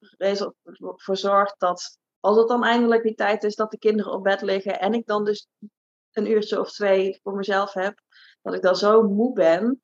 voor 0.79 1.17
zorgt 1.17 1.55
dat 1.59 1.99
als 2.21 2.37
het 2.37 2.49
dan 2.49 2.65
eindelijk 2.65 3.03
die 3.03 3.15
tijd 3.15 3.45
is 3.45 3.55
dat 3.55 3.71
de 3.71 3.79
kinderen 3.79 4.13
op 4.13 4.23
bed 4.23 4.43
liggen 4.43 4.81
en 4.81 4.93
ik 4.93 5.07
dan 5.07 5.25
dus 5.25 5.49
een 6.13 6.31
uurtje 6.31 6.61
of 6.61 6.73
twee 6.73 7.21
voor 7.23 7.35
mezelf 7.35 7.73
heb, 7.73 8.01
dat 8.43 8.55
ik 8.55 8.63
dan 8.63 8.77
zo 8.77 9.03
moe 9.03 9.33
ben 9.33 9.83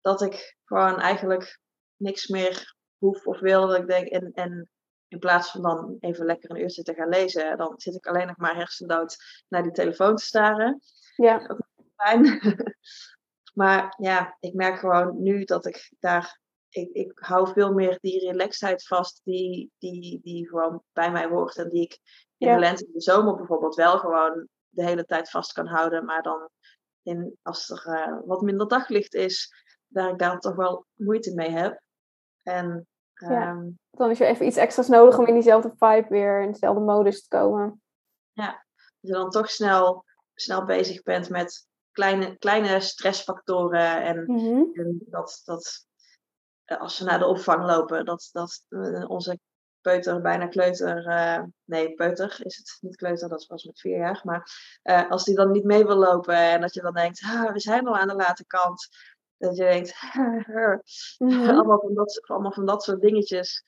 dat 0.00 0.22
ik 0.22 0.56
gewoon 0.64 0.98
eigenlijk 0.98 1.60
niks 1.96 2.26
meer 2.26 2.76
hoef 2.98 3.26
of 3.26 3.40
wil. 3.40 3.66
Dat 3.66 3.78
ik 3.78 3.86
denk, 3.86 4.08
en, 4.08 4.32
en 4.32 4.70
in 5.08 5.18
plaats 5.18 5.50
van 5.50 5.62
dan 5.62 5.96
even 6.00 6.26
lekker 6.26 6.50
een 6.50 6.60
uurtje 6.60 6.82
te 6.82 6.94
gaan 6.94 7.08
lezen, 7.08 7.56
dan 7.56 7.72
zit 7.76 7.94
ik 7.94 8.06
alleen 8.06 8.26
nog 8.26 8.36
maar 8.36 8.56
hersendood 8.56 9.16
naar 9.48 9.62
die 9.62 9.72
telefoon 9.72 10.16
te 10.16 10.24
staren. 10.24 10.80
Ja. 11.16 11.46
Dat 11.46 11.58
is 11.58 11.84
fijn. 11.96 12.40
maar 13.60 13.94
ja, 13.98 14.36
ik 14.40 14.54
merk 14.54 14.78
gewoon 14.78 15.22
nu 15.22 15.44
dat 15.44 15.66
ik 15.66 15.92
daar. 16.00 16.40
Ik, 16.68 16.90
ik 16.92 17.12
hou 17.14 17.52
veel 17.52 17.72
meer 17.72 17.98
die 18.00 18.28
relaxedheid 18.30 18.86
vast 18.86 19.20
die, 19.24 19.72
die, 19.78 20.20
die 20.22 20.48
gewoon 20.48 20.82
bij 20.92 21.10
mij 21.10 21.26
hoort. 21.26 21.56
En 21.56 21.68
die 21.68 21.82
ik 21.82 21.98
in 22.36 22.52
de 22.52 22.58
lente 22.58 22.86
en 22.86 22.92
de 22.92 23.00
zomer 23.00 23.36
bijvoorbeeld 23.36 23.74
wel 23.74 23.98
gewoon 23.98 24.48
de 24.68 24.84
hele 24.84 25.04
tijd 25.04 25.30
vast 25.30 25.52
kan 25.52 25.66
houden. 25.66 26.04
Maar 26.04 26.22
dan 26.22 26.48
in, 27.02 27.38
als 27.42 27.70
er 27.70 27.86
uh, 27.86 28.18
wat 28.24 28.40
minder 28.40 28.68
daglicht 28.68 29.14
is, 29.14 29.52
daar 29.86 30.10
ik 30.10 30.18
daar 30.18 30.38
toch 30.38 30.54
wel 30.54 30.86
moeite 30.94 31.34
mee 31.34 31.50
heb. 31.50 31.80
En, 32.42 32.87
um, 33.18 33.78
dan 33.90 34.10
is 34.10 34.20
er 34.20 34.26
even 34.26 34.46
iets 34.46 34.56
extra's 34.56 34.88
nodig 34.88 35.18
om 35.18 35.26
in 35.26 35.34
diezelfde 35.34 35.72
vibe 35.78 36.06
weer, 36.08 36.42
in 36.42 36.52
dezelfde 36.52 36.80
modus 36.80 37.22
te 37.22 37.28
komen. 37.28 37.82
Ja, 38.32 38.50
dat 38.76 38.96
je 39.00 39.12
dan 39.12 39.30
toch 39.30 39.50
snel, 39.50 40.04
snel 40.34 40.64
bezig 40.64 41.02
bent 41.02 41.28
met 41.28 41.66
kleine, 41.92 42.36
kleine 42.36 42.80
stressfactoren. 42.80 44.02
En, 44.02 44.24
mhm. 44.26 44.62
en 44.72 45.02
dat, 45.06 45.42
dat 45.44 45.86
eh, 46.64 46.80
als 46.80 46.98
we 46.98 47.04
naar 47.04 47.18
de 47.18 47.26
opvang 47.26 47.64
lopen, 47.64 48.04
dat, 48.04 48.28
dat 48.32 48.64
uh, 48.68 49.10
onze 49.10 49.38
peuter, 49.80 50.20
bijna 50.20 50.46
kleuter. 50.46 51.06
Uh, 51.06 51.42
nee, 51.64 51.94
peuter 51.94 52.40
is 52.42 52.56
het 52.56 52.78
niet 52.80 52.96
kleuter, 52.96 53.28
dat 53.28 53.46
was 53.46 53.64
met 53.64 53.80
vier 53.80 53.98
jaar. 53.98 54.20
Maar 54.24 54.50
uh, 54.82 55.10
als 55.10 55.24
die 55.24 55.34
dan 55.34 55.50
niet 55.50 55.64
mee 55.64 55.86
wil 55.86 55.96
lopen 55.96 56.36
en 56.36 56.60
dat 56.60 56.74
je 56.74 56.80
dan 56.80 56.94
denkt, 56.94 57.22
ah, 57.22 57.52
we 57.52 57.60
zijn 57.60 57.86
al 57.86 57.96
aan 57.96 58.08
de 58.08 58.14
late 58.14 58.46
kant. 58.46 58.88
Dat 59.38 59.56
je 59.56 59.62
denkt, 59.62 59.94
mm-hmm. 61.18 61.48
allemaal, 61.58 61.80
van 61.80 61.94
dat, 61.94 62.20
allemaal 62.26 62.52
van 62.52 62.66
dat 62.66 62.82
soort 62.82 63.00
dingetjes. 63.00 63.64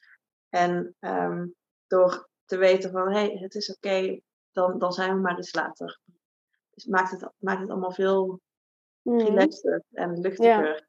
En 0.49 0.97
um, 1.01 1.55
door 1.87 2.29
te 2.45 2.57
weten 2.57 2.91
van, 2.91 3.13
hé, 3.13 3.19
hey, 3.19 3.37
het 3.41 3.55
is 3.55 3.71
oké, 3.71 3.89
okay, 3.89 4.23
dan, 4.53 4.79
dan 4.79 4.93
zijn 4.93 5.15
we 5.15 5.21
maar 5.21 5.39
iets 5.39 5.55
later. 5.55 6.01
Dus 6.71 6.85
maakt 6.85 7.11
het, 7.11 7.31
maakt 7.37 7.61
het 7.61 7.71
allemaal 7.71 7.93
veel 7.93 8.41
mm-hmm. 9.03 9.27
relaxter 9.27 9.83
en 9.91 10.21
luchtiger. 10.21 10.67
Ja. 10.67 10.89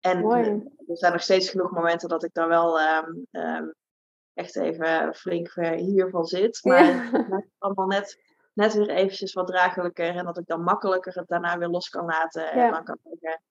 En 0.00 0.20
Mooi. 0.20 0.70
er 0.86 0.96
zijn 0.96 1.12
nog 1.12 1.22
steeds 1.22 1.50
genoeg 1.50 1.70
momenten 1.70 2.08
dat 2.08 2.24
ik 2.24 2.32
daar 2.32 2.48
wel 2.48 2.80
um, 2.80 3.26
um, 3.30 3.74
echt 4.34 4.56
even 4.56 5.14
flink 5.14 5.52
hiervan 5.76 6.24
zit. 6.24 6.64
Maar 6.64 6.84
het 7.12 7.28
maakt 7.28 7.44
het 7.44 7.54
allemaal 7.58 7.86
net, 7.86 8.22
net 8.52 8.74
weer 8.74 8.90
eventjes 8.90 9.32
wat 9.32 9.46
draaglijker. 9.46 10.16
En 10.16 10.24
dat 10.24 10.38
ik 10.38 10.46
dan 10.46 10.62
makkelijker 10.62 11.14
het 11.14 11.28
daarna 11.28 11.58
weer 11.58 11.68
los 11.68 11.88
kan 11.88 12.04
laten. 12.04 12.50
En 12.50 12.70
dan 12.70 12.84
kan 12.84 12.98
zeggen, 13.02 13.42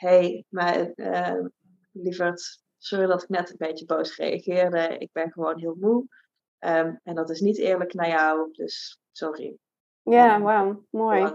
hey, 0.00 0.44
maar 0.48 0.92
uh, 0.96 1.44
lieverd, 1.92 2.62
sorry 2.78 3.06
dat 3.06 3.22
ik 3.22 3.28
net 3.28 3.50
een 3.50 3.56
beetje 3.58 3.84
boos 3.84 4.16
reageerde. 4.16 4.98
Ik 4.98 5.12
ben 5.12 5.32
gewoon 5.32 5.58
heel 5.58 5.76
moe. 5.80 6.06
Um, 6.58 7.00
en 7.02 7.14
dat 7.14 7.30
is 7.30 7.40
niet 7.40 7.58
eerlijk 7.58 7.94
naar 7.94 8.08
jou, 8.08 8.48
dus 8.52 9.00
sorry. 9.10 9.56
Ja, 10.02 10.36
um, 10.36 10.42
wauw, 10.42 10.84
mooi. 10.90 11.34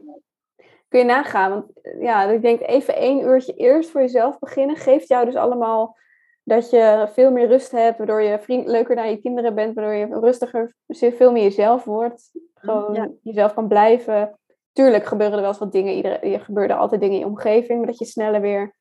Kun 0.87 0.99
je 0.99 1.05
nagaan, 1.05 1.51
want 1.51 1.71
ja, 1.99 2.23
ik 2.23 2.41
denk 2.41 2.61
even 2.61 2.95
één 2.95 3.25
uurtje 3.25 3.53
eerst 3.53 3.89
voor 3.89 4.01
jezelf 4.01 4.39
beginnen, 4.39 4.75
geeft 4.75 5.07
jou 5.07 5.25
dus 5.25 5.35
allemaal 5.35 5.97
dat 6.43 6.69
je 6.69 7.09
veel 7.13 7.31
meer 7.31 7.47
rust 7.47 7.71
hebt, 7.71 7.97
waardoor 7.97 8.21
je 8.21 8.39
vriend, 8.39 8.67
leuker 8.67 8.95
naar 8.95 9.09
je 9.09 9.21
kinderen 9.21 9.55
bent, 9.55 9.75
waardoor 9.75 9.93
je 9.93 10.19
rustiger, 10.19 10.75
veel 10.87 11.31
meer 11.31 11.43
jezelf 11.43 11.83
wordt. 11.83 12.31
Gewoon 12.53 13.17
jezelf 13.21 13.53
kan 13.53 13.67
blijven. 13.67 14.39
Tuurlijk 14.75 15.05
gebeuren 15.05 15.35
er 15.35 15.41
wel 15.41 15.49
eens 15.49 15.59
wat 15.59 15.71
dingen, 15.71 15.93
iedereen, 15.93 16.33
er 16.33 16.39
gebeuren 16.39 16.77
altijd 16.77 17.01
dingen 17.01 17.15
in 17.15 17.21
je 17.21 17.27
omgeving, 17.27 17.77
maar 17.77 17.87
dat 17.87 17.97
je 17.97 18.05
sneller 18.05 18.41
weer 18.41 18.75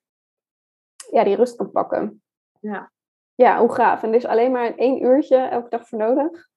ja, 1.11 1.25
die 1.25 1.37
rust 1.37 1.57
kan 1.57 1.71
pakken. 1.71 2.23
Ja. 2.61 2.93
Ja, 3.35 3.59
hoe 3.59 3.73
gaaf. 3.75 4.03
En 4.03 4.09
er 4.09 4.15
is 4.15 4.25
alleen 4.27 4.53
maar 4.53 4.75
één 4.75 5.03
uurtje 5.05 5.37
elke 5.37 5.69
dag 5.69 5.89
voor 5.89 5.99
nodig 5.99 6.49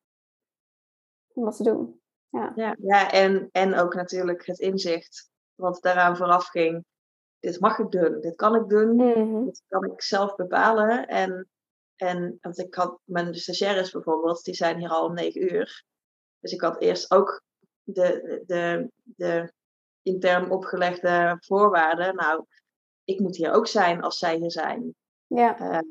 om 1.34 1.44
dat 1.44 1.58
te 1.58 1.64
doen. 1.64 2.02
Ja, 2.30 2.52
ja, 2.56 2.76
ja 2.80 3.12
en, 3.12 3.50
en 3.52 3.76
ook 3.76 3.94
natuurlijk 3.94 4.46
het 4.46 4.60
inzicht 4.60 5.30
wat 5.56 5.82
daaraan 5.82 6.18
vooraf 6.18 6.48
ging. 6.48 6.86
Dit 7.40 7.60
mag 7.60 7.80
ik 7.80 7.92
doen, 7.92 8.22
dit 8.22 8.36
kan 8.36 8.56
ik 8.56 8.70
doen, 8.70 8.96
Mhm. 8.96 9.46
dit 9.46 9.64
kan 9.68 9.84
ik 9.84 10.02
zelf 10.02 10.36
bepalen. 10.36 11.08
En, 11.08 11.50
en 11.96 12.38
want 12.42 12.58
ik 12.60 12.76
had 12.76 13.00
mijn 13.04 13.36
stagiaires 13.36 13.92
bijvoorbeeld, 13.92 14.44
die 14.44 14.54
zijn 14.54 14.78
hier 14.80 14.90
al 14.90 15.06
om 15.06 15.14
negen 15.14 15.54
uur. 15.54 15.86
Dus 16.40 16.52
ik 16.52 16.62
had 16.62 16.82
eerst 16.82 17.12
ook 17.12 17.46
de, 17.94 18.44
de, 18.46 18.92
de 19.04 19.52
intern 20.02 20.52
opgelegde 20.52 21.38
voorwaarden. 21.40 22.16
Nou, 22.16 22.46
ik 23.04 23.20
moet 23.20 23.36
hier 23.36 23.52
ook 23.52 23.68
zijn 23.68 24.02
als 24.02 24.18
zij 24.18 24.36
hier 24.36 24.52
zijn. 24.52 24.96
Ja, 25.28 25.60
Ehm, 25.60 25.86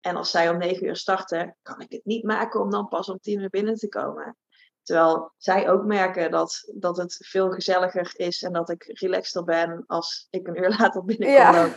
en 0.00 0.16
als 0.16 0.30
zij 0.30 0.50
om 0.50 0.58
negen 0.58 0.86
uur 0.86 0.96
starten, 0.96 1.56
kan 1.62 1.80
ik 1.80 1.92
het 1.92 2.04
niet 2.04 2.24
maken 2.24 2.60
om 2.60 2.70
dan 2.70 2.88
pas 2.88 3.08
om 3.08 3.18
tien 3.18 3.40
uur 3.40 3.48
binnen 3.48 3.74
te 3.74 3.88
komen. 3.88 4.36
Terwijl 4.82 5.32
zij 5.36 5.70
ook 5.70 5.84
merken 5.84 6.30
dat, 6.30 6.72
dat 6.74 6.96
het 6.96 7.26
veel 7.26 7.50
gezelliger 7.50 8.12
is 8.16 8.42
en 8.42 8.52
dat 8.52 8.70
ik 8.70 8.84
relaxter 8.84 9.44
ben 9.44 9.84
als 9.86 10.26
ik 10.30 10.46
een 10.48 10.58
uur 10.58 10.70
later 10.78 11.04
binnenkom. 11.04 11.36
Ja. 11.36 11.74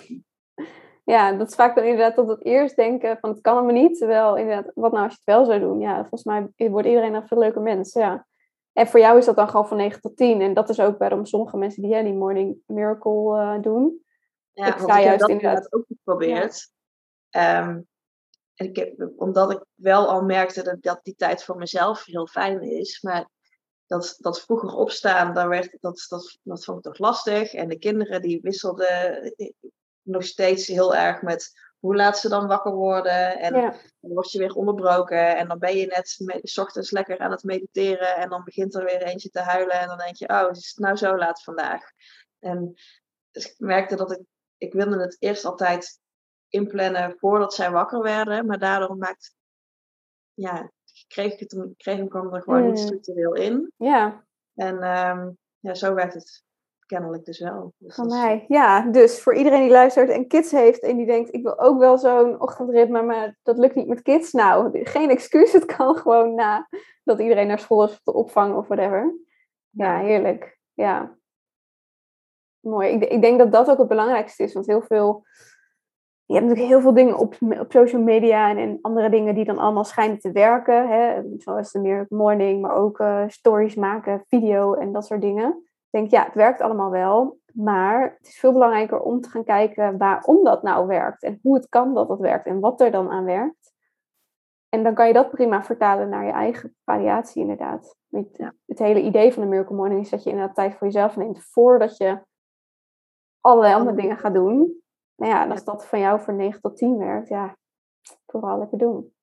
ja, 1.04 1.34
dat 1.34 1.48
is 1.50 1.56
vaak 1.56 1.76
dan 1.76 1.84
inderdaad 1.84 2.16
tot 2.16 2.28
het 2.28 2.46
eerst 2.46 2.76
denken 2.76 3.18
van 3.20 3.30
het 3.30 3.42
kan 3.42 3.54
allemaal 3.54 3.82
niet. 3.82 3.98
Terwijl 3.98 4.38
inderdaad, 4.38 4.72
wat 4.76 4.92
nou 4.92 5.04
als 5.04 5.14
je 5.14 5.20
het 5.24 5.36
wel 5.36 5.46
zou 5.46 5.60
doen? 5.60 5.80
Ja, 5.80 6.00
volgens 6.00 6.24
mij 6.24 6.70
wordt 6.70 6.88
iedereen 6.88 7.14
een 7.14 7.28
veel 7.28 7.40
leuker 7.40 7.62
mens. 7.62 7.94
Ja. 7.94 8.28
En 8.74 8.88
voor 8.88 9.00
jou 9.00 9.18
is 9.18 9.26
dat 9.26 9.36
dan 9.36 9.50
gewoon 9.50 9.68
van 9.68 9.78
9 9.78 10.02
tot 10.02 10.18
10. 10.18 10.42
En 10.42 10.54
dat 10.54 10.70
is 10.70 10.80
ook 10.80 10.98
waarom 10.98 11.26
sommige 11.26 11.58
mensen 11.58 11.82
die 11.82 11.94
hè, 11.96 12.04
die 12.04 12.14
morning 12.14 12.58
miracle 12.66 13.40
eh, 13.40 13.62
doen. 13.62 14.06
Ja, 14.52 14.68
Ik 14.68 14.80
sta 14.80 14.98
ik 14.98 15.04
juist 15.04 15.20
dat 15.20 15.30
inderdaad- 15.30 15.74
ook 15.74 15.86
geprobeerd. 15.88 16.72
Ehm, 17.30 17.82
en 18.56 18.68
ik 18.68 18.76
heb, 18.76 19.12
omdat 19.16 19.52
ik 19.52 19.66
wel 19.76 20.08
al 20.10 20.22
merkte 20.24 20.64
dat, 20.64 20.82
dat 20.82 21.00
die 21.04 21.16
tijd 21.16 21.44
voor 21.44 21.56
mezelf 21.56 22.06
heel 22.06 22.28
fijn 22.28 22.62
is. 22.62 23.02
Maar 23.02 23.30
dat, 23.86 24.16
dat 24.18 24.42
vroeger 24.42 24.74
opstaan, 24.74 25.34
daar 25.34 25.50
werd, 25.50 25.78
dat, 25.80 26.06
dat, 26.10 26.38
dat 26.44 26.64
vond 26.64 26.78
ik 26.78 26.84
toch 26.84 26.98
lastig. 26.98 27.54
En 27.54 27.70
de 27.70 27.78
kinderen 27.78 28.22
die 28.22 28.40
wisselden 28.42 29.22
eh, 29.36 29.52
nog 30.02 30.24
steeds 30.24 30.68
heel 30.68 30.96
erg 30.96 31.22
met 31.22 31.52
hoe 31.82 31.96
laat 31.96 32.20
ze 32.20 32.30
dan 32.30 32.48
wakker 32.48 32.72
worden. 32.74 33.40
En 33.40 33.56
Ja, 33.56 33.70
dan 34.00 34.12
word 34.14 34.32
je 34.32 34.40
weer 34.40 34.54
onderbroken. 34.54 35.38
En 35.38 35.48
dan 35.48 35.60
ben 35.60 35.76
je 35.76 35.86
net 35.86 36.16
me- 36.18 36.40
s 36.44 36.58
ochtends 36.58 36.92
lekker 36.92 37.20
aan 37.20 37.32
het 37.32 37.44
mediteren. 37.44 38.16
En 38.16 38.30
dan 38.30 38.44
begint 38.44 38.76
er 38.76 38.84
weer 38.86 39.02
eentje 39.02 39.30
te 39.30 39.40
huilen. 39.40 39.80
En 39.80 39.88
dan 39.88 39.98
denk 39.98 40.16
je, 40.16 40.30
oh, 40.30 40.48
is 40.52 40.68
het 40.70 40.78
nou 40.78 40.96
zo 40.96 41.18
laat 41.18 41.44
vandaag? 41.44 41.84
En 42.40 42.74
dus 43.32 43.46
ik 43.52 43.56
merkte 43.58 43.96
dat 43.96 44.12
ik, 44.12 44.20
ik 44.58 44.74
wilde 44.74 45.00
het 45.02 45.16
eerst 45.20 45.46
altijd 45.46 46.00
inplannen 46.48 47.16
voordat 47.18 47.54
zij 47.54 47.72
wakker 47.72 48.02
werden. 48.02 48.46
Maar 48.46 48.60
daardoor 48.60 48.98
maakt, 48.98 49.36
ja, 50.34 50.72
kreeg 51.08 51.34
ik 51.34 51.40
het, 51.40 51.74
kreeg 51.78 52.00
ik 52.00 52.14
hem 52.14 52.34
er 52.34 52.42
gewoon 52.42 52.66
niet 52.66 52.80
structureel 52.80 53.34
in. 53.36 53.72
ja, 53.78 54.26
En 54.54 54.82
ehm, 54.84 55.30
ja, 55.60 55.74
zo 55.74 55.94
werkt 55.94 56.14
het 56.14 56.44
kennelijk 56.92 57.26
dus 57.26 57.40
wel. 57.40 57.74
Dus 57.78 57.96
van 57.96 58.06
is- 58.06 58.14
mij. 58.14 58.46
Ja, 58.48 58.82
dus 58.82 59.22
voor 59.22 59.36
iedereen 59.36 59.62
die 59.62 59.72
luistert 59.72 60.10
en 60.10 60.28
kids 60.28 60.52
heeft 60.52 60.82
en 60.82 60.98
die 60.98 61.06
denkt, 61.06 61.34
ik 61.34 61.44
wil 61.44 61.60
ook 61.60 61.80
wel 61.80 61.98
zo'n 61.98 62.42
ochtendritme, 62.42 63.02
maar 63.02 63.38
dat 63.44 63.58
lukt 63.58 63.76
niet 63.76 63.88
met 63.88 64.02
kids. 64.02 64.32
Nou, 64.32 64.84
geen 64.84 65.10
excuus, 65.10 65.54
het 65.60 65.66
kan 65.66 65.96
gewoon 65.96 66.36
na 66.36 66.68
dat 67.04 67.20
iedereen 67.20 67.48
naar 67.48 67.60
school 67.60 67.84
is 67.84 67.92
of 67.92 68.02
de 68.04 68.14
opvang 68.14 68.56
of 68.56 68.68
whatever. 68.68 69.16
Ja, 69.70 70.00
heerlijk. 70.00 70.60
Ja. 70.74 71.18
Mooi. 72.60 72.90
Ik, 72.90 73.04
ik 73.04 73.22
denk 73.22 73.40
dat 73.40 73.52
dat 73.52 73.70
ook 73.70 73.78
het 73.78 73.88
belangrijkste 73.88 74.44
is, 74.44 74.54
want 74.54 74.66
heel 74.66 74.82
veel... 74.82 75.24
Je 76.26 76.38
hebt 76.38 76.48
natuurlijk 76.50 76.74
heel 76.74 76.82
veel 76.82 76.94
dingen 76.94 77.18
op, 77.18 77.36
op 77.60 77.72
social 77.72 78.02
media 78.02 78.50
en, 78.50 78.58
en 78.58 78.80
andere 78.82 79.10
dingen 79.10 79.36
die 79.36 79.46
dan 79.46 79.58
allemaal 79.58 79.84
schijnen 79.84 80.20
te 80.20 80.32
werken. 80.32 80.88
Hè? 80.90 81.22
Zoals 81.38 81.72
de 81.72 81.80
meer 81.80 82.06
morning, 82.10 82.62
maar 82.62 82.76
ook 82.76 83.00
eh, 83.00 83.24
stories 83.28 83.76
maken, 83.76 84.24
video 84.28 84.74
en 84.74 84.92
dat 84.92 85.06
soort 85.06 85.22
dingen. 85.22 85.71
Denk, 85.92 86.12
ja, 86.12 86.24
het 86.24 86.34
werkt 86.34 86.62
allemaal 86.62 86.90
wel. 86.92 87.40
Maar 87.54 88.16
het 88.18 88.28
is 88.28 88.40
veel 88.40 88.54
belangrijker 88.54 89.00
om 89.00 89.22
te 89.22 89.30
gaan 89.30 89.44
kijken 89.44 89.98
waarom 89.98 90.44
dat 90.44 90.64
nou 90.64 90.88
werkt. 90.88 91.24
En 91.24 91.40
hoe 91.42 91.56
het 91.56 91.70
kan 91.70 91.94
dat 91.94 92.08
dat 92.08 92.20
werkt 92.20 92.46
en 92.46 92.60
wat 92.60 92.82
er 92.82 92.92
dan 92.92 93.10
aan 93.10 93.26
werkt. 93.26 93.74
En 94.70 94.84
dan 94.84 94.94
kan 94.94 95.08
je 95.08 95.14
dat 95.14 95.30
prima 95.30 95.64
vertalen 95.64 96.10
naar 96.10 96.26
je 96.26 96.32
eigen 96.32 96.76
variatie 96.84 97.42
inderdaad. 97.42 97.96
Ja. 98.08 98.54
Het 98.66 98.80
hele 98.80 99.02
idee 99.02 99.34
van 99.34 99.44
de 99.44 99.50
Miracle 99.50 99.76
Morning 99.76 100.02
is 100.02 100.10
dat 100.10 100.24
je 100.24 100.30
inderdaad 100.30 100.56
tijd 100.56 100.76
voor 100.76 100.88
jezelf 100.88 101.16
neemt 101.16 101.44
voordat 101.44 101.98
je 101.98 102.22
allerlei 103.40 103.74
andere 103.74 103.96
dingen 103.96 104.18
gaat 104.18 104.34
doen. 104.34 104.82
Nou 105.16 105.32
ja, 105.32 105.44
en 105.44 105.52
als 105.52 105.64
dat 105.64 105.88
van 105.88 106.00
jou 106.00 106.22
voor 106.22 106.34
9 106.34 106.62
tot 106.62 106.78
10 106.78 106.98
werkt, 106.98 107.28
ja, 107.28 107.58
vooral 108.26 108.58
lekker 108.60 108.78
doen. 108.78 109.14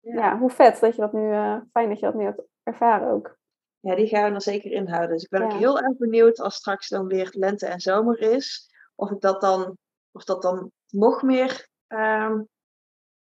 Ja. 0.00 0.14
Ja, 0.14 0.38
hoe 0.38 0.50
vet 0.50 0.80
dat 0.80 0.94
je 0.94 1.00
dat 1.00 1.12
nu, 1.12 1.32
eh, 1.32 1.56
fijn 1.70 1.88
dat 1.88 1.98
je 1.98 2.06
dat 2.06 2.14
nu 2.14 2.24
hebt 2.24 2.42
ervaren 2.62 3.10
ook. 3.10 3.36
Ja, 3.80 3.94
die 3.94 4.06
gaan 4.06 4.28
we 4.28 4.34
er 4.34 4.42
zeker 4.42 4.72
in 4.72 4.88
houden. 4.88 5.10
Dus 5.10 5.22
ik 5.22 5.28
ben 5.28 5.42
ook 5.42 5.52
heel 5.52 5.80
erg 5.80 5.96
benieuwd 5.96 6.40
als 6.40 6.54
straks 6.54 6.88
dan 6.88 7.06
weer 7.06 7.28
lente 7.32 7.66
en 7.66 7.80
zomer 7.80 8.20
is. 8.20 8.70
Of 8.94 9.10
ik 9.10 9.20
dat 9.20 9.40
dan, 9.40 9.76
of 10.12 10.24
dat 10.24 10.42
dan 10.42 10.70
nog 10.88 11.22
meer 11.22 11.68
ehm, 11.86 12.42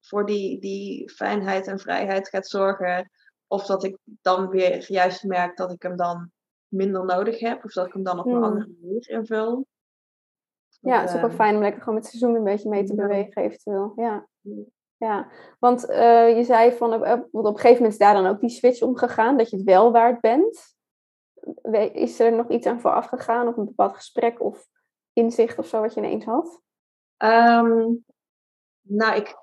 voor 0.00 0.26
die, 0.26 0.60
die 0.60 1.10
fijnheid 1.10 1.66
en 1.66 1.78
vrijheid 1.78 2.28
gaat 2.28 2.48
zorgen. 2.48 3.10
Of 3.46 3.66
dat 3.66 3.84
ik 3.84 3.98
dan 4.04 4.48
weer 4.48 4.90
juist 4.90 5.24
merk 5.24 5.56
dat 5.56 5.72
ik 5.72 5.82
hem 5.82 5.96
dan 5.96 6.30
minder 6.68 7.04
nodig 7.04 7.40
heb. 7.40 7.64
Of 7.64 7.72
dat 7.72 7.86
ik 7.86 7.92
hem 7.92 8.02
dan 8.02 8.18
op 8.18 8.26
een 8.26 8.32
Hmm. 8.32 8.42
andere 8.42 8.74
manier 8.80 9.08
invul. 9.08 9.66
Ja, 10.80 11.00
het 11.00 11.08
is 11.08 11.14
ook 11.14 11.20
wel 11.20 11.30
ehm, 11.30 11.38
fijn 11.38 11.54
om 11.54 11.62
lekker 11.62 11.80
gewoon 11.80 11.94
met 11.94 12.04
het 12.04 12.12
seizoen 12.14 12.38
een 12.38 12.44
beetje 12.44 12.68
mee 12.68 12.84
te 12.84 12.94
bewegen 12.94 13.42
eventueel. 13.42 13.92
Ja, 13.96 14.28
Ja. 15.02 15.28
want 15.58 15.86
eh, 15.86 16.36
je 16.36 16.44
zei 16.44 16.72
van, 16.72 16.94
op, 16.94 17.06
op, 17.06 17.28
op 17.32 17.44
een 17.44 17.54
gegeven 17.54 17.72
moment 17.72 17.92
is 17.92 17.98
daar 17.98 18.14
dan 18.14 18.26
ook 18.26 18.40
die 18.40 18.50
switch 18.50 18.82
omgegaan, 18.82 19.36
dat 19.36 19.50
je 19.50 19.56
het 19.56 19.64
wel 19.64 19.92
waard 19.92 20.20
bent. 20.20 20.76
Is 21.92 22.20
er 22.20 22.32
nog 22.32 22.48
iets 22.48 22.66
aan 22.66 22.80
vooraf 22.80 23.06
gegaan 23.06 23.48
of 23.48 23.56
een 23.56 23.64
bepaald 23.64 23.94
gesprek 23.94 24.42
of 24.42 24.66
inzicht 25.12 25.58
of 25.58 25.66
zo 25.66 25.80
wat 25.80 25.94
je 25.94 26.00
ineens 26.00 26.24
had? 26.24 26.60
Ehm, 27.16 27.94
nou, 28.80 29.16
ik, 29.16 29.36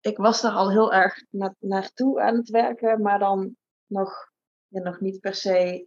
ik 0.00 0.16
was 0.16 0.40
daar 0.40 0.52
al 0.52 0.70
heel 0.70 0.92
erg 0.92 1.24
na, 1.30 1.54
naartoe 1.58 2.20
aan 2.20 2.36
het 2.36 2.48
werken, 2.50 3.02
maar 3.02 3.18
dan 3.18 3.56
nog, 3.86 4.30
ja, 4.68 4.80
nog 4.80 5.00
niet 5.00 5.20
per 5.20 5.34
se 5.34 5.86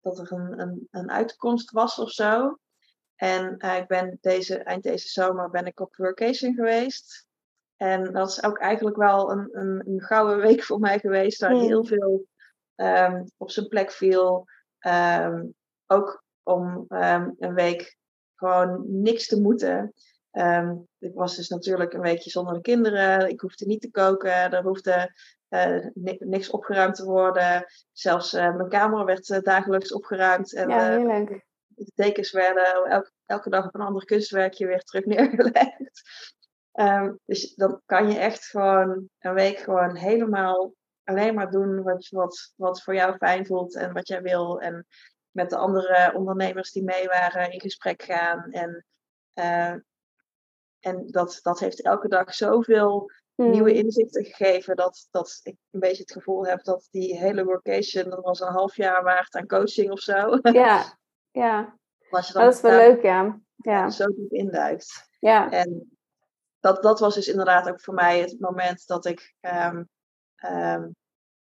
dat 0.00 0.18
er 0.18 0.32
een, 0.32 0.60
een, 0.60 0.88
een 0.90 1.10
uitkomst 1.10 1.70
was 1.70 1.98
of 1.98 2.10
zo. 2.10 2.58
En 3.14 3.56
eh, 3.56 3.76
ik 3.76 3.86
ben 3.86 4.18
deze, 4.20 4.58
eind 4.58 4.82
deze 4.82 5.08
zomer 5.08 5.50
ben 5.50 5.66
ik 5.66 5.80
op 5.80 5.96
workation 5.96 6.54
geweest. 6.54 7.27
En 7.78 8.12
dat 8.12 8.28
is 8.28 8.42
ook 8.42 8.58
eigenlijk 8.58 8.96
wel 8.96 9.30
een, 9.30 9.48
een, 9.52 9.82
een 9.86 10.00
gouden 10.02 10.40
week 10.40 10.62
voor 10.62 10.78
mij 10.78 10.98
geweest, 10.98 11.40
waar 11.40 11.50
Hmm. 11.50 11.60
heel 11.60 11.84
veel 11.84 12.26
ehm, 12.74 13.24
op 13.36 13.50
zijn 13.50 13.68
plek 13.68 13.90
viel. 13.90 14.46
Ehm, 14.78 15.44
ook 15.86 16.22
om 16.42 16.84
ehm, 16.88 17.30
een 17.38 17.54
week 17.54 17.96
gewoon 18.34 18.84
niks 18.86 19.26
te 19.26 19.40
moeten. 19.40 19.92
Ik 20.98 21.14
was 21.14 21.36
dus 21.36 21.48
natuurlijk 21.48 21.92
een 21.92 22.00
weekje 22.00 22.30
zonder 22.30 22.54
de 22.54 22.60
kinderen. 22.60 23.28
Ik 23.28 23.40
hoefde 23.40 23.66
niet 23.66 23.80
te 23.80 23.90
koken. 23.90 24.32
Er 24.52 24.62
hoefde 24.62 25.12
eh, 25.48 25.86
ni- 25.94 26.16
niks 26.18 26.50
opgeruimd 26.50 26.94
te 26.94 27.04
worden. 27.04 27.64
Zelfs 27.92 28.32
eh, 28.32 28.56
mijn 28.56 28.68
kamer 28.68 29.04
werd 29.04 29.30
eh, 29.30 29.40
dagelijks 29.42 29.92
opgeruimd. 29.92 30.54
En 30.54 30.68
Ja, 30.68 30.90
heerlijk. 30.90 31.44
de 31.66 31.92
dekens 31.94 32.32
werden 32.32 32.64
elke, 32.84 33.10
elke 33.26 33.50
dag 33.50 33.66
op 33.66 33.74
een 33.74 33.80
ander 33.80 34.04
kunstwerkje 34.04 34.66
weer 34.66 34.82
terug 34.82 35.04
neergelegd. 35.14 36.02
Ehm, 36.78 37.12
dus 37.24 37.54
dan 37.54 37.82
kan 37.86 38.10
je 38.10 38.18
echt 38.18 38.44
gewoon 38.46 39.08
een 39.18 39.34
week 39.34 39.58
gewoon 39.58 39.96
helemaal 39.96 40.72
alleen 41.04 41.34
maar 41.34 41.50
doen 41.50 41.82
wat, 41.82 42.08
wat, 42.08 42.52
wat 42.56 42.82
voor 42.82 42.94
jou 42.94 43.16
fijn 43.16 43.46
voelt 43.46 43.74
en 43.76 43.92
wat 43.92 44.08
jij 44.08 44.22
wil. 44.22 44.60
En 44.60 44.86
met 45.30 45.50
de 45.50 45.56
andere 45.56 46.12
ondernemers 46.14 46.72
die 46.72 46.84
mee 46.84 47.06
waren 47.06 47.52
in 47.52 47.60
gesprek 47.60 48.02
gaan. 48.02 48.50
En, 48.50 48.84
eh, 49.32 49.74
en 50.80 51.06
dat, 51.06 51.38
dat 51.42 51.58
heeft 51.58 51.82
elke 51.82 52.08
dag 52.08 52.34
zoveel 52.34 53.10
nieuwe 53.34 53.70
Mm. 53.70 53.76
inzichten 53.76 54.24
gegeven. 54.24 54.76
Dat, 54.76 55.08
dat 55.10 55.40
ik 55.42 55.56
een 55.70 55.80
beetje 55.80 56.02
het 56.02 56.12
gevoel 56.12 56.46
heb 56.46 56.64
dat 56.64 56.88
die 56.90 57.18
hele 57.18 57.44
workation, 57.44 58.10
dat 58.10 58.24
was 58.24 58.40
een 58.40 58.52
half 58.52 58.76
jaar 58.76 59.02
waard 59.02 59.34
aan 59.34 59.46
coaching 59.46 59.90
of 59.90 60.00
zo. 60.00 60.38
Ja, 60.42 60.98
ja. 61.42 61.76
Dat 62.10 62.54
is 62.54 62.60
wel 62.60 62.76
leuk, 62.76 63.02
ja. 63.02 63.40
Ja, 63.56 63.90
zo 63.90 64.06
diep 64.06 64.32
induikt. 64.32 65.08
ja. 65.18 65.50
En 65.50 65.97
dat, 66.60 66.82
dat 66.82 67.00
was 67.00 67.14
dus 67.14 67.28
inderdaad 67.28 67.68
ook 67.68 67.80
voor 67.80 67.94
mij 67.94 68.20
het 68.20 68.40
moment 68.40 68.86
dat 68.86 69.06
ik. 69.06 69.34
ehm, 69.40 69.84
ehm, 70.34 70.88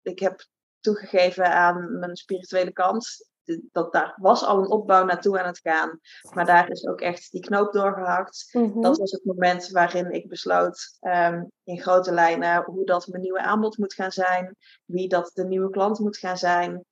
ik 0.02 0.18
heb 0.18 0.46
toegegeven 0.80 1.52
aan 1.52 1.98
mijn 1.98 2.16
spirituele 2.16 2.72
kant. 2.72 3.26
Dat 3.72 3.92
daar 3.92 4.14
was 4.20 4.44
al 4.44 4.58
een 4.58 4.70
opbouw 4.70 5.04
naartoe 5.04 5.40
aan 5.40 5.46
het 5.46 5.58
gaan. 5.58 6.00
Maar 6.34 6.46
daar 6.46 6.70
is 6.70 6.86
ook 6.86 7.00
echt 7.00 7.30
die 7.30 7.40
knoop 7.40 7.72
doorgehakt. 7.72 8.48
Mhm. 8.52 8.80
Dat 8.80 8.98
was 8.98 9.10
het 9.10 9.24
moment 9.24 9.68
waarin 9.68 10.10
ik 10.10 10.28
besloot 10.28 10.96
ehm, 11.00 11.44
in 11.64 11.80
grote 11.80 12.12
lijnen 12.12 12.64
hoe 12.64 12.84
dat 12.84 13.06
mijn 13.06 13.22
nieuwe 13.22 13.42
aanbod 13.42 13.78
moet 13.78 13.94
gaan 13.94 14.12
zijn. 14.12 14.56
Wie 14.84 15.08
dat 15.08 15.30
de 15.34 15.44
nieuwe 15.44 15.70
klant 15.70 15.98
moet 15.98 16.16
gaan 16.16 16.38
zijn. 16.38 16.84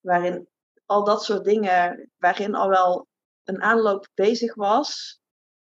waarin 0.00 0.48
al 0.86 1.04
dat 1.04 1.24
soort 1.24 1.44
dingen, 1.44 2.10
waarin 2.18 2.54
al 2.54 2.68
wel 2.68 3.06
een 3.44 3.62
aanloop 3.62 4.08
bezig 4.14 4.54
was. 4.54 5.20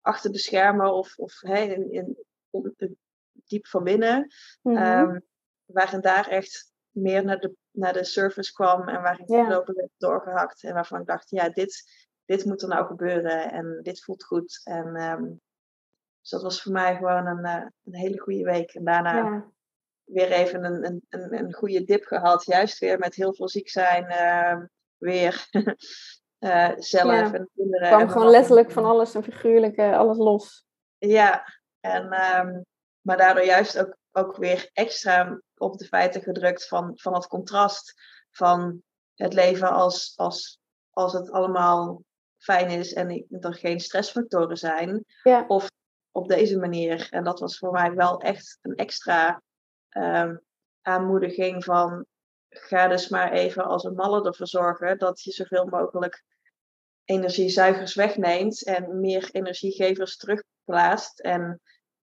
Achter 0.04 0.32
de 0.32 0.38
schermen 0.38 0.94
of, 0.94 1.18
of 1.18 1.40
hey, 1.42 1.68
in, 1.68 1.92
in, 1.92 2.18
om- 2.50 2.76
diep 3.34 3.68
van 3.68 3.84
binnen. 3.84 4.34
Mhm. 4.62 4.78
Ehm, 4.78 5.20
waarin 5.66 6.02
daar 6.02 6.28
echt 6.28 6.72
meer 6.90 7.26
naar 7.26 7.40
de, 7.40 7.56
naar 7.72 7.94
de 7.94 8.04
surface 8.04 8.54
kwam 8.54 8.88
en 8.88 9.02
waar 9.02 9.20
ik 9.20 9.30
Ja. 9.30 9.48
lopen 9.48 9.74
werd 9.76 9.90
doorgehakt. 9.98 10.64
En 10.64 10.74
waarvan 10.74 11.00
ik 11.02 11.08
dacht, 11.08 11.30
ja, 11.30 11.50
dit, 11.50 11.84
dit 12.26 12.46
moet 12.46 12.62
er 12.62 12.68
nou 12.68 12.86
gebeuren 12.86 13.52
en 13.52 13.80
dit 13.82 14.04
voelt 14.04 14.24
goed. 14.24 14.62
En 14.64 14.96
ehm, 14.96 15.24
dus 16.22 16.30
dat 16.30 16.42
was 16.42 16.62
voor 16.62 16.72
mij 16.72 16.96
gewoon 16.96 17.26
een, 17.28 17.46
eh, 17.46 17.66
een 17.84 17.96
hele 17.96 18.20
goede 18.20 18.44
week. 18.44 18.74
En 18.74 18.84
daarna 18.84 19.16
ja. 19.18 19.52
weer 20.04 20.32
even 20.32 20.64
een, 20.64 20.86
een, 20.86 21.06
een, 21.10 21.38
een 21.38 21.54
goede 21.54 21.84
dip 21.84 22.04
gehad. 22.06 22.46
Juist 22.46 22.80
weer 22.80 23.00
met 23.00 23.16
heel 23.16 23.34
veel 23.36 23.50
ziek 23.50 23.70
zijn. 23.70 24.06
ehm, 24.06 24.66
weer 24.98 25.48
eh, 26.44 26.72
zelf 26.78 27.12
Ja. 27.12 27.34
en 27.34 27.50
kinderen. 27.56 27.82
Er 27.82 27.88
kwam 27.88 28.02
en 28.02 28.10
gewoon 28.10 28.30
letterlijk 28.30 28.72
van 28.72 28.86
alles 28.86 29.16
en 29.16 29.24
figuurlijk 29.24 29.80
alles 29.80 30.18
los. 30.18 30.66
Ja, 30.98 31.46
en, 31.80 32.12
ehm, 32.12 32.62
maar 33.02 33.18
daardoor 33.18 33.44
juist 33.44 33.80
ook, 33.80 33.98
ook 34.12 34.38
weer 34.38 34.70
extra 34.74 35.42
op 35.58 35.78
de 35.78 35.86
feiten 35.86 36.22
gedrukt 36.22 36.68
van, 36.68 36.92
van 36.96 37.14
het 37.14 37.28
contrast 37.28 37.94
van 38.32 38.82
het 39.16 39.34
leven 39.34 39.70
als, 39.70 40.14
als, 40.16 40.60
als 40.90 41.14
het 41.14 41.32
allemaal 41.32 42.04
fijn 42.38 42.70
is 42.70 42.94
en 42.94 43.26
er 43.40 43.54
geen 43.54 43.80
stressfactoren 43.80 44.58
zijn. 44.58 45.06
Ja. 45.24 45.46
Of 45.48 45.72
op 46.12 46.28
deze 46.28 46.58
manier. 46.58 47.08
En 47.10 47.24
dat 47.24 47.40
was 47.40 47.58
voor 47.58 47.72
mij 47.72 47.94
wel 47.94 48.22
echt 48.22 48.58
een 48.62 48.76
extra 48.76 49.42
ehm, 49.90 50.36
aanmoediging 50.82 51.64
van 51.64 52.06
ga 52.50 52.88
dus 52.88 53.10
maar 53.10 53.32
even 53.32 53.64
als 53.64 53.84
een 53.84 53.96
malle 53.96 54.26
ervoor 54.26 54.48
zorgen 54.48 54.98
dat 54.98 55.22
je 55.22 55.32
zoveel 55.32 55.66
mogelijk 55.66 56.24
energiezuigers 57.06 57.96
wegneemt 57.96 58.64
en 58.64 59.00
meer 59.00 59.30
energiegevers 59.32 60.18
terugplaatst. 60.18 61.20
En 61.20 61.62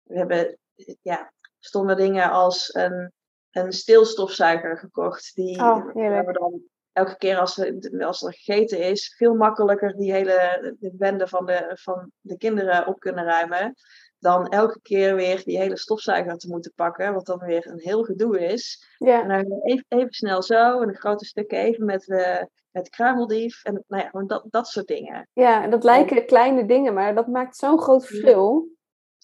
we 0.04 0.18
hebben 0.18 0.58
ja, 1.02 1.34
stomme 1.60 1.96
dingen 1.96 2.32
als 2.32 2.74
een, 2.74 3.12
een 3.52 3.72
stilstofzuiger 3.72 4.78
gekocht. 4.78 5.36
Die 5.36 5.60
Oh, 5.60 5.94
we 5.94 6.32
dan 6.32 6.62
elke 6.92 7.18
keer 7.18 7.38
als, 7.38 7.56
we, 7.56 8.06
als 8.06 8.24
er 8.24 8.34
gegeten 8.34 8.80
is, 8.80 9.16
veel 9.18 9.36
makkelijker 9.36 9.98
die 9.98 10.12
hele 10.12 10.76
de 10.80 10.92
bende 10.94 11.28
van 11.28 11.46
de, 11.46 11.72
van 11.74 12.12
de 12.20 12.38
kinderen 12.38 12.88
op 12.88 13.00
kunnen 13.00 13.26
ruimen. 13.26 13.76
Dan 14.20 14.48
elke 14.48 14.80
keer 14.82 15.16
weer 15.16 15.44
die 15.44 15.58
hele 15.58 15.78
stofzuiger 15.78 16.38
te 16.38 16.48
moeten 16.48 16.74
pakken, 16.76 17.14
wat 17.14 17.26
dan 17.26 17.38
weer 17.40 17.68
een 17.68 17.80
heel 17.80 18.04
gedoe 18.04 18.40
is. 18.40 18.88
En 18.98 19.08
Ja, 19.08 19.28
dan 19.28 19.62
even, 19.64 19.86
even 19.88 20.14
snel 20.14 20.44
zo, 20.44 20.82
en 20.82 20.88
een 20.88 20.96
grote 20.96 21.26
stukken 21.26 21.58
even 21.60 21.86
met, 21.86 22.02
de 22.04 22.50
met 22.72 22.90
kruimeldief. 22.90 23.64
En 23.64 23.84
nou 23.88 24.04
ja, 24.04 24.10
gewoon 24.10 24.28
dat, 24.28 24.46
dat 24.50 24.68
soort 24.68 24.88
dingen. 24.88 25.28
ja, 25.34 25.64
en 25.64 25.70
dat 25.70 25.84
lijken 25.84 26.26
kleine 26.26 26.66
dingen, 26.66 26.94
maar 26.94 27.16
dat 27.16 27.28
maakt 27.28 27.56
zo'n 27.56 27.80
groot 27.82 28.06
verschil. 28.06 28.68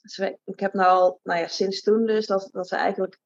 Dus 0.02 0.18
we- 0.18 0.38
ik 0.44 0.60
heb 0.60 0.74
nou 0.74 0.90
al, 0.90 1.20
nou 1.24 1.40
ja, 1.40 1.48
sinds 1.48 1.82
toen 1.82 2.06
dus, 2.06 2.28
dat, 2.28 2.50
dat 2.52 2.70
we 2.70 2.76
eigenlijk 2.76 3.18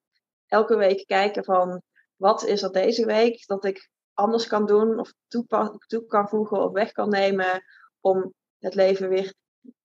elke 0.47 0.75
week 0.75 1.07
kijken 1.07 1.43
van 1.43 1.81
wat 2.15 2.43
is 2.45 2.61
er 2.63 2.71
deze 2.71 3.05
week 3.05 3.45
dat 3.47 3.65
ik 3.65 3.89
anders 4.13 4.47
kan 4.47 4.65
doen 4.65 4.99
of 4.99 5.13
toepa- 5.27 5.75
toe 5.87 6.05
kan 6.05 6.29
voegen 6.29 6.63
of 6.63 6.71
weg 6.71 6.91
kan 6.91 7.09
nemen 7.09 7.63
om 7.99 8.33
het 8.59 8.75
leven 8.75 9.09
weer 9.09 9.33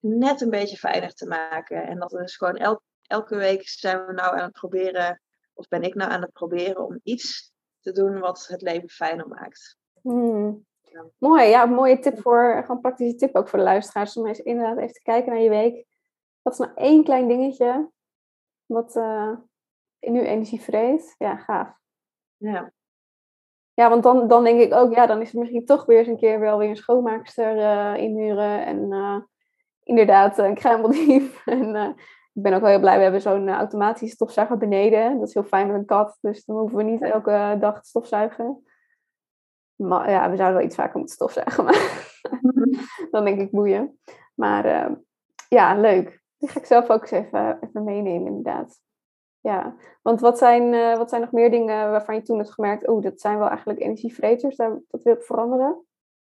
net 0.00 0.40
een 0.40 0.50
beetje 0.50 0.76
fijner 0.76 1.14
te 1.14 1.26
maken. 1.26 1.86
En 1.86 1.98
dat 1.98 2.12
is 2.12 2.18
dus 2.18 2.36
gewoon 2.36 2.56
el- 2.56 2.82
elke 3.02 3.36
week 3.36 3.68
zijn 3.68 4.06
we 4.06 4.12
nou 4.12 4.36
aan 4.36 4.42
het 4.42 4.52
proberen, 4.52 5.20
of 5.52 5.68
ben 5.68 5.82
ik 5.82 5.94
nou 5.94 6.10
aan 6.10 6.22
het 6.22 6.32
proberen 6.32 6.84
om 6.86 7.00
iets 7.02 7.52
te 7.80 7.92
doen 7.92 8.18
wat 8.18 8.46
het 8.46 8.62
leven 8.62 8.88
fijner 8.88 9.28
maakt. 9.28 9.76
Hmm. 10.00 10.66
Ja. 10.80 11.04
Mooi, 11.18 11.48
ja, 11.48 11.64
mooie 11.64 11.98
tip 11.98 12.20
voor, 12.20 12.62
gewoon 12.66 12.80
praktische 12.80 13.16
tip 13.16 13.36
ook 13.36 13.48
voor 13.48 13.58
de 13.58 13.64
luisteraars. 13.64 14.16
Om 14.16 14.26
eens 14.26 14.40
inderdaad 14.40 14.78
even 14.78 14.92
te 14.92 15.02
kijken 15.02 15.32
naar 15.32 15.42
je 15.42 15.48
week. 15.48 15.86
Wat 16.42 16.52
is 16.52 16.58
nou 16.58 16.72
één 16.74 17.04
klein 17.04 17.28
dingetje 17.28 17.90
wat 18.66 18.96
eh 18.96 19.32
nu 20.00 20.20
energie 20.20 20.60
vreet? 20.60 21.14
Ja, 21.18 21.36
gaaf. 21.36 21.76
Ja, 22.36 22.72
Ja, 23.74 23.88
want 23.88 24.02
dan, 24.02 24.28
dan 24.28 24.44
denk 24.44 24.60
ik 24.60 24.72
ook, 24.74 24.94
ja, 24.94 25.06
dan 25.06 25.20
is 25.20 25.30
het 25.30 25.40
misschien 25.40 25.64
toch 25.64 25.84
weer 25.84 25.98
eens 25.98 26.08
een 26.08 26.16
keer 26.16 26.40
wel 26.40 26.58
weer 26.58 26.68
een 26.68 26.76
schoonmaakster 26.76 27.58
eh, 27.58 28.02
inhuren. 28.02 28.64
En 28.66 28.92
eh, 28.92 29.16
inderdaad, 29.92 30.38
een 30.38 30.54
kruimeldief. 30.54 31.42
en 31.56 31.76
eh, 31.76 31.88
ik 32.34 32.42
ben 32.42 32.54
ook 32.54 32.60
wel 32.60 32.70
heel 32.70 32.80
blij, 32.80 32.96
we 32.96 33.02
hebben 33.02 33.20
zo'n 33.20 33.48
eh, 33.48 33.54
automatische 33.54 34.14
stofzuiger 34.14 34.56
beneden. 34.56 35.18
Dat 35.18 35.28
is 35.28 35.34
heel 35.34 35.44
fijn 35.44 35.66
met 35.66 35.76
een 35.76 35.84
kat, 35.84 36.18
dus 36.20 36.44
dan 36.44 36.56
hoeven 36.56 36.76
we 36.76 36.82
niet 36.82 37.02
elke 37.02 37.56
dag 37.60 37.80
te 37.80 37.88
stofzuigen. 37.88 38.64
Maar 39.76 40.10
ja, 40.10 40.30
we 40.30 40.36
zouden 40.36 40.56
wel 40.56 40.66
iets 40.66 40.76
vaker 40.76 40.98
moeten 40.98 41.14
stofzuigen, 41.14 41.64
maar 41.66 42.20
dan 43.10 43.24
denk 43.24 43.40
ik 43.40 43.50
boeien. 43.50 43.98
Maar 44.34 44.64
eh, 44.64 44.90
ja, 45.48 45.74
leuk. 45.74 46.20
Die 46.38 46.48
ga 46.48 46.58
ik 46.58 46.66
zelf 46.66 46.90
ook 46.90 47.00
eens 47.00 47.10
even, 47.10 47.58
even 47.60 47.84
meenemen, 47.84 48.26
inderdaad. 48.26 48.80
Ja, 49.40 49.76
want 50.02 50.20
wat 50.20 50.38
zijn, 50.38 50.74
eh, 50.74 50.96
wat 50.96 51.08
zijn 51.08 51.20
nog 51.20 51.32
meer 51.32 51.50
dingen 51.50 51.90
waarvan 51.90 52.14
je 52.14 52.22
toen 52.22 52.38
hebt 52.38 52.52
gemerkt, 52.52 52.86
oh, 52.86 53.02
dat 53.02 53.20
zijn 53.20 53.38
wel 53.38 53.48
eigenlijk 53.48 53.80
energievreters, 53.80 54.56
daar, 54.56 54.78
dat 54.88 55.02
wil 55.02 55.14
ik 55.14 55.22
veranderen? 55.22 55.84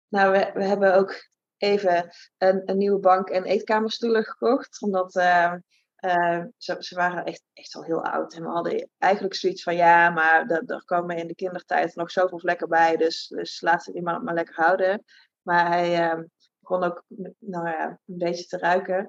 Nou, 0.08 0.32
we, 0.32 0.52
we 0.54 0.64
hebben 0.64 0.96
ook 0.96 1.30
even 1.58 2.10
een, 2.38 2.62
een 2.66 2.78
nieuwe 2.78 3.00
bank 3.00 3.30
en 3.30 3.44
eetkamerstoelen 3.44 4.24
gekocht. 4.24 4.82
Omdat 4.82 5.16
eh, 5.16 5.54
eh, 5.96 6.44
ze, 6.58 6.76
ze 6.80 6.96
waren 6.96 7.26
echt, 7.26 7.44
echt 7.54 7.76
al 7.76 7.84
heel 7.84 8.04
oud. 8.04 8.34
En 8.34 8.42
we 8.44 8.50
hadden 8.50 8.90
eigenlijk 8.98 9.36
zoiets 9.36 9.64
van 9.64 9.76
ja, 9.76 10.10
maar 10.10 10.46
er, 10.48 10.84
komen 10.86 11.18
in 11.18 11.28
de 11.28 11.36
kindertijd 11.36 11.96
nog 11.96 12.12
zoveel 12.12 12.40
vlekken 12.40 12.70
bij. 12.70 12.98
Dus, 12.98 13.28
dus 13.28 13.62
laten 13.62 13.86
we 13.86 13.94
die 13.94 14.02
maar, 14.02 14.22
maar 14.22 14.34
lekker 14.34 14.56
houden. 14.56 15.04
Maar 15.42 15.68
hij 15.68 16.10
eh, 16.10 16.20
begon 16.60 16.84
ook 16.84 17.04
nou 17.40 17.68
ja, 17.68 17.88
een 17.88 18.18
beetje 18.18 18.46
te 18.46 18.58
ruiken. 18.58 19.08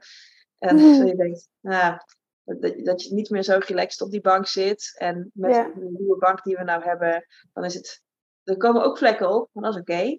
En 0.59 0.79
je 1.07 1.17
denkt, 1.17 1.49
nou, 1.61 1.99
dat, 2.45 2.85
dat 2.85 3.05
je 3.05 3.15
niet 3.15 3.31
meer 3.31 3.43
zo 3.43 3.59
relaxed 3.67 4.01
op 4.01 4.11
die 4.11 4.21
bank 4.21 4.47
zit. 4.47 4.95
En 4.99 5.31
met 5.35 5.55
Ja. 5.55 5.63
de 5.65 5.95
nieuwe 5.99 6.19
bank 6.19 6.43
die 6.43 6.57
we 6.57 6.65
nou 6.65 6.83
hebben, 6.83 7.27
dan 7.53 7.65
is 7.65 7.75
het. 7.75 8.03
Er 8.43 8.57
komen 8.57 8.83
ook 8.85 8.99
vlekken 8.99 9.31
op, 9.31 9.49
maar 9.53 9.65
dat 9.65 9.75
is 9.75 9.81
oké. 9.81 10.19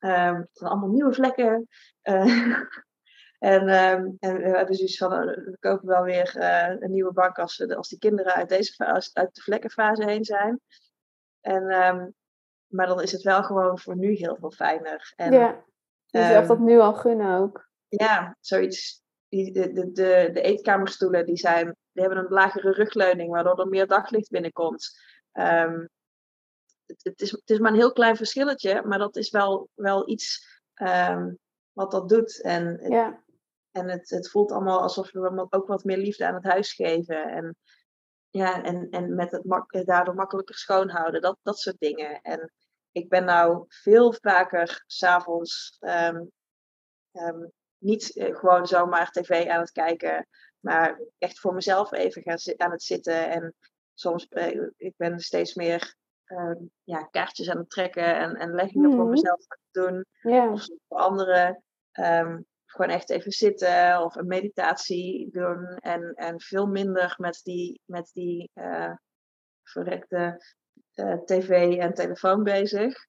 Ehm, 0.00 0.34
het 0.34 0.48
zijn 0.52 0.70
allemaal 0.70 0.88
nieuwe 0.88 1.12
vlekken. 1.12 1.68
Eh, 2.02 2.24
en, 3.38 3.68
ehm, 3.68 4.08
en 4.18 4.36
we 4.36 4.56
hebben 4.56 4.74
zoiets 4.74 4.96
van, 4.96 5.12
eh, 5.12 5.24
we 5.44 5.56
kopen 5.60 5.88
wel 5.88 6.02
weer 6.02 6.36
eh, 6.36 6.76
een 6.78 6.90
nieuwe 6.90 7.12
bank 7.12 7.38
als, 7.38 7.68
als 7.68 7.88
die 7.88 7.98
kinderen 7.98 8.34
uit, 8.34 8.48
deze, 8.48 8.72
fase- 8.72 9.10
uit 9.12 9.34
de 9.34 9.42
vlekkenfase 9.42 10.04
heen 10.04 10.24
zijn. 10.24 10.60
En, 11.40 11.68
ehm, 11.68 12.08
maar 12.66 12.86
dan 12.86 13.02
is 13.02 13.12
het 13.12 13.22
wel 13.22 13.42
gewoon 13.42 13.78
voor 13.78 13.96
nu 13.96 14.12
heel 14.12 14.36
veel 14.40 14.50
fijner. 14.50 15.12
En, 15.16 15.32
ja, 15.32 15.64
jezelf 16.06 16.38
ehm, 16.38 16.48
dat 16.48 16.58
nu 16.58 16.78
al 16.78 16.94
gunnen 16.94 17.38
ook. 17.38 17.68
ja, 17.88 18.36
zoiets. 18.40 19.02
Die, 19.28 19.52
de, 19.52 19.72
de, 19.72 19.92
de, 19.92 20.30
de 20.32 20.40
eetkamerstoelen 20.40 21.26
die 21.26 21.36
zijn, 21.36 21.76
die 21.92 22.02
hebben 22.04 22.18
een 22.24 22.32
lagere 22.32 22.72
rugleuning, 22.72 23.30
waardoor 23.30 23.60
er 23.60 23.68
meer 23.68 23.86
daglicht 23.86 24.30
binnenkomt. 24.30 25.00
Het, 27.02 27.20
is, 27.20 27.30
het 27.30 27.50
is 27.50 27.58
maar 27.58 27.70
een 27.70 27.78
heel 27.78 27.92
klein 27.92 28.16
verschilletje, 28.16 28.82
maar 28.82 28.98
dat 28.98 29.16
is 29.16 29.30
wel, 29.30 29.68
wel 29.74 30.08
iets 30.08 30.46
ehm, 30.74 31.32
wat 31.72 31.90
dat 31.90 32.08
doet. 32.08 32.42
En, 32.42 32.80
Ja, 32.88 33.22
en 33.70 33.88
het, 33.88 34.10
het 34.10 34.30
voelt 34.30 34.52
allemaal 34.52 34.80
alsof 34.80 35.12
we 35.12 35.46
ook 35.50 35.66
wat 35.66 35.84
meer 35.84 35.98
liefde 35.98 36.26
aan 36.26 36.34
het 36.34 36.44
huis 36.44 36.72
geven. 36.72 37.28
En, 37.28 37.56
ja, 38.30 38.62
en, 38.62 38.90
en 38.90 39.14
met 39.14 39.30
het 39.30 39.44
mak 39.44 39.86
daardoor 39.86 40.14
makkelijker 40.14 40.54
schoonhouden, 40.54 41.20
dat, 41.20 41.38
dat 41.42 41.58
soort 41.58 41.78
dingen. 41.78 42.20
En 42.20 42.52
ik 42.92 43.08
ben 43.08 43.24
nou 43.24 43.64
veel 43.68 44.12
vaker 44.12 44.84
s'avonds 44.86 45.76
ehm, 45.80 46.24
niet 47.78 48.16
eh, 48.16 48.36
gewoon 48.36 48.66
zomaar 48.66 49.10
tv 49.10 49.46
aan 49.46 49.60
het 49.60 49.72
kijken, 49.72 50.26
maar 50.60 51.00
echt 51.18 51.40
voor 51.40 51.54
mezelf 51.54 51.92
even 51.92 52.22
gaan 52.22 52.38
aan 52.56 52.70
het 52.70 52.82
zitten. 52.82 53.30
En 53.30 53.54
soms, 53.94 54.28
eh, 54.28 54.60
ik 54.76 54.94
ben 54.96 55.20
steeds 55.20 55.54
meer 55.54 55.96
ehm, 56.30 56.56
ja, 56.84 57.02
kaartjes 57.02 57.50
aan 57.50 57.58
het 57.58 57.70
trekken 57.70 58.16
en, 58.16 58.34
en 58.34 58.54
leggingen 58.54 58.90
voor 58.90 59.00
Mhm. 59.04 59.10
mezelf 59.10 59.40
aan 59.48 59.58
het 59.70 59.84
doen 59.84 60.04
of 60.52 60.66
voor 60.88 60.98
anderen. 60.98 61.62
Ehm, 61.92 62.40
gewoon 62.66 62.90
echt 62.90 63.10
even 63.10 63.32
zitten 63.32 64.02
of 64.04 64.14
een 64.14 64.26
meditatie 64.26 65.30
doen. 65.30 65.66
En, 65.66 66.12
en 66.14 66.40
veel 66.40 66.66
minder 66.66 67.14
met 67.18 67.40
die, 67.42 67.80
met 67.84 68.10
die 68.12 68.50
eh, 68.54 68.92
verrekte 69.62 70.44
eh, 70.94 71.18
tv 71.24 71.76
en 71.78 71.94
telefoon 71.94 72.42
bezig. 72.42 73.06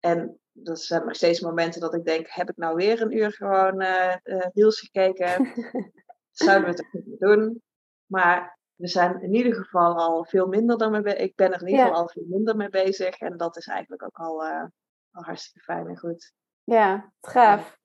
En 0.00 0.38
dat 0.52 0.80
zijn 0.80 1.04
nog 1.04 1.14
steeds 1.14 1.40
momenten 1.40 1.80
dat 1.80 1.94
ik 1.94 2.04
denk, 2.04 2.26
heb 2.28 2.48
ik 2.50 2.56
nou 2.56 2.74
weer 2.74 3.02
een 3.02 3.16
uur 3.16 3.32
gewoon 3.32 3.80
eh 3.80 4.12
eh, 4.22 4.46
reels 4.52 4.80
gekeken? 4.80 5.52
Zouden 6.30 6.64
we 6.64 6.70
het 6.70 6.80
ook 6.86 6.92
niet 6.92 7.06
meer 7.06 7.18
doen? 7.36 7.62
Maar 8.06 8.53
we 8.76 8.88
zijn 8.88 9.22
in 9.22 9.34
ieder 9.34 9.54
geval 9.54 9.96
al 9.96 10.24
veel 10.24 10.46
minder 10.46 10.78
dan 10.78 11.02
mee 11.02 11.14
Ik 11.14 11.36
ben 11.36 11.52
er 11.52 11.60
in 11.60 11.66
ieder 11.66 11.80
Ja. 11.80 11.86
geval 11.86 12.00
al 12.02 12.08
veel 12.08 12.26
minder 12.28 12.56
mee 12.56 12.68
bezig. 12.68 13.18
En 13.18 13.36
dat 13.36 13.56
is 13.56 13.66
eigenlijk 13.66 14.02
ook 14.02 14.16
al, 14.16 14.44
eh, 14.44 14.64
al 15.12 15.22
hartstikke 15.22 15.60
fijn 15.60 15.88
en 15.88 15.98
goed. 15.98 16.32
ja, 16.64 17.12
gaaf. 17.20 17.78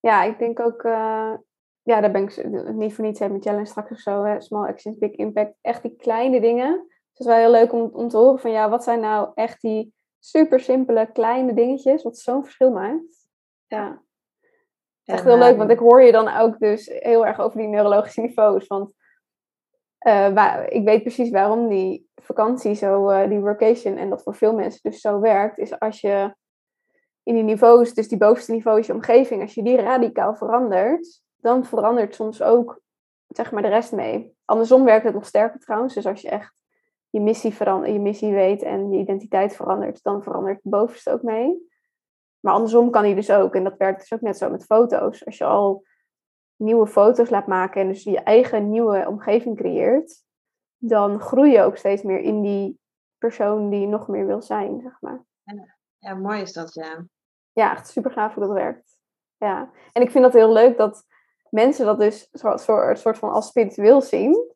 Ja, 0.00 0.22
ik 0.22 0.38
denk 0.38 0.60
ook, 0.60 0.82
eh, 0.82 1.32
ja, 1.82 2.00
daar 2.00 2.10
ben 2.10 2.22
ik 2.22 2.44
niet 2.74 2.94
voor 2.94 3.04
niets 3.04 3.20
met 3.20 3.44
Jellen 3.44 3.66
straks 3.66 3.90
of 3.90 3.98
zo, 3.98 4.24
hè, 4.24 4.40
small 4.40 4.68
actions, 4.68 4.98
big 4.98 5.10
impact. 5.10 5.54
Echt 5.60 5.82
die 5.82 5.96
kleine 5.96 6.40
dingen. 6.40 6.72
Dus 6.72 6.90
het 7.08 7.20
is 7.20 7.26
wel 7.26 7.36
heel 7.36 7.50
leuk 7.50 7.72
om, 7.72 7.90
om 7.92 8.08
te 8.08 8.16
horen 8.16 8.38
van, 8.38 8.50
ja, 8.50 8.68
wat 8.68 8.84
zijn 8.84 9.00
nou 9.00 9.30
echt 9.34 9.60
die 9.60 9.94
super 10.18 10.60
simpele 10.60 11.12
kleine 11.12 11.54
dingetjes, 11.54 12.02
wat 12.02 12.18
zo'n 12.18 12.42
verschil 12.44 12.70
maakt. 12.70 13.28
Ja. 13.66 14.02
Echt 15.04 15.24
heel 15.24 15.38
leuk, 15.38 15.52
eh, 15.52 15.58
want 15.58 15.70
ik 15.70 15.78
hoor 15.78 16.02
je 16.02 16.12
dan 16.12 16.28
ook 16.28 16.58
dus 16.58 16.86
heel 16.86 17.26
erg 17.26 17.38
over 17.40 17.58
die 17.58 17.68
neurologische 17.68 18.20
niveaus. 18.20 18.66
Want 18.66 18.92
Uh, 20.06 20.28
waar, 20.28 20.70
ik 20.70 20.84
weet 20.84 21.02
precies 21.02 21.30
waarom 21.30 21.68
die 21.68 22.08
vakantie 22.14 22.74
zo, 22.74 23.10
uh, 23.10 23.28
die 23.28 23.40
workation, 23.40 23.96
en 23.96 24.10
dat 24.10 24.22
voor 24.22 24.34
veel 24.34 24.54
mensen 24.54 24.80
dus 24.82 25.00
zo 25.00 25.20
werkt, 25.20 25.58
is 25.58 25.78
als 25.78 26.00
je 26.00 26.34
in 27.22 27.34
die 27.34 27.42
niveaus, 27.42 27.94
dus 27.94 28.08
die 28.08 28.18
bovenste 28.18 28.52
niveaus, 28.52 28.86
je 28.86 28.92
omgeving, 28.92 29.42
als 29.42 29.54
je 29.54 29.62
die 29.62 29.76
radicaal 29.76 30.34
verandert, 30.34 31.22
dan 31.36 31.64
verandert 31.64 32.14
soms 32.14 32.42
ook, 32.42 32.80
zeg 33.26 33.52
maar, 33.52 33.62
de 33.62 33.68
rest 33.68 33.92
mee. 33.92 34.36
Andersom 34.44 34.84
werkt 34.84 35.04
het 35.04 35.14
nog 35.14 35.26
sterker 35.26 35.60
trouwens, 35.60 35.94
dus 35.94 36.06
als 36.06 36.20
je 36.20 36.28
echt 36.28 36.54
je 37.10 37.20
missie, 37.20 37.54
je 37.92 38.00
missie 38.00 38.32
weet 38.32 38.62
en 38.62 38.90
je 38.90 38.98
identiteit 38.98 39.56
verandert, 39.56 40.02
dan 40.02 40.22
verandert 40.22 40.62
de 40.62 40.68
bovenste 40.68 41.12
ook 41.12 41.22
mee. 41.22 41.68
Maar 42.40 42.54
andersom 42.54 42.90
kan 42.90 43.02
die 43.02 43.14
dus 43.14 43.30
ook, 43.30 43.54
en 43.54 43.64
dat 43.64 43.76
werkt 43.76 44.00
dus 44.00 44.12
ook 44.12 44.20
net 44.20 44.38
zo 44.38 44.50
met 44.50 44.64
foto's. 44.64 45.26
Als 45.26 45.38
je 45.38 45.44
al 45.44 45.84
nieuwe 46.56 46.86
foto's 46.86 47.30
laat 47.30 47.46
maken 47.46 47.80
en 47.80 47.88
dus 47.88 48.02
je 48.02 48.20
eigen 48.20 48.70
nieuwe 48.70 49.08
omgeving 49.08 49.56
creëert, 49.56 50.24
dan 50.76 51.20
groei 51.20 51.52
je 51.52 51.62
ook 51.62 51.76
steeds 51.76 52.02
meer 52.02 52.20
in 52.20 52.42
die 52.42 52.80
persoon 53.18 53.70
die 53.70 53.80
je 53.80 53.86
nog 53.86 54.08
meer 54.08 54.26
wil 54.26 54.42
zijn, 54.42 54.80
zeg 54.80 55.00
maar. 55.00 55.24
Ja, 55.42 55.76
ja 55.98 56.14
mooi 56.14 56.40
is 56.40 56.52
dat, 56.52 56.74
ja. 56.74 57.06
Ja, 57.52 57.72
echt 57.72 57.88
super 57.88 58.10
gaaf 58.10 58.34
hoe 58.34 58.46
dat 58.46 58.52
werkt. 58.52 58.98
Ja, 59.36 59.70
en 59.92 60.02
ik 60.02 60.10
vind 60.10 60.24
dat 60.24 60.32
heel 60.32 60.52
leuk 60.52 60.76
dat 60.76 61.04
mensen 61.50 61.86
dat 61.86 61.98
dus 61.98 62.28
een 62.32 62.96
soort 62.96 63.18
van 63.18 63.30
als 63.30 63.46
spiritueel 63.46 64.02
zien. 64.02 64.54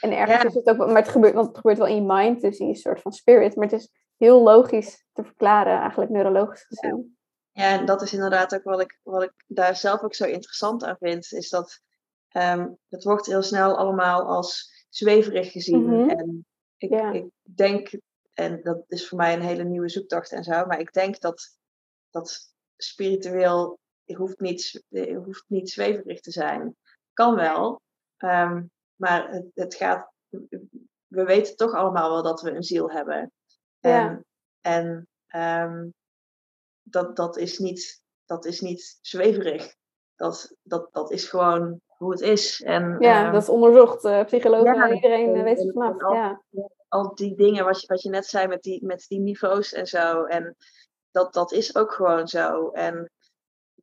En 0.00 0.16
ergens 0.16 0.44
is 0.44 0.54
het 0.54 0.68
ook, 0.68 0.86
maar 0.86 0.96
het 0.96 1.08
gebeurt, 1.08 1.34
want 1.34 1.46
het 1.46 1.56
gebeurt 1.56 1.78
wel 1.78 1.86
in 1.86 1.94
je 1.94 2.12
mind, 2.12 2.40
dus 2.40 2.58
in 2.58 2.66
je 2.66 2.74
soort 2.74 3.00
van 3.00 3.12
spirit. 3.12 3.56
Maar 3.56 3.64
het 3.64 3.80
is 3.80 3.92
heel 4.16 4.42
logisch 4.42 5.06
te 5.12 5.24
verklaren, 5.24 5.78
eigenlijk 5.78 6.10
neurologisch 6.10 6.64
gezien. 6.64 7.13
Ja, 7.54 7.78
en 7.78 7.86
dat 7.86 8.02
is 8.02 8.12
inderdaad 8.12 8.54
ook 8.54 8.62
wat 8.62 8.80
ik, 8.80 8.98
wat 9.02 9.22
ik 9.22 9.32
daar 9.46 9.76
zelf 9.76 10.02
ook 10.02 10.14
zo 10.14 10.24
interessant 10.24 10.84
aan 10.84 10.96
vind, 10.98 11.32
is 11.32 11.48
dat 11.48 11.80
um, 12.36 12.78
het 12.88 13.04
wordt 13.04 13.26
heel 13.26 13.42
snel 13.42 13.76
allemaal 13.76 14.26
als 14.26 14.72
zweverig 14.88 15.52
gezien. 15.52 15.84
Mhm. 15.84 16.08
En 16.08 16.46
ik, 16.76 16.90
ik 16.90 17.30
denk, 17.42 17.90
en 18.32 18.62
dat 18.62 18.84
is 18.88 19.08
voor 19.08 19.18
mij 19.18 19.34
een 19.34 19.42
hele 19.42 19.64
nieuwe 19.64 19.88
zoektocht 19.88 20.32
en 20.32 20.44
zo, 20.44 20.66
maar 20.66 20.80
ik 20.80 20.92
denk 20.92 21.20
dat, 21.20 21.56
dat 22.10 22.54
spiritueel 22.76 23.78
hoeft 24.04 24.40
niet, 24.40 24.84
hoeft 25.24 25.44
niet 25.46 25.70
zweverig 25.70 26.20
te 26.20 26.30
zijn. 26.30 26.76
Kan 27.12 27.34
wel, 27.34 27.80
ehm, 28.16 28.62
maar 28.94 29.30
het, 29.30 29.50
het, 29.54 29.74
gaat, 29.74 30.12
we 31.06 31.24
weten 31.24 31.56
toch 31.56 31.72
allemaal 31.72 32.10
wel 32.10 32.22
dat 32.22 32.40
we 32.40 32.50
een 32.50 32.62
ziel 32.62 32.90
hebben. 32.90 33.32
En, 33.80 34.24
en 34.60 35.08
um, 35.36 35.94
dat, 36.94 37.16
dat, 37.16 37.36
is 37.36 37.58
niet, 37.58 38.02
dat 38.24 38.44
is 38.44 38.60
niet 38.60 38.98
zweverig. 39.00 39.74
Dat, 40.16 40.56
dat, 40.62 40.88
dat 40.92 41.10
is 41.10 41.28
gewoon 41.28 41.80
hoe 41.86 42.10
het 42.10 42.20
is. 42.20 42.62
En, 42.62 42.96
ja, 42.98 43.26
um, 43.26 43.32
dat 43.32 43.42
is 43.42 43.48
onderzocht. 43.48 44.04
Uh, 44.04 44.24
psychologen, 44.24 44.74
ja, 44.74 44.92
iedereen 44.92 45.42
weet 45.42 45.58
het 45.58 45.72
vanaf. 45.72 46.02
Al, 46.02 46.14
ja. 46.14 46.42
al 46.88 47.14
die 47.14 47.36
dingen 47.36 47.64
wat 47.64 47.80
je, 47.80 47.86
wat 47.86 48.02
je 48.02 48.08
net 48.08 48.26
zei 48.26 48.46
met 48.46 48.62
die, 48.62 48.84
met 48.84 49.04
die 49.08 49.20
niveaus 49.20 49.72
en 49.72 49.86
zo. 49.86 50.24
En 50.24 50.56
dat, 51.10 51.32
dat 51.32 51.52
is 51.52 51.76
ook 51.76 51.92
gewoon 51.92 52.28
zo. 52.28 52.70
En 52.70 53.10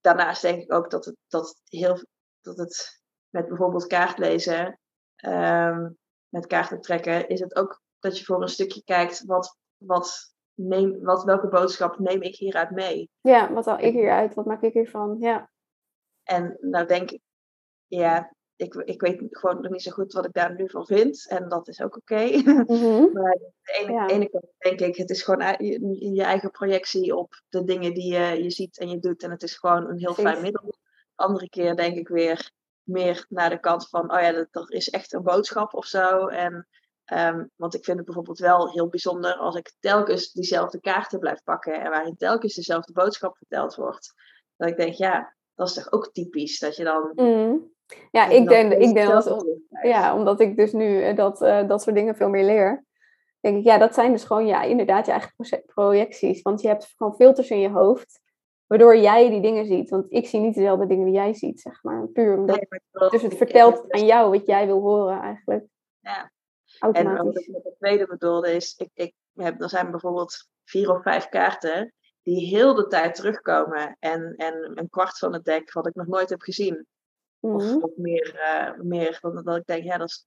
daarnaast 0.01 0.41
denk 0.41 0.61
ik 0.61 0.73
ook 0.73 0.89
dat 0.89 1.05
het, 1.05 1.15
dat 1.27 1.61
heel, 1.63 1.97
dat 2.41 2.57
het 2.57 3.01
met 3.29 3.47
bijvoorbeeld 3.47 3.87
kaartlezen, 3.87 4.79
um, 5.25 5.97
met 6.29 6.47
kaarten 6.47 6.81
trekken, 6.81 7.27
is 7.27 7.39
het 7.39 7.55
ook 7.55 7.81
dat 7.99 8.17
je 8.17 8.25
voor 8.25 8.41
een 8.41 8.47
stukje 8.47 8.83
kijkt 8.83 9.25
wat, 9.25 9.57
wat 9.77 10.30
neem, 10.55 11.03
wat, 11.03 11.23
welke 11.23 11.47
boodschap 11.47 11.99
neem 11.99 12.21
ik 12.21 12.35
hieruit 12.35 12.71
mee? 12.71 13.09
Ja, 13.21 13.53
wat 13.53 13.65
haal 13.65 13.79
ik 13.79 13.93
hieruit? 13.93 14.33
Wat 14.33 14.45
maak 14.45 14.61
ik 14.61 14.73
hiervan? 14.73 15.17
Ja. 15.19 15.51
En 16.23 16.57
nou 16.59 16.87
denk 16.87 17.11
ik, 17.11 17.21
ja, 17.87 18.33
ik, 18.61 18.75
ik 18.75 19.01
weet 19.01 19.23
gewoon 19.29 19.61
nog 19.61 19.71
niet 19.71 19.81
zo 19.81 19.91
goed 19.91 20.13
wat 20.13 20.25
ik 20.25 20.33
daar 20.33 20.55
nu 20.55 20.69
van 20.69 20.85
vind. 20.85 21.27
En 21.29 21.49
dat 21.49 21.67
is 21.67 21.81
ook 21.81 21.97
oké. 21.97 22.23
Mhm. 22.23 23.11
maar 23.13 23.23
aan 23.23 23.51
de 23.61 23.85
ene, 23.87 24.07
ene, 24.07 24.29
kant 24.29 24.45
denk 24.57 24.79
ik, 24.79 24.95
het 24.95 25.09
is 25.09 25.23
gewoon 25.23 25.55
je, 25.57 26.13
je, 26.13 26.23
eigen 26.23 26.51
projectie 26.51 27.15
op 27.15 27.41
de 27.49 27.63
dingen 27.63 27.93
die 27.93 28.13
je, 28.13 28.43
je 28.43 28.51
ziet 28.51 28.79
en 28.79 28.89
je 28.89 28.99
doet. 28.99 29.23
En 29.23 29.31
het 29.31 29.43
is 29.43 29.57
gewoon 29.57 29.89
een 29.89 29.99
heel 29.99 30.13
fijn 30.13 30.41
middel. 30.41 30.73
andere 31.15 31.49
keer 31.49 31.75
denk 31.75 31.97
ik 31.97 32.07
weer 32.07 32.51
meer 32.83 33.25
naar 33.29 33.49
de 33.49 33.59
kant 33.59 33.89
van, 33.89 34.13
oh 34.13 34.21
ja, 34.21 34.31
dat, 34.31 34.47
dat 34.51 34.71
is 34.71 34.89
echt 34.89 35.13
een 35.13 35.23
boodschap 35.23 35.73
of 35.73 35.85
zo. 35.85 36.27
En 36.27 36.67
Um, 37.13 37.49
want 37.55 37.73
ik 37.73 37.83
vind 37.83 37.97
het 37.97 38.05
bijvoorbeeld 38.05 38.39
wel 38.39 38.71
heel 38.71 38.87
bijzonder 38.87 39.33
als 39.33 39.55
ik 39.55 39.73
telkens 39.79 40.31
diezelfde 40.31 40.79
kaarten 40.79 41.19
blijf 41.19 41.43
pakken 41.43 41.81
en 41.81 41.89
waarin 41.89 42.15
telkens 42.15 42.55
dezelfde 42.55 42.93
boodschap 42.93 43.37
verteld 43.37 43.75
wordt. 43.75 44.13
Dat 44.57 44.69
ik 44.69 44.77
denk, 44.77 44.93
ja, 44.93 45.35
dat 45.55 45.67
is 45.67 45.73
toch 45.73 45.91
ook 45.91 46.11
typisch 46.13 46.59
dat 46.59 46.75
je 46.75 46.83
dan. 46.83 47.11
Mm. 47.15 47.71
Ja, 48.11 48.27
ik 48.27 48.47
denk, 48.47 48.73
ik 48.73 48.93
denk 48.93 49.09
dat, 49.09 49.45
ja, 49.81 50.15
omdat 50.15 50.39
ik 50.39 50.55
dus 50.55 50.71
nu 50.71 51.01
eh, 51.01 51.15
dat, 51.15 51.41
uh, 51.41 51.67
dat 51.67 51.81
soort 51.81 51.95
dingen 51.95 52.15
veel 52.15 52.29
meer 52.29 52.45
leer. 52.45 52.85
Denk 53.39 53.57
ik, 53.57 53.63
ja, 53.63 53.77
dat 53.77 53.93
zijn 53.93 54.11
dus 54.11 54.23
gewoon, 54.23 54.45
ja, 54.45 54.61
inderdaad 54.61 55.05
je 55.05 55.11
eigen 55.11 55.63
projecties. 55.65 56.41
Want 56.41 56.61
je 56.61 56.67
hebt 56.67 56.93
gewoon 56.97 57.15
filters 57.15 57.49
in 57.49 57.59
je 57.59 57.69
hoofd, 57.69 58.21
waardoor 58.67 58.97
jij 58.97 59.29
die 59.29 59.41
dingen 59.41 59.65
ziet. 59.65 59.89
Want 59.89 60.05
ik 60.09 60.27
zie 60.27 60.39
niet 60.39 60.55
dezelfde 60.55 60.87
dingen 60.87 61.05
die 61.05 61.13
jij 61.13 61.33
ziet, 61.33 61.59
zeg 61.59 61.83
maar. 61.83 62.07
Puur 62.07 62.37
omdat. 62.37 62.65
dus 63.11 63.21
het 63.21 63.37
vertelt 63.37 63.91
aan 63.91 64.05
jou 64.05 64.31
wat 64.31 64.45
jij 64.45 64.65
wil 64.65 64.79
horen, 64.79 65.21
eigenlijk. 65.21 65.65
Ja, 65.99 66.30
en 66.81 67.23
wat 67.23 67.39
ik 67.39 67.47
met 67.47 67.63
het 67.63 67.77
tweede 67.77 68.07
bedoelde 68.07 68.55
is, 68.55 68.75
ik, 68.77 68.89
ik 68.93 69.13
heb, 69.33 69.61
er 69.61 69.69
zijn 69.69 69.91
bijvoorbeeld 69.91 70.47
vier 70.63 70.91
of 70.91 71.01
vijf 71.01 71.29
kaarten 71.29 71.93
die 72.23 72.47
heel 72.47 72.75
de 72.75 72.87
tijd 72.87 73.15
terugkomen. 73.15 73.95
En, 73.99 74.35
en 74.35 74.71
een 74.75 74.89
kwart 74.89 75.17
van 75.17 75.33
het 75.33 75.45
dek 75.45 75.73
wat 75.73 75.87
ik 75.87 75.95
nog 75.95 76.07
nooit 76.07 76.29
heb 76.29 76.41
gezien. 76.41 76.87
Of, 77.39 77.63
mhm. 77.63 77.77
of 77.77 77.91
meer, 77.95 78.35
uh, 78.35 78.83
meer 78.83 79.17
dan 79.21 79.43
dat 79.43 79.57
ik 79.57 79.65
denk, 79.65 79.83
ja, 79.83 79.97
dat 79.97 80.09
is. 80.09 80.25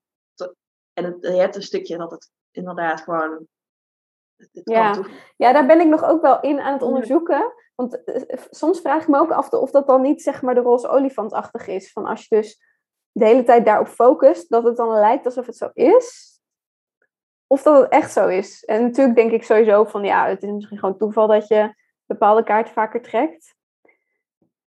En 0.92 1.04
het, 1.04 1.16
je 1.20 1.28
hebt 1.28 1.56
een 1.56 1.62
stukje 1.62 1.96
dat 1.96 2.10
het 2.10 2.30
inderdaad 2.50 3.00
gewoon. 3.00 3.46
ja. 4.64 5.04
ja, 5.36 5.52
daar 5.52 5.66
ben 5.66 5.80
ik 5.80 5.88
nog 5.88 6.04
ook 6.04 6.22
wel 6.22 6.40
in 6.40 6.60
aan 6.60 6.72
het 6.72 6.82
onderzoeken. 6.82 7.52
Want 7.74 8.04
eh, 8.04 8.38
soms 8.50 8.80
vraag 8.80 9.02
ik 9.02 9.08
me 9.08 9.18
ook 9.18 9.30
af 9.30 9.50
of 9.50 9.70
dat 9.70 9.86
dan 9.86 10.00
niet 10.00 10.22
zeg 10.22 10.42
maar 10.42 10.54
de 10.54 10.60
roze 10.60 10.88
olifantachtig 10.88 11.66
is. 11.66 11.92
Van 11.92 12.06
als 12.06 12.26
je 12.28 12.36
dus 12.36 12.60
de 13.12 13.24
hele 13.24 13.42
tijd 13.42 13.64
daarop 13.64 13.86
focust, 13.86 14.50
dat 14.50 14.64
het 14.64 14.76
dan 14.76 14.88
lijkt 14.88 15.24
alsof 15.24 15.46
het 15.46 15.56
zo 15.56 15.70
is 15.72 16.33
of 17.46 17.62
dat 17.62 17.80
het 17.82 17.90
echt 17.90 18.12
zo 18.12 18.28
is. 18.28 18.64
En 18.64 18.82
natuurlijk 18.82 19.16
denk 19.16 19.30
ik 19.30 19.44
sowieso 19.44 19.84
van 19.84 20.04
ja, 20.04 20.28
het 20.28 20.42
is 20.42 20.50
misschien 20.50 20.78
gewoon 20.78 20.98
toeval 20.98 21.26
dat 21.26 21.48
je 21.48 21.74
bepaalde 22.06 22.42
kaarten 22.42 22.72
vaker 22.72 23.02
trekt. 23.02 23.54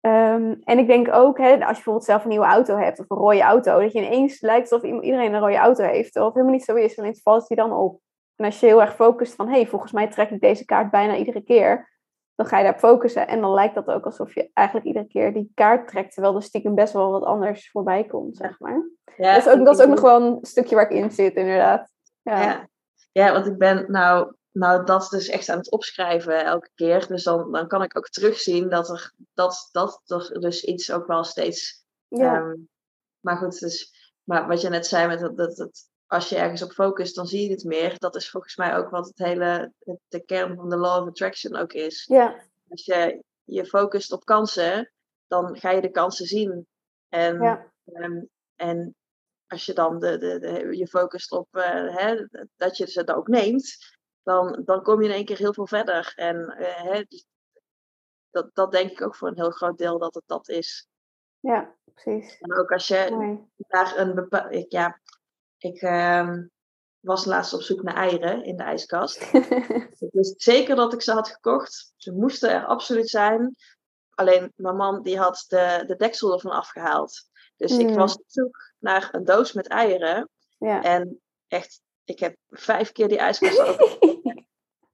Ehm, 0.01 0.55
en 0.63 0.78
ik 0.78 0.88
denk 0.88 1.13
ook, 1.13 1.38
hè, 1.38 1.51
als 1.51 1.59
je 1.59 1.65
bijvoorbeeld 1.65 2.05
zelf 2.05 2.24
een 2.24 2.30
nieuwe 2.30 2.45
auto 2.45 2.78
hebt 2.78 2.99
of 2.99 3.09
een 3.09 3.18
rode 3.18 3.41
auto, 3.41 3.82
dat 3.82 3.91
je 3.91 3.99
ineens 3.99 4.41
lijkt 4.41 4.72
alsof 4.72 4.89
iedereen 4.89 5.34
een 5.34 5.39
rode 5.39 5.55
auto 5.55 5.84
heeft. 5.84 6.13
Het 6.13 6.34
helemaal 6.34 6.53
niet 6.53 6.63
zo 6.63 6.76
is, 6.76 6.99
alleen 6.99 7.20
valt 7.24 7.47
die 7.47 7.57
dan 7.57 7.74
op. 7.74 7.99
En 8.36 8.45
als 8.45 8.59
je 8.59 8.65
heel 8.65 8.82
erg 8.82 8.95
focust 8.95 9.36
van, 9.36 9.47
hé, 9.47 9.53
hey, 9.53 9.68
volgens 9.68 9.91
mij 9.91 10.07
trek 10.07 10.30
ik 10.30 10.41
deze 10.41 10.65
kaart 10.65 10.91
bijna 10.91 11.15
iedere 11.15 11.43
keer, 11.43 11.95
dan 12.36 12.45
ga 12.45 12.57
je 12.57 12.63
daar 12.63 12.80
focussen. 12.80 13.28
En 13.28 13.41
dan 13.41 13.53
lijkt 13.53 13.76
dat 13.76 13.88
ook 13.88 14.05
alsof 14.05 14.34
je 14.34 14.49
eigenlijk 14.53 14.88
iedere 14.88 15.07
keer 15.07 15.34
die 15.34 15.51
kaart 15.53 15.88
trekt, 15.88 16.13
terwijl 16.13 16.36
er 16.36 16.43
stiekem 16.43 16.76
best 16.76 16.93
wel 16.93 17.11
wat 17.11 17.24
anders 17.24 17.72
voorbij 17.72 18.03
komt, 18.03 18.38
zeg 18.38 18.59
maar. 18.59 18.89
Ja, 19.18 19.34
dat 19.34 19.45
is 19.45 19.53
ook, 19.53 19.65
dat 19.65 19.80
is 19.80 19.86
ook 19.86 19.89
nog 19.89 20.01
wel 20.01 20.22
een 20.22 20.38
stukje 20.41 20.76
waar 20.76 20.91
ik 20.91 20.97
in 20.97 21.11
zit, 21.11 21.36
inderdaad. 21.36 21.91
Ja. 22.32 22.70
ja. 23.12 23.32
want 23.32 23.46
ik 23.46 23.58
ben 23.58 23.92
nou, 23.92 24.36
nou 24.52 24.86
dat 24.86 25.10
dus 25.10 25.28
echt 25.28 25.50
aan 25.50 25.58
het 25.58 25.72
opschrijven 25.72 26.46
elke 26.46 26.70
keer. 26.76 27.08
Dus 27.08 27.24
dan, 27.24 27.52
dan 27.52 27.68
kan 27.68 27.84
ik 27.84 27.98
ook 27.98 28.10
terugzien 28.10 28.70
dat 28.70 28.90
er, 28.90 29.14
dat, 29.34 29.70
dat 29.72 30.02
er 30.06 30.40
dus 30.40 30.64
iets 30.64 30.92
ook 30.92 31.08
wel 31.08 31.24
steeds. 31.24 31.86
Ja. 32.08 32.36
Ehm, 32.36 32.56
maar 33.20 33.38
goed, 33.38 33.60
dus, 33.60 33.94
maar 34.24 34.48
wat 34.48 34.62
je 34.62 34.70
net 34.70 34.88
zei, 34.88 35.08
met 35.08 35.20
dat, 35.20 35.38
dat, 35.38 35.56
dat, 35.56 35.90
als 36.08 36.30
je 36.30 36.36
ergens 36.36 36.62
op 36.62 36.72
focust, 36.72 37.16
dan 37.16 37.28
zie 37.28 37.44
je 37.44 37.52
het 37.52 37.64
meer. 37.64 37.98
Dat 37.98 38.16
is 38.16 38.30
volgens 38.30 38.56
mij 38.56 38.78
ook 38.78 38.90
wat 38.90 39.08
het 39.08 39.18
hele, 39.18 39.74
de 40.08 40.26
kern 40.26 40.56
van 40.56 40.70
de 40.70 40.78
law 40.78 41.02
of 41.02 41.08
attraction 41.08 41.56
ook 41.56 41.74
is. 41.74 42.06
Ja. 42.06 42.42
Als 42.70 42.86
je 42.86 43.24
je 43.44 43.66
focust 43.66 44.12
op 44.12 44.26
kansen, 44.26 44.92
dan 45.28 45.58
ga 45.58 45.72
je 45.72 45.82
de 45.82 45.92
kansen 45.92 46.26
zien. 46.26 46.68
En, 47.10 47.42
ja. 47.42 47.72
Ehm, 47.86 48.22
en 48.56 48.96
als 49.48 49.66
je 49.66 49.74
dan 49.74 50.00
de, 50.00 50.18
de, 50.18 50.39
de, 50.39 50.78
je 50.78 50.88
focust 50.88 51.32
op 51.32 51.48
uh, 51.52 51.98
hè, 51.98 52.26
dat 52.56 52.78
je 52.78 52.88
ze 52.88 53.16
ook 53.16 53.28
neemt, 53.28 53.78
dan, 54.24 54.62
dan 54.66 54.84
kom 54.84 55.02
je 55.02 55.08
in 55.08 55.14
één 55.16 55.26
keer 55.26 55.38
heel 55.38 55.54
veel 55.54 55.68
verder. 55.68 56.14
En 56.16 56.56
uh, 56.60 56.84
hè, 56.84 57.04
dus 57.04 57.26
dat, 58.30 58.50
dat 58.54 58.72
denk 58.72 58.91
ik 58.91 59.02
ook 59.02 59.16
voor 59.16 59.28
een 59.28 59.36
heel 59.36 59.52
groot 59.52 59.78
deel 59.78 60.00
dat 60.00 60.14
het 60.14 60.24
dat 60.26 60.50
is. 60.50 60.88
Ja, 61.39 61.76
precies. 61.93 62.38
En 62.38 62.58
ook 62.58 62.72
als 62.72 62.88
je 62.88 63.08
Mooi. 63.12 63.39
daar 63.56 63.98
een 63.98 64.16
bepaald. 64.16 64.54
Ik, 64.54 64.72
ja, 64.72 65.00
ik 65.58 65.82
uh, 65.82 66.38
was 67.00 67.26
laatst 67.26 67.54
op 67.54 67.62
zoek 67.62 67.82
naar 67.84 67.95
eieren 67.95 68.43
in 68.43 68.58
de 68.58 68.64
ijskast. 68.64 69.22
ik 70.06 70.12
wist 70.12 70.41
zeker 70.41 70.76
dat 70.76 70.93
ik 70.93 71.02
ze 71.02 71.12
had 71.12 71.30
gekocht. 71.30 71.93
Ze 71.95 72.12
moesten 72.12 72.50
er 72.50 72.66
absoluut 72.66 73.10
zijn. 73.10 73.56
Alleen 74.10 74.54
mijn 74.56 74.76
man 74.76 75.04
die 75.04 75.18
had 75.18 75.45
de, 75.48 75.84
de 75.88 75.95
deksel 75.95 76.34
ervan 76.34 76.52
afgehaald. 76.52 77.30
Dus 77.58 77.78
ik 77.78 77.95
was 77.95 78.16
op 78.16 78.24
zoek 78.28 78.72
naar 78.80 79.10
een 79.12 79.26
doos 79.26 79.53
met 79.53 79.68
eieren. 79.68 80.30
Ja. 80.58 80.84
En 80.84 81.22
echt, 81.47 81.82
ik 82.03 82.20
heb 82.20 82.36
vijf 82.49 82.91
keer 82.91 83.08
die 83.08 83.18
ijskast 83.18 83.60
open. 83.68 84.47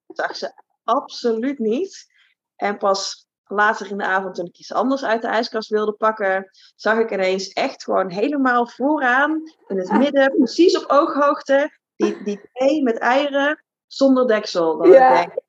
zag 0.07 0.35
ze 0.35 0.53
absoluut 0.83 1.59
niet. 1.59 2.11
En 2.55 2.77
pas 2.77 3.27
later 3.43 3.89
in 3.89 3.97
de 3.97 4.03
avond, 4.03 4.35
toen 4.35 4.45
ik 4.45 4.57
iets 4.57 4.73
anders 4.73 5.03
uit 5.03 5.21
de 5.21 5.27
ijskast 5.27 5.69
wilde 5.69 5.93
pakken, 5.93 6.49
zag 6.75 6.97
ik 6.97 7.11
ineens 7.11 7.47
echt 7.47 7.83
gewoon 7.83 8.09
helemaal 8.09 8.67
vooraan, 8.67 9.41
in 9.67 9.77
het 9.77 9.91
midden, 9.91 10.33
precies 10.37 10.77
op 10.77 10.91
ooghoogte, 10.91 11.77
die, 11.95 12.23
die 12.23 12.49
thee 12.53 12.83
met 12.83 12.97
eieren 12.97 13.63
zonder 13.87 14.27
deksel. 14.27 14.77
Dat 14.77 14.87
Ja. 14.87 15.21
ik 15.21 15.29
denk, 15.29 15.39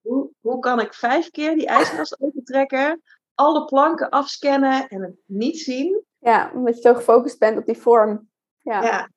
hoe, 0.00 0.30
hoe 0.40 0.58
kan 0.58 0.80
ik 0.80 0.94
vijf 0.94 1.30
keer 1.30 1.54
die 1.54 1.66
ijskast 1.66 2.20
opentrekken, 2.20 3.02
alle 3.34 3.64
planken 3.64 4.08
afscannen 4.08 4.88
en 4.88 5.02
het 5.02 5.16
niet 5.26 5.58
zien? 5.58 6.06
Ja, 6.18 6.50
omdat 6.54 6.74
je 6.74 6.80
zo 6.80 6.94
gefocust 6.94 7.38
bent 7.38 7.58
op 7.58 7.66
die 7.66 7.78
vorm. 7.78 8.28
Ja. 8.58 8.82
Ja, 8.82 9.08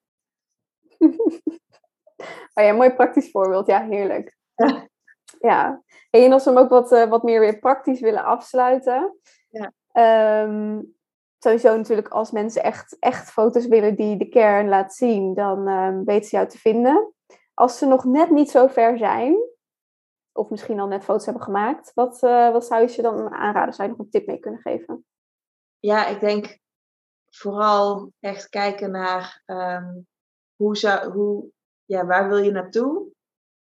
Oh 2.53 2.63
ja, 2.63 2.73
mooi 2.73 2.91
praktisch 2.93 3.31
voorbeeld. 3.31 3.67
Ja, 3.67 3.83
heerlijk. 3.83 4.37
Ja. 4.55 4.87
Ja. 5.39 5.83
Hey, 6.09 6.25
En 6.25 6.31
als 6.31 6.43
we 6.43 6.49
hem 6.49 6.59
ook 6.59 6.69
wat, 6.69 6.91
eh, 6.91 7.09
wat 7.09 7.23
meer 7.23 7.39
weer 7.39 7.59
praktisch 7.59 7.99
willen 7.99 8.23
afsluiten. 8.23 9.17
Ja. 9.49 9.71
Ehm, 9.91 10.81
sowieso 11.39 11.77
natuurlijk 11.77 12.07
als 12.07 12.31
mensen 12.31 12.63
echt, 12.63 12.97
echt 12.99 13.31
foto's 13.31 13.67
willen 13.67 13.95
die 13.95 14.17
de 14.17 14.29
kern 14.29 14.69
laat 14.69 14.93
zien, 14.93 15.33
dan 15.33 15.67
ehm, 15.67 16.03
weten 16.03 16.29
ze 16.29 16.35
jou 16.35 16.47
te 16.47 16.57
vinden. 16.57 17.13
Als 17.53 17.77
ze 17.77 17.85
nog 17.85 18.03
net 18.03 18.29
niet 18.29 18.51
zo 18.51 18.67
ver 18.67 18.97
zijn, 18.97 19.37
of 20.31 20.49
misschien 20.49 20.79
al 20.79 20.87
net 20.87 21.03
foto's 21.03 21.25
hebben 21.25 21.43
gemaakt, 21.43 21.91
wat, 21.93 22.23
eh, 22.23 22.51
wat 22.51 22.65
zou 22.65 22.81
je 22.81 22.87
ze 22.87 23.01
dan 23.01 23.29
aanraden? 23.29 23.73
Zou 23.73 23.87
je 23.89 23.95
nog 23.95 24.05
een 24.05 24.11
tip 24.11 24.27
mee 24.27 24.39
kunnen 24.39 24.61
geven? 24.61 25.05
ja, 25.79 26.05
ik 26.07 26.19
denk 26.19 26.57
vooral 27.31 28.13
echt 28.19 28.49
kijken 28.49 28.91
naar 28.91 29.41
ehm, 29.45 29.99
hoe 30.55 30.77
zou, 30.77 31.11
hoe, 31.11 31.51
ja, 31.85 32.05
waar 32.05 32.27
wil 32.27 32.37
je 32.37 32.51
naartoe? 32.51 33.11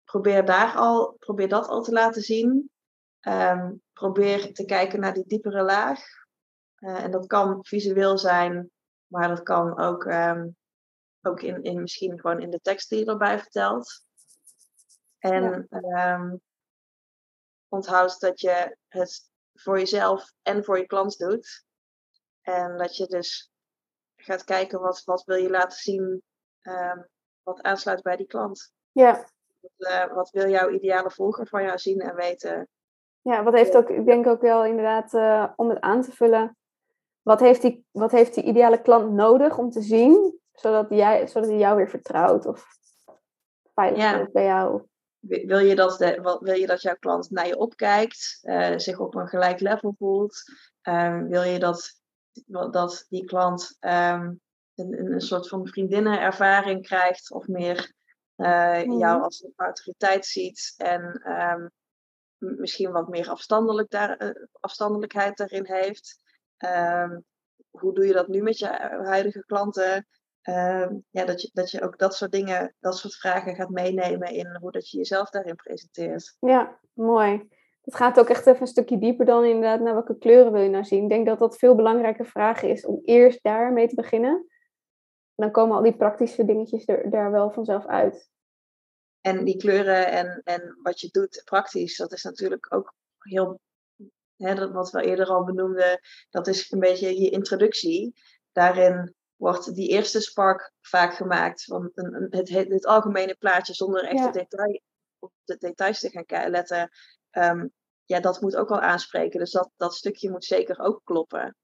Probeer, 0.03 0.45
daar 0.45 0.76
al, 0.76 1.16
probeer 1.20 1.47
dat 1.47 1.68
al 1.68 1.82
te 1.82 1.91
laten 1.91 2.22
zien. 2.22 2.72
Ehm, 3.20 3.74
probeer 3.93 4.53
te 4.53 4.66
kijken 4.66 4.99
naar 4.99 5.14
die 5.14 5.28
diepere 5.28 5.64
laag. 5.64 5.99
Eh, 6.76 7.03
en 7.03 7.11
dat 7.11 7.28
kan 7.28 7.66
visueel 7.66 8.18
zijn, 8.18 8.72
maar 9.07 9.28
dat 9.28 9.43
kan 9.43 9.80
ook, 9.80 10.05
ehm, 10.05 10.49
ook 11.22 11.41
in, 11.41 11.64
in 11.64 11.82
misschien 11.82 12.20
gewoon 12.20 12.41
in 12.41 12.49
de 12.49 12.59
tekst 12.59 12.89
die 12.89 12.99
je 12.99 13.05
erbij 13.05 13.39
vertelt. 13.39 14.05
En 15.18 15.68
ehm, 15.70 16.36
onthoud 17.68 18.20
dat 18.20 18.39
je 18.41 18.78
het 18.88 19.32
voor 19.53 19.80
jezelf 19.80 20.34
en 20.41 20.64
voor 20.64 20.78
je 20.78 20.86
klant 20.86 21.18
doet. 21.18 21.66
En 22.41 22.78
dat 22.78 22.97
je 22.97 23.07
dus 23.07 23.53
gaat 24.24 24.43
kijken 24.43 24.80
wat, 24.80 25.01
wat 25.05 25.24
wil 25.24 25.38
je 25.38 25.49
laten 25.49 25.78
zien 25.78 26.24
ehm, 26.61 26.99
wat 27.43 27.61
aansluit 27.61 28.01
bij 28.01 28.15
die 28.15 28.28
klant. 28.28 28.71
Ja. 28.91 29.28
Wat, 29.59 29.71
eh, 29.89 30.13
wat 30.13 30.30
wil 30.30 30.49
jouw 30.49 30.69
ideale 30.69 31.11
volger 31.11 31.47
van 31.47 31.63
jou 31.63 31.78
zien 31.78 31.99
en 31.99 32.15
weten? 32.15 32.67
Ja, 33.21 33.43
wat 33.43 33.53
heeft 33.53 33.76
ook, 33.76 33.89
ik 33.89 34.05
denk 34.05 34.28
ook 34.28 34.41
wel 34.41 34.65
inderdaad, 34.65 35.13
eh, 35.13 35.49
om 35.55 35.69
het 35.69 35.80
aan 35.80 36.01
te 36.01 36.11
vullen, 36.11 36.57
wat 37.21 37.39
heeft, 37.39 37.61
die, 37.61 37.86
wat 37.91 38.11
heeft 38.11 38.34
die 38.34 38.43
ideale 38.43 38.82
klant 38.82 39.11
nodig 39.13 39.57
om 39.57 39.69
te 39.69 39.82
zien, 39.82 40.39
zodat, 40.53 40.86
jij, 40.89 41.28
zodat 41.28 41.49
hij 41.49 41.57
jou 41.57 41.76
weer 41.76 41.89
vertrouwt 41.89 42.45
of 42.45 42.65
veilig 43.74 43.99
Ja. 44.01 44.17
voelt 44.17 44.32
bij 44.32 44.45
jou? 44.45 44.84
Wi- 45.19 45.45
Wil 45.45 45.59
je 45.59 45.76
dat, 45.76 45.97
de, 45.97 46.19
wat, 46.21 46.41
wil 46.41 46.53
je 46.55 46.67
dat 46.67 46.82
jouw 46.82 46.95
klant 46.99 47.30
naar 47.30 47.47
je 47.47 47.57
opkijkt, 47.57 48.39
eh, 48.41 48.78
zich 48.78 48.99
op 48.99 49.15
een 49.15 49.28
gelijk 49.28 49.59
level 49.59 49.95
voelt? 49.97 50.36
Ehm, 50.82 51.28
wil 51.28 51.41
je 51.43 51.59
dat, 51.59 52.01
dat 52.71 53.05
die 53.09 53.25
klant 53.25 53.77
ehm, 53.79 54.34
een, 54.75 55.11
een, 55.13 55.21
soort 55.21 55.47
van 55.47 55.67
vriendinnenervaring 55.67 56.88
krijgt 56.88 57.31
of 57.31 57.47
meer 57.47 57.93
Mhm. 58.36 58.97
jou 58.97 59.21
als 59.21 59.43
een 59.43 59.53
autoriteit 59.55 60.25
ziet 60.25 60.73
en 60.77 61.21
ehm, 61.23 61.67
misschien 62.38 62.91
wat 62.91 63.07
meer 63.07 63.29
afstandelijk 63.29 63.89
daar, 63.89 64.17
eh, 64.17 64.43
afstandelijkheid 64.59 65.38
daarin 65.38 65.65
heeft? 65.65 66.23
Ehm, 66.57 67.19
hoe 67.69 67.93
doe 67.93 68.05
je 68.05 68.13
dat 68.13 68.27
nu 68.27 68.41
met 68.41 68.57
je 68.57 68.67
hu- 68.67 69.05
huidige 69.05 69.43
klanten? 69.45 70.07
Ja, 71.09 71.25
dat, 71.25 71.41
je, 71.41 71.49
dat 71.53 71.71
je 71.71 71.81
ook 71.81 71.97
dat 71.97 72.15
soort 72.15 72.31
dingen, 72.31 72.75
dat 72.79 72.97
soort 72.97 73.15
vragen 73.15 73.55
gaat 73.55 73.69
meenemen 73.69 74.27
in 74.27 74.57
hoe 74.59 74.71
dat 74.71 74.89
je 74.89 74.97
jezelf 74.97 75.29
daarin 75.29 75.55
presenteert. 75.55 76.36
Ja, 76.39 76.79
mooi. 76.93 77.47
Het 77.84 77.95
gaat 77.95 78.19
ook 78.19 78.29
echt 78.29 78.47
even 78.47 78.61
een 78.61 78.67
stukje 78.67 78.97
dieper 78.97 79.25
dan 79.25 79.43
inderdaad 79.45 79.79
naar 79.79 79.93
welke 79.93 80.17
kleuren 80.17 80.51
wil 80.51 80.61
je 80.61 80.69
nou 80.69 80.84
zien. 80.84 81.03
Ik 81.03 81.09
denk 81.09 81.25
dat 81.25 81.39
dat 81.39 81.57
veel 81.57 81.75
belangrijke 81.75 82.25
vraag 82.25 82.61
is 82.61 82.86
om 82.86 83.01
eerst 83.05 83.39
daarmee 83.43 83.88
te 83.88 83.95
beginnen. 83.95 84.31
En 85.36 85.43
dan 85.43 85.51
komen 85.51 85.75
al 85.75 85.84
die 85.84 85.97
praktische 85.97 86.45
dingetjes 86.45 86.88
er, 86.88 87.09
daar 87.09 87.31
wel 87.31 87.51
vanzelf 87.51 87.86
uit. 87.86 88.29
En 89.21 89.43
die 89.45 89.57
kleuren 89.57 90.07
en, 90.07 90.41
en 90.43 90.77
wat 90.81 90.99
je 90.99 91.09
doet 91.11 91.41
praktisch, 91.45 91.97
dat 91.97 92.11
is 92.11 92.23
natuurlijk 92.23 92.73
ook 92.73 92.93
heel, 93.19 93.59
hè, 94.36 94.55
dat 94.55 94.71
wat 94.71 94.91
we 94.91 95.03
eerder 95.03 95.27
al 95.27 95.43
benoemden, 95.43 95.99
dat 96.29 96.47
is 96.47 96.71
een 96.71 96.79
beetje 96.79 97.21
je 97.21 97.29
introductie. 97.29 98.13
Daarin 98.51 99.15
wordt 99.36 99.75
die 99.75 99.89
eerste 99.89 100.21
spark 100.21 100.71
vaak 100.81 101.13
gemaakt 101.13 101.63
van 101.63 101.91
een, 101.93 102.13
een- 102.15 102.27
het, 102.29 102.49
het, 102.49 102.86
algemene 102.86 103.36
plaatje 103.39 103.73
zonder 103.73 104.03
echt 104.03 104.19
Ja. 104.23 104.31
de 104.31 104.39
detail, 104.39 104.81
op 105.19 105.31
de 105.43 105.57
details 105.57 105.99
te 105.99 106.09
gaan 106.09 106.49
letten. 106.49 106.89
Ehm, 107.34 107.67
ja, 108.05 108.19
dat 108.19 108.41
moet 108.41 108.55
ook 108.55 108.69
wel 108.69 108.79
aanspreken. 108.79 109.39
Dus 109.39 109.51
dat, 109.51 109.71
dat 109.75 109.93
stukje 109.93 110.31
moet 110.31 110.45
zeker 110.45 110.79
ook 110.79 111.01
kloppen. 111.03 111.55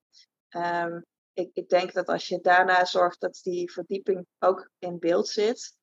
Ehm, 0.48 1.02
ik, 1.34 1.50
ik 1.54 1.70
denk 1.70 1.94
dat 1.94 2.08
als 2.08 2.28
je 2.28 2.40
daarna 2.40 2.86
zorgt 2.86 3.20
dat 3.20 3.40
die 3.44 3.72
verdieping 3.72 4.28
ook 4.40 4.70
in 4.80 5.00
beeld 5.00 5.28
zit, 5.28 5.78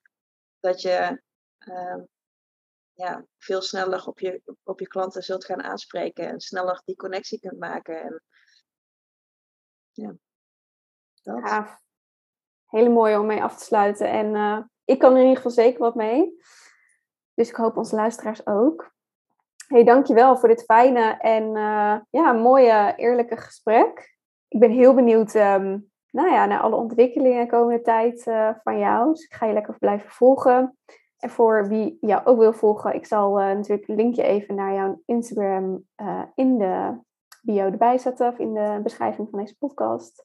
dat 0.61 0.81
je 0.83 1.23
ehm, 1.59 2.03
ja, 2.93 3.27
veel 3.39 3.63
sneller 3.63 4.07
op 4.07 4.19
je, 4.19 4.43
op 4.63 4.81
je 4.81 4.89
klanten 4.89 5.23
zult 5.23 5.45
gaan 5.45 5.63
aanspreken 5.63 6.29
en 6.29 6.41
sneller 6.41 6.83
die 6.85 6.97
connectie 6.97 7.41
kunt 7.41 7.59
maken. 7.59 8.03
En, 8.03 8.23
ja, 9.91 10.17
dat. 11.23 11.85
Hele 12.67 12.89
mooie 12.89 13.21
om 13.21 13.27
mee 13.27 13.43
af 13.43 13.59
te 13.59 13.65
sluiten. 13.65 14.11
En 14.11 14.35
eh, 14.35 14.63
ik 14.85 14.99
kan 14.99 15.11
er 15.11 15.17
in 15.17 15.23
ieder 15.23 15.37
geval 15.37 15.65
zeker 15.65 15.81
wat 15.81 15.95
mee. 15.95 16.37
Dus 17.35 17.49
ik 17.49 17.57
hoop 17.57 17.77
onze 17.77 17.97
luisteraars 17.97 18.47
ook. 18.47 18.95
Hey, 19.67 19.85
dankjewel 19.85 20.37
voor 20.37 20.49
dit 20.49 20.65
fijne 20.65 21.17
en 21.19 21.57
eh, 21.57 21.97
ja, 22.11 22.33
mooie, 22.33 22.93
eerlijke 22.97 23.37
gesprek. 23.37 24.17
Ik 24.49 24.61
ben 24.61 24.71
heel 24.71 24.95
benieuwd 24.95 25.35
ehm, 25.35 25.79
nou 26.11 26.31
ja, 26.31 26.47
naar 26.47 26.61
alle 26.61 26.77
ontwikkelingen 26.77 27.45
de 27.45 27.51
komende 27.51 27.83
tijd 27.83 28.27
eh, 28.27 28.51
van 28.63 28.79
jou. 28.79 29.13
Dus 29.13 29.25
ik 29.25 29.35
ga 29.35 29.47
je 29.47 29.53
lekker 29.53 29.79
blijven 29.79 30.11
volgen. 30.11 30.77
En 31.19 31.31
voor 31.31 31.69
wie 31.69 31.99
jou 32.01 32.25
ook 32.25 32.39
wil 32.39 32.53
volgen, 32.53 32.95
ik 32.95 33.07
zal 33.07 33.41
eh, 33.41 33.47
natuurlijk 33.47 33.89
een 33.89 33.97
linkje 33.97 34.23
even 34.23 34.55
naar 34.55 34.75
jouw 34.75 35.03
Instagram 35.05 35.85
in 36.35 36.59
de 36.59 36.99
bio 37.43 37.65
erbij 37.65 37.99
zetten. 37.99 38.29
Of 38.29 38.39
in 38.39 38.55
de 38.55 38.81
beschrijving 38.83 39.29
van 39.31 39.39
deze 39.39 39.57
podcast. 39.59 40.25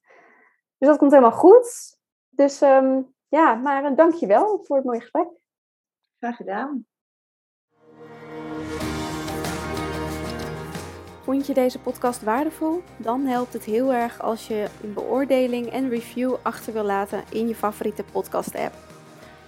Dus 0.78 0.88
dat 0.89 0.98
komt 0.98 1.12
helemaal 1.12 1.32
goed. 1.32 1.98
Dus 2.30 2.62
ehm, 2.62 3.02
ja, 3.28 3.56
maar 3.56 3.92
uh, 3.92 3.96
dankjewel 3.96 4.64
voor 4.64 4.76
het 4.76 4.86
mooie 4.86 5.00
gesprek. 5.00 5.28
Graag 6.18 6.36
gedaan. 6.36 6.86
Vond 11.24 11.47
je 11.47 11.53
deze 11.53 11.80
podcast 11.80 12.24
waardevol? 12.24 12.84
Dan 12.97 13.26
helpt 13.26 13.53
het 13.53 13.63
heel 13.63 13.93
erg 13.93 14.22
als 14.22 14.47
je 14.47 14.67
een 14.84 14.93
beoordeling 14.93 15.67
en 15.67 15.89
review 15.89 16.36
achter 16.41 16.74
wil 16.74 16.84
laten 16.84 17.24
in 17.30 17.47
je 17.47 17.55
favoriete 17.55 18.03
podcast-app. 18.11 18.74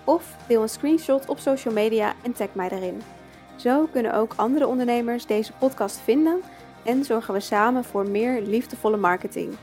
Of 0.03 0.35
deel 0.47 0.61
een 0.61 0.69
screenshot 0.69 1.29
op 1.29 1.39
social 1.39 1.73
media 1.73 2.13
en 2.23 2.33
tag 2.33 2.47
mij 2.53 2.69
daarin. 2.69 3.01
Zo 3.55 3.87
kunnen 3.91 4.13
ook 4.13 4.33
andere 4.35 4.67
ondernemers 4.67 5.25
deze 5.25 5.53
podcast 5.53 5.99
vinden 5.99 6.41
en 6.83 7.03
zorgen 7.03 7.33
we 7.33 7.39
samen 7.39 7.83
voor 7.83 8.09
meer 8.09 8.41
liefdevolle 8.41 8.97
marketing. 8.97 9.53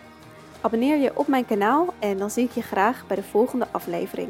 Abonneer 0.61 0.97
je 0.97 1.17
op 1.17 1.27
mijn 1.27 1.47
kanaal 1.47 1.95
en 1.99 2.19
dan 2.19 2.31
zie 2.31 2.45
ik 2.45 2.53
je 2.53 2.63
graag 2.63 3.07
bij 3.07 3.17
de 3.17 3.23
volgende 3.23 3.67
aflevering. 3.71 4.29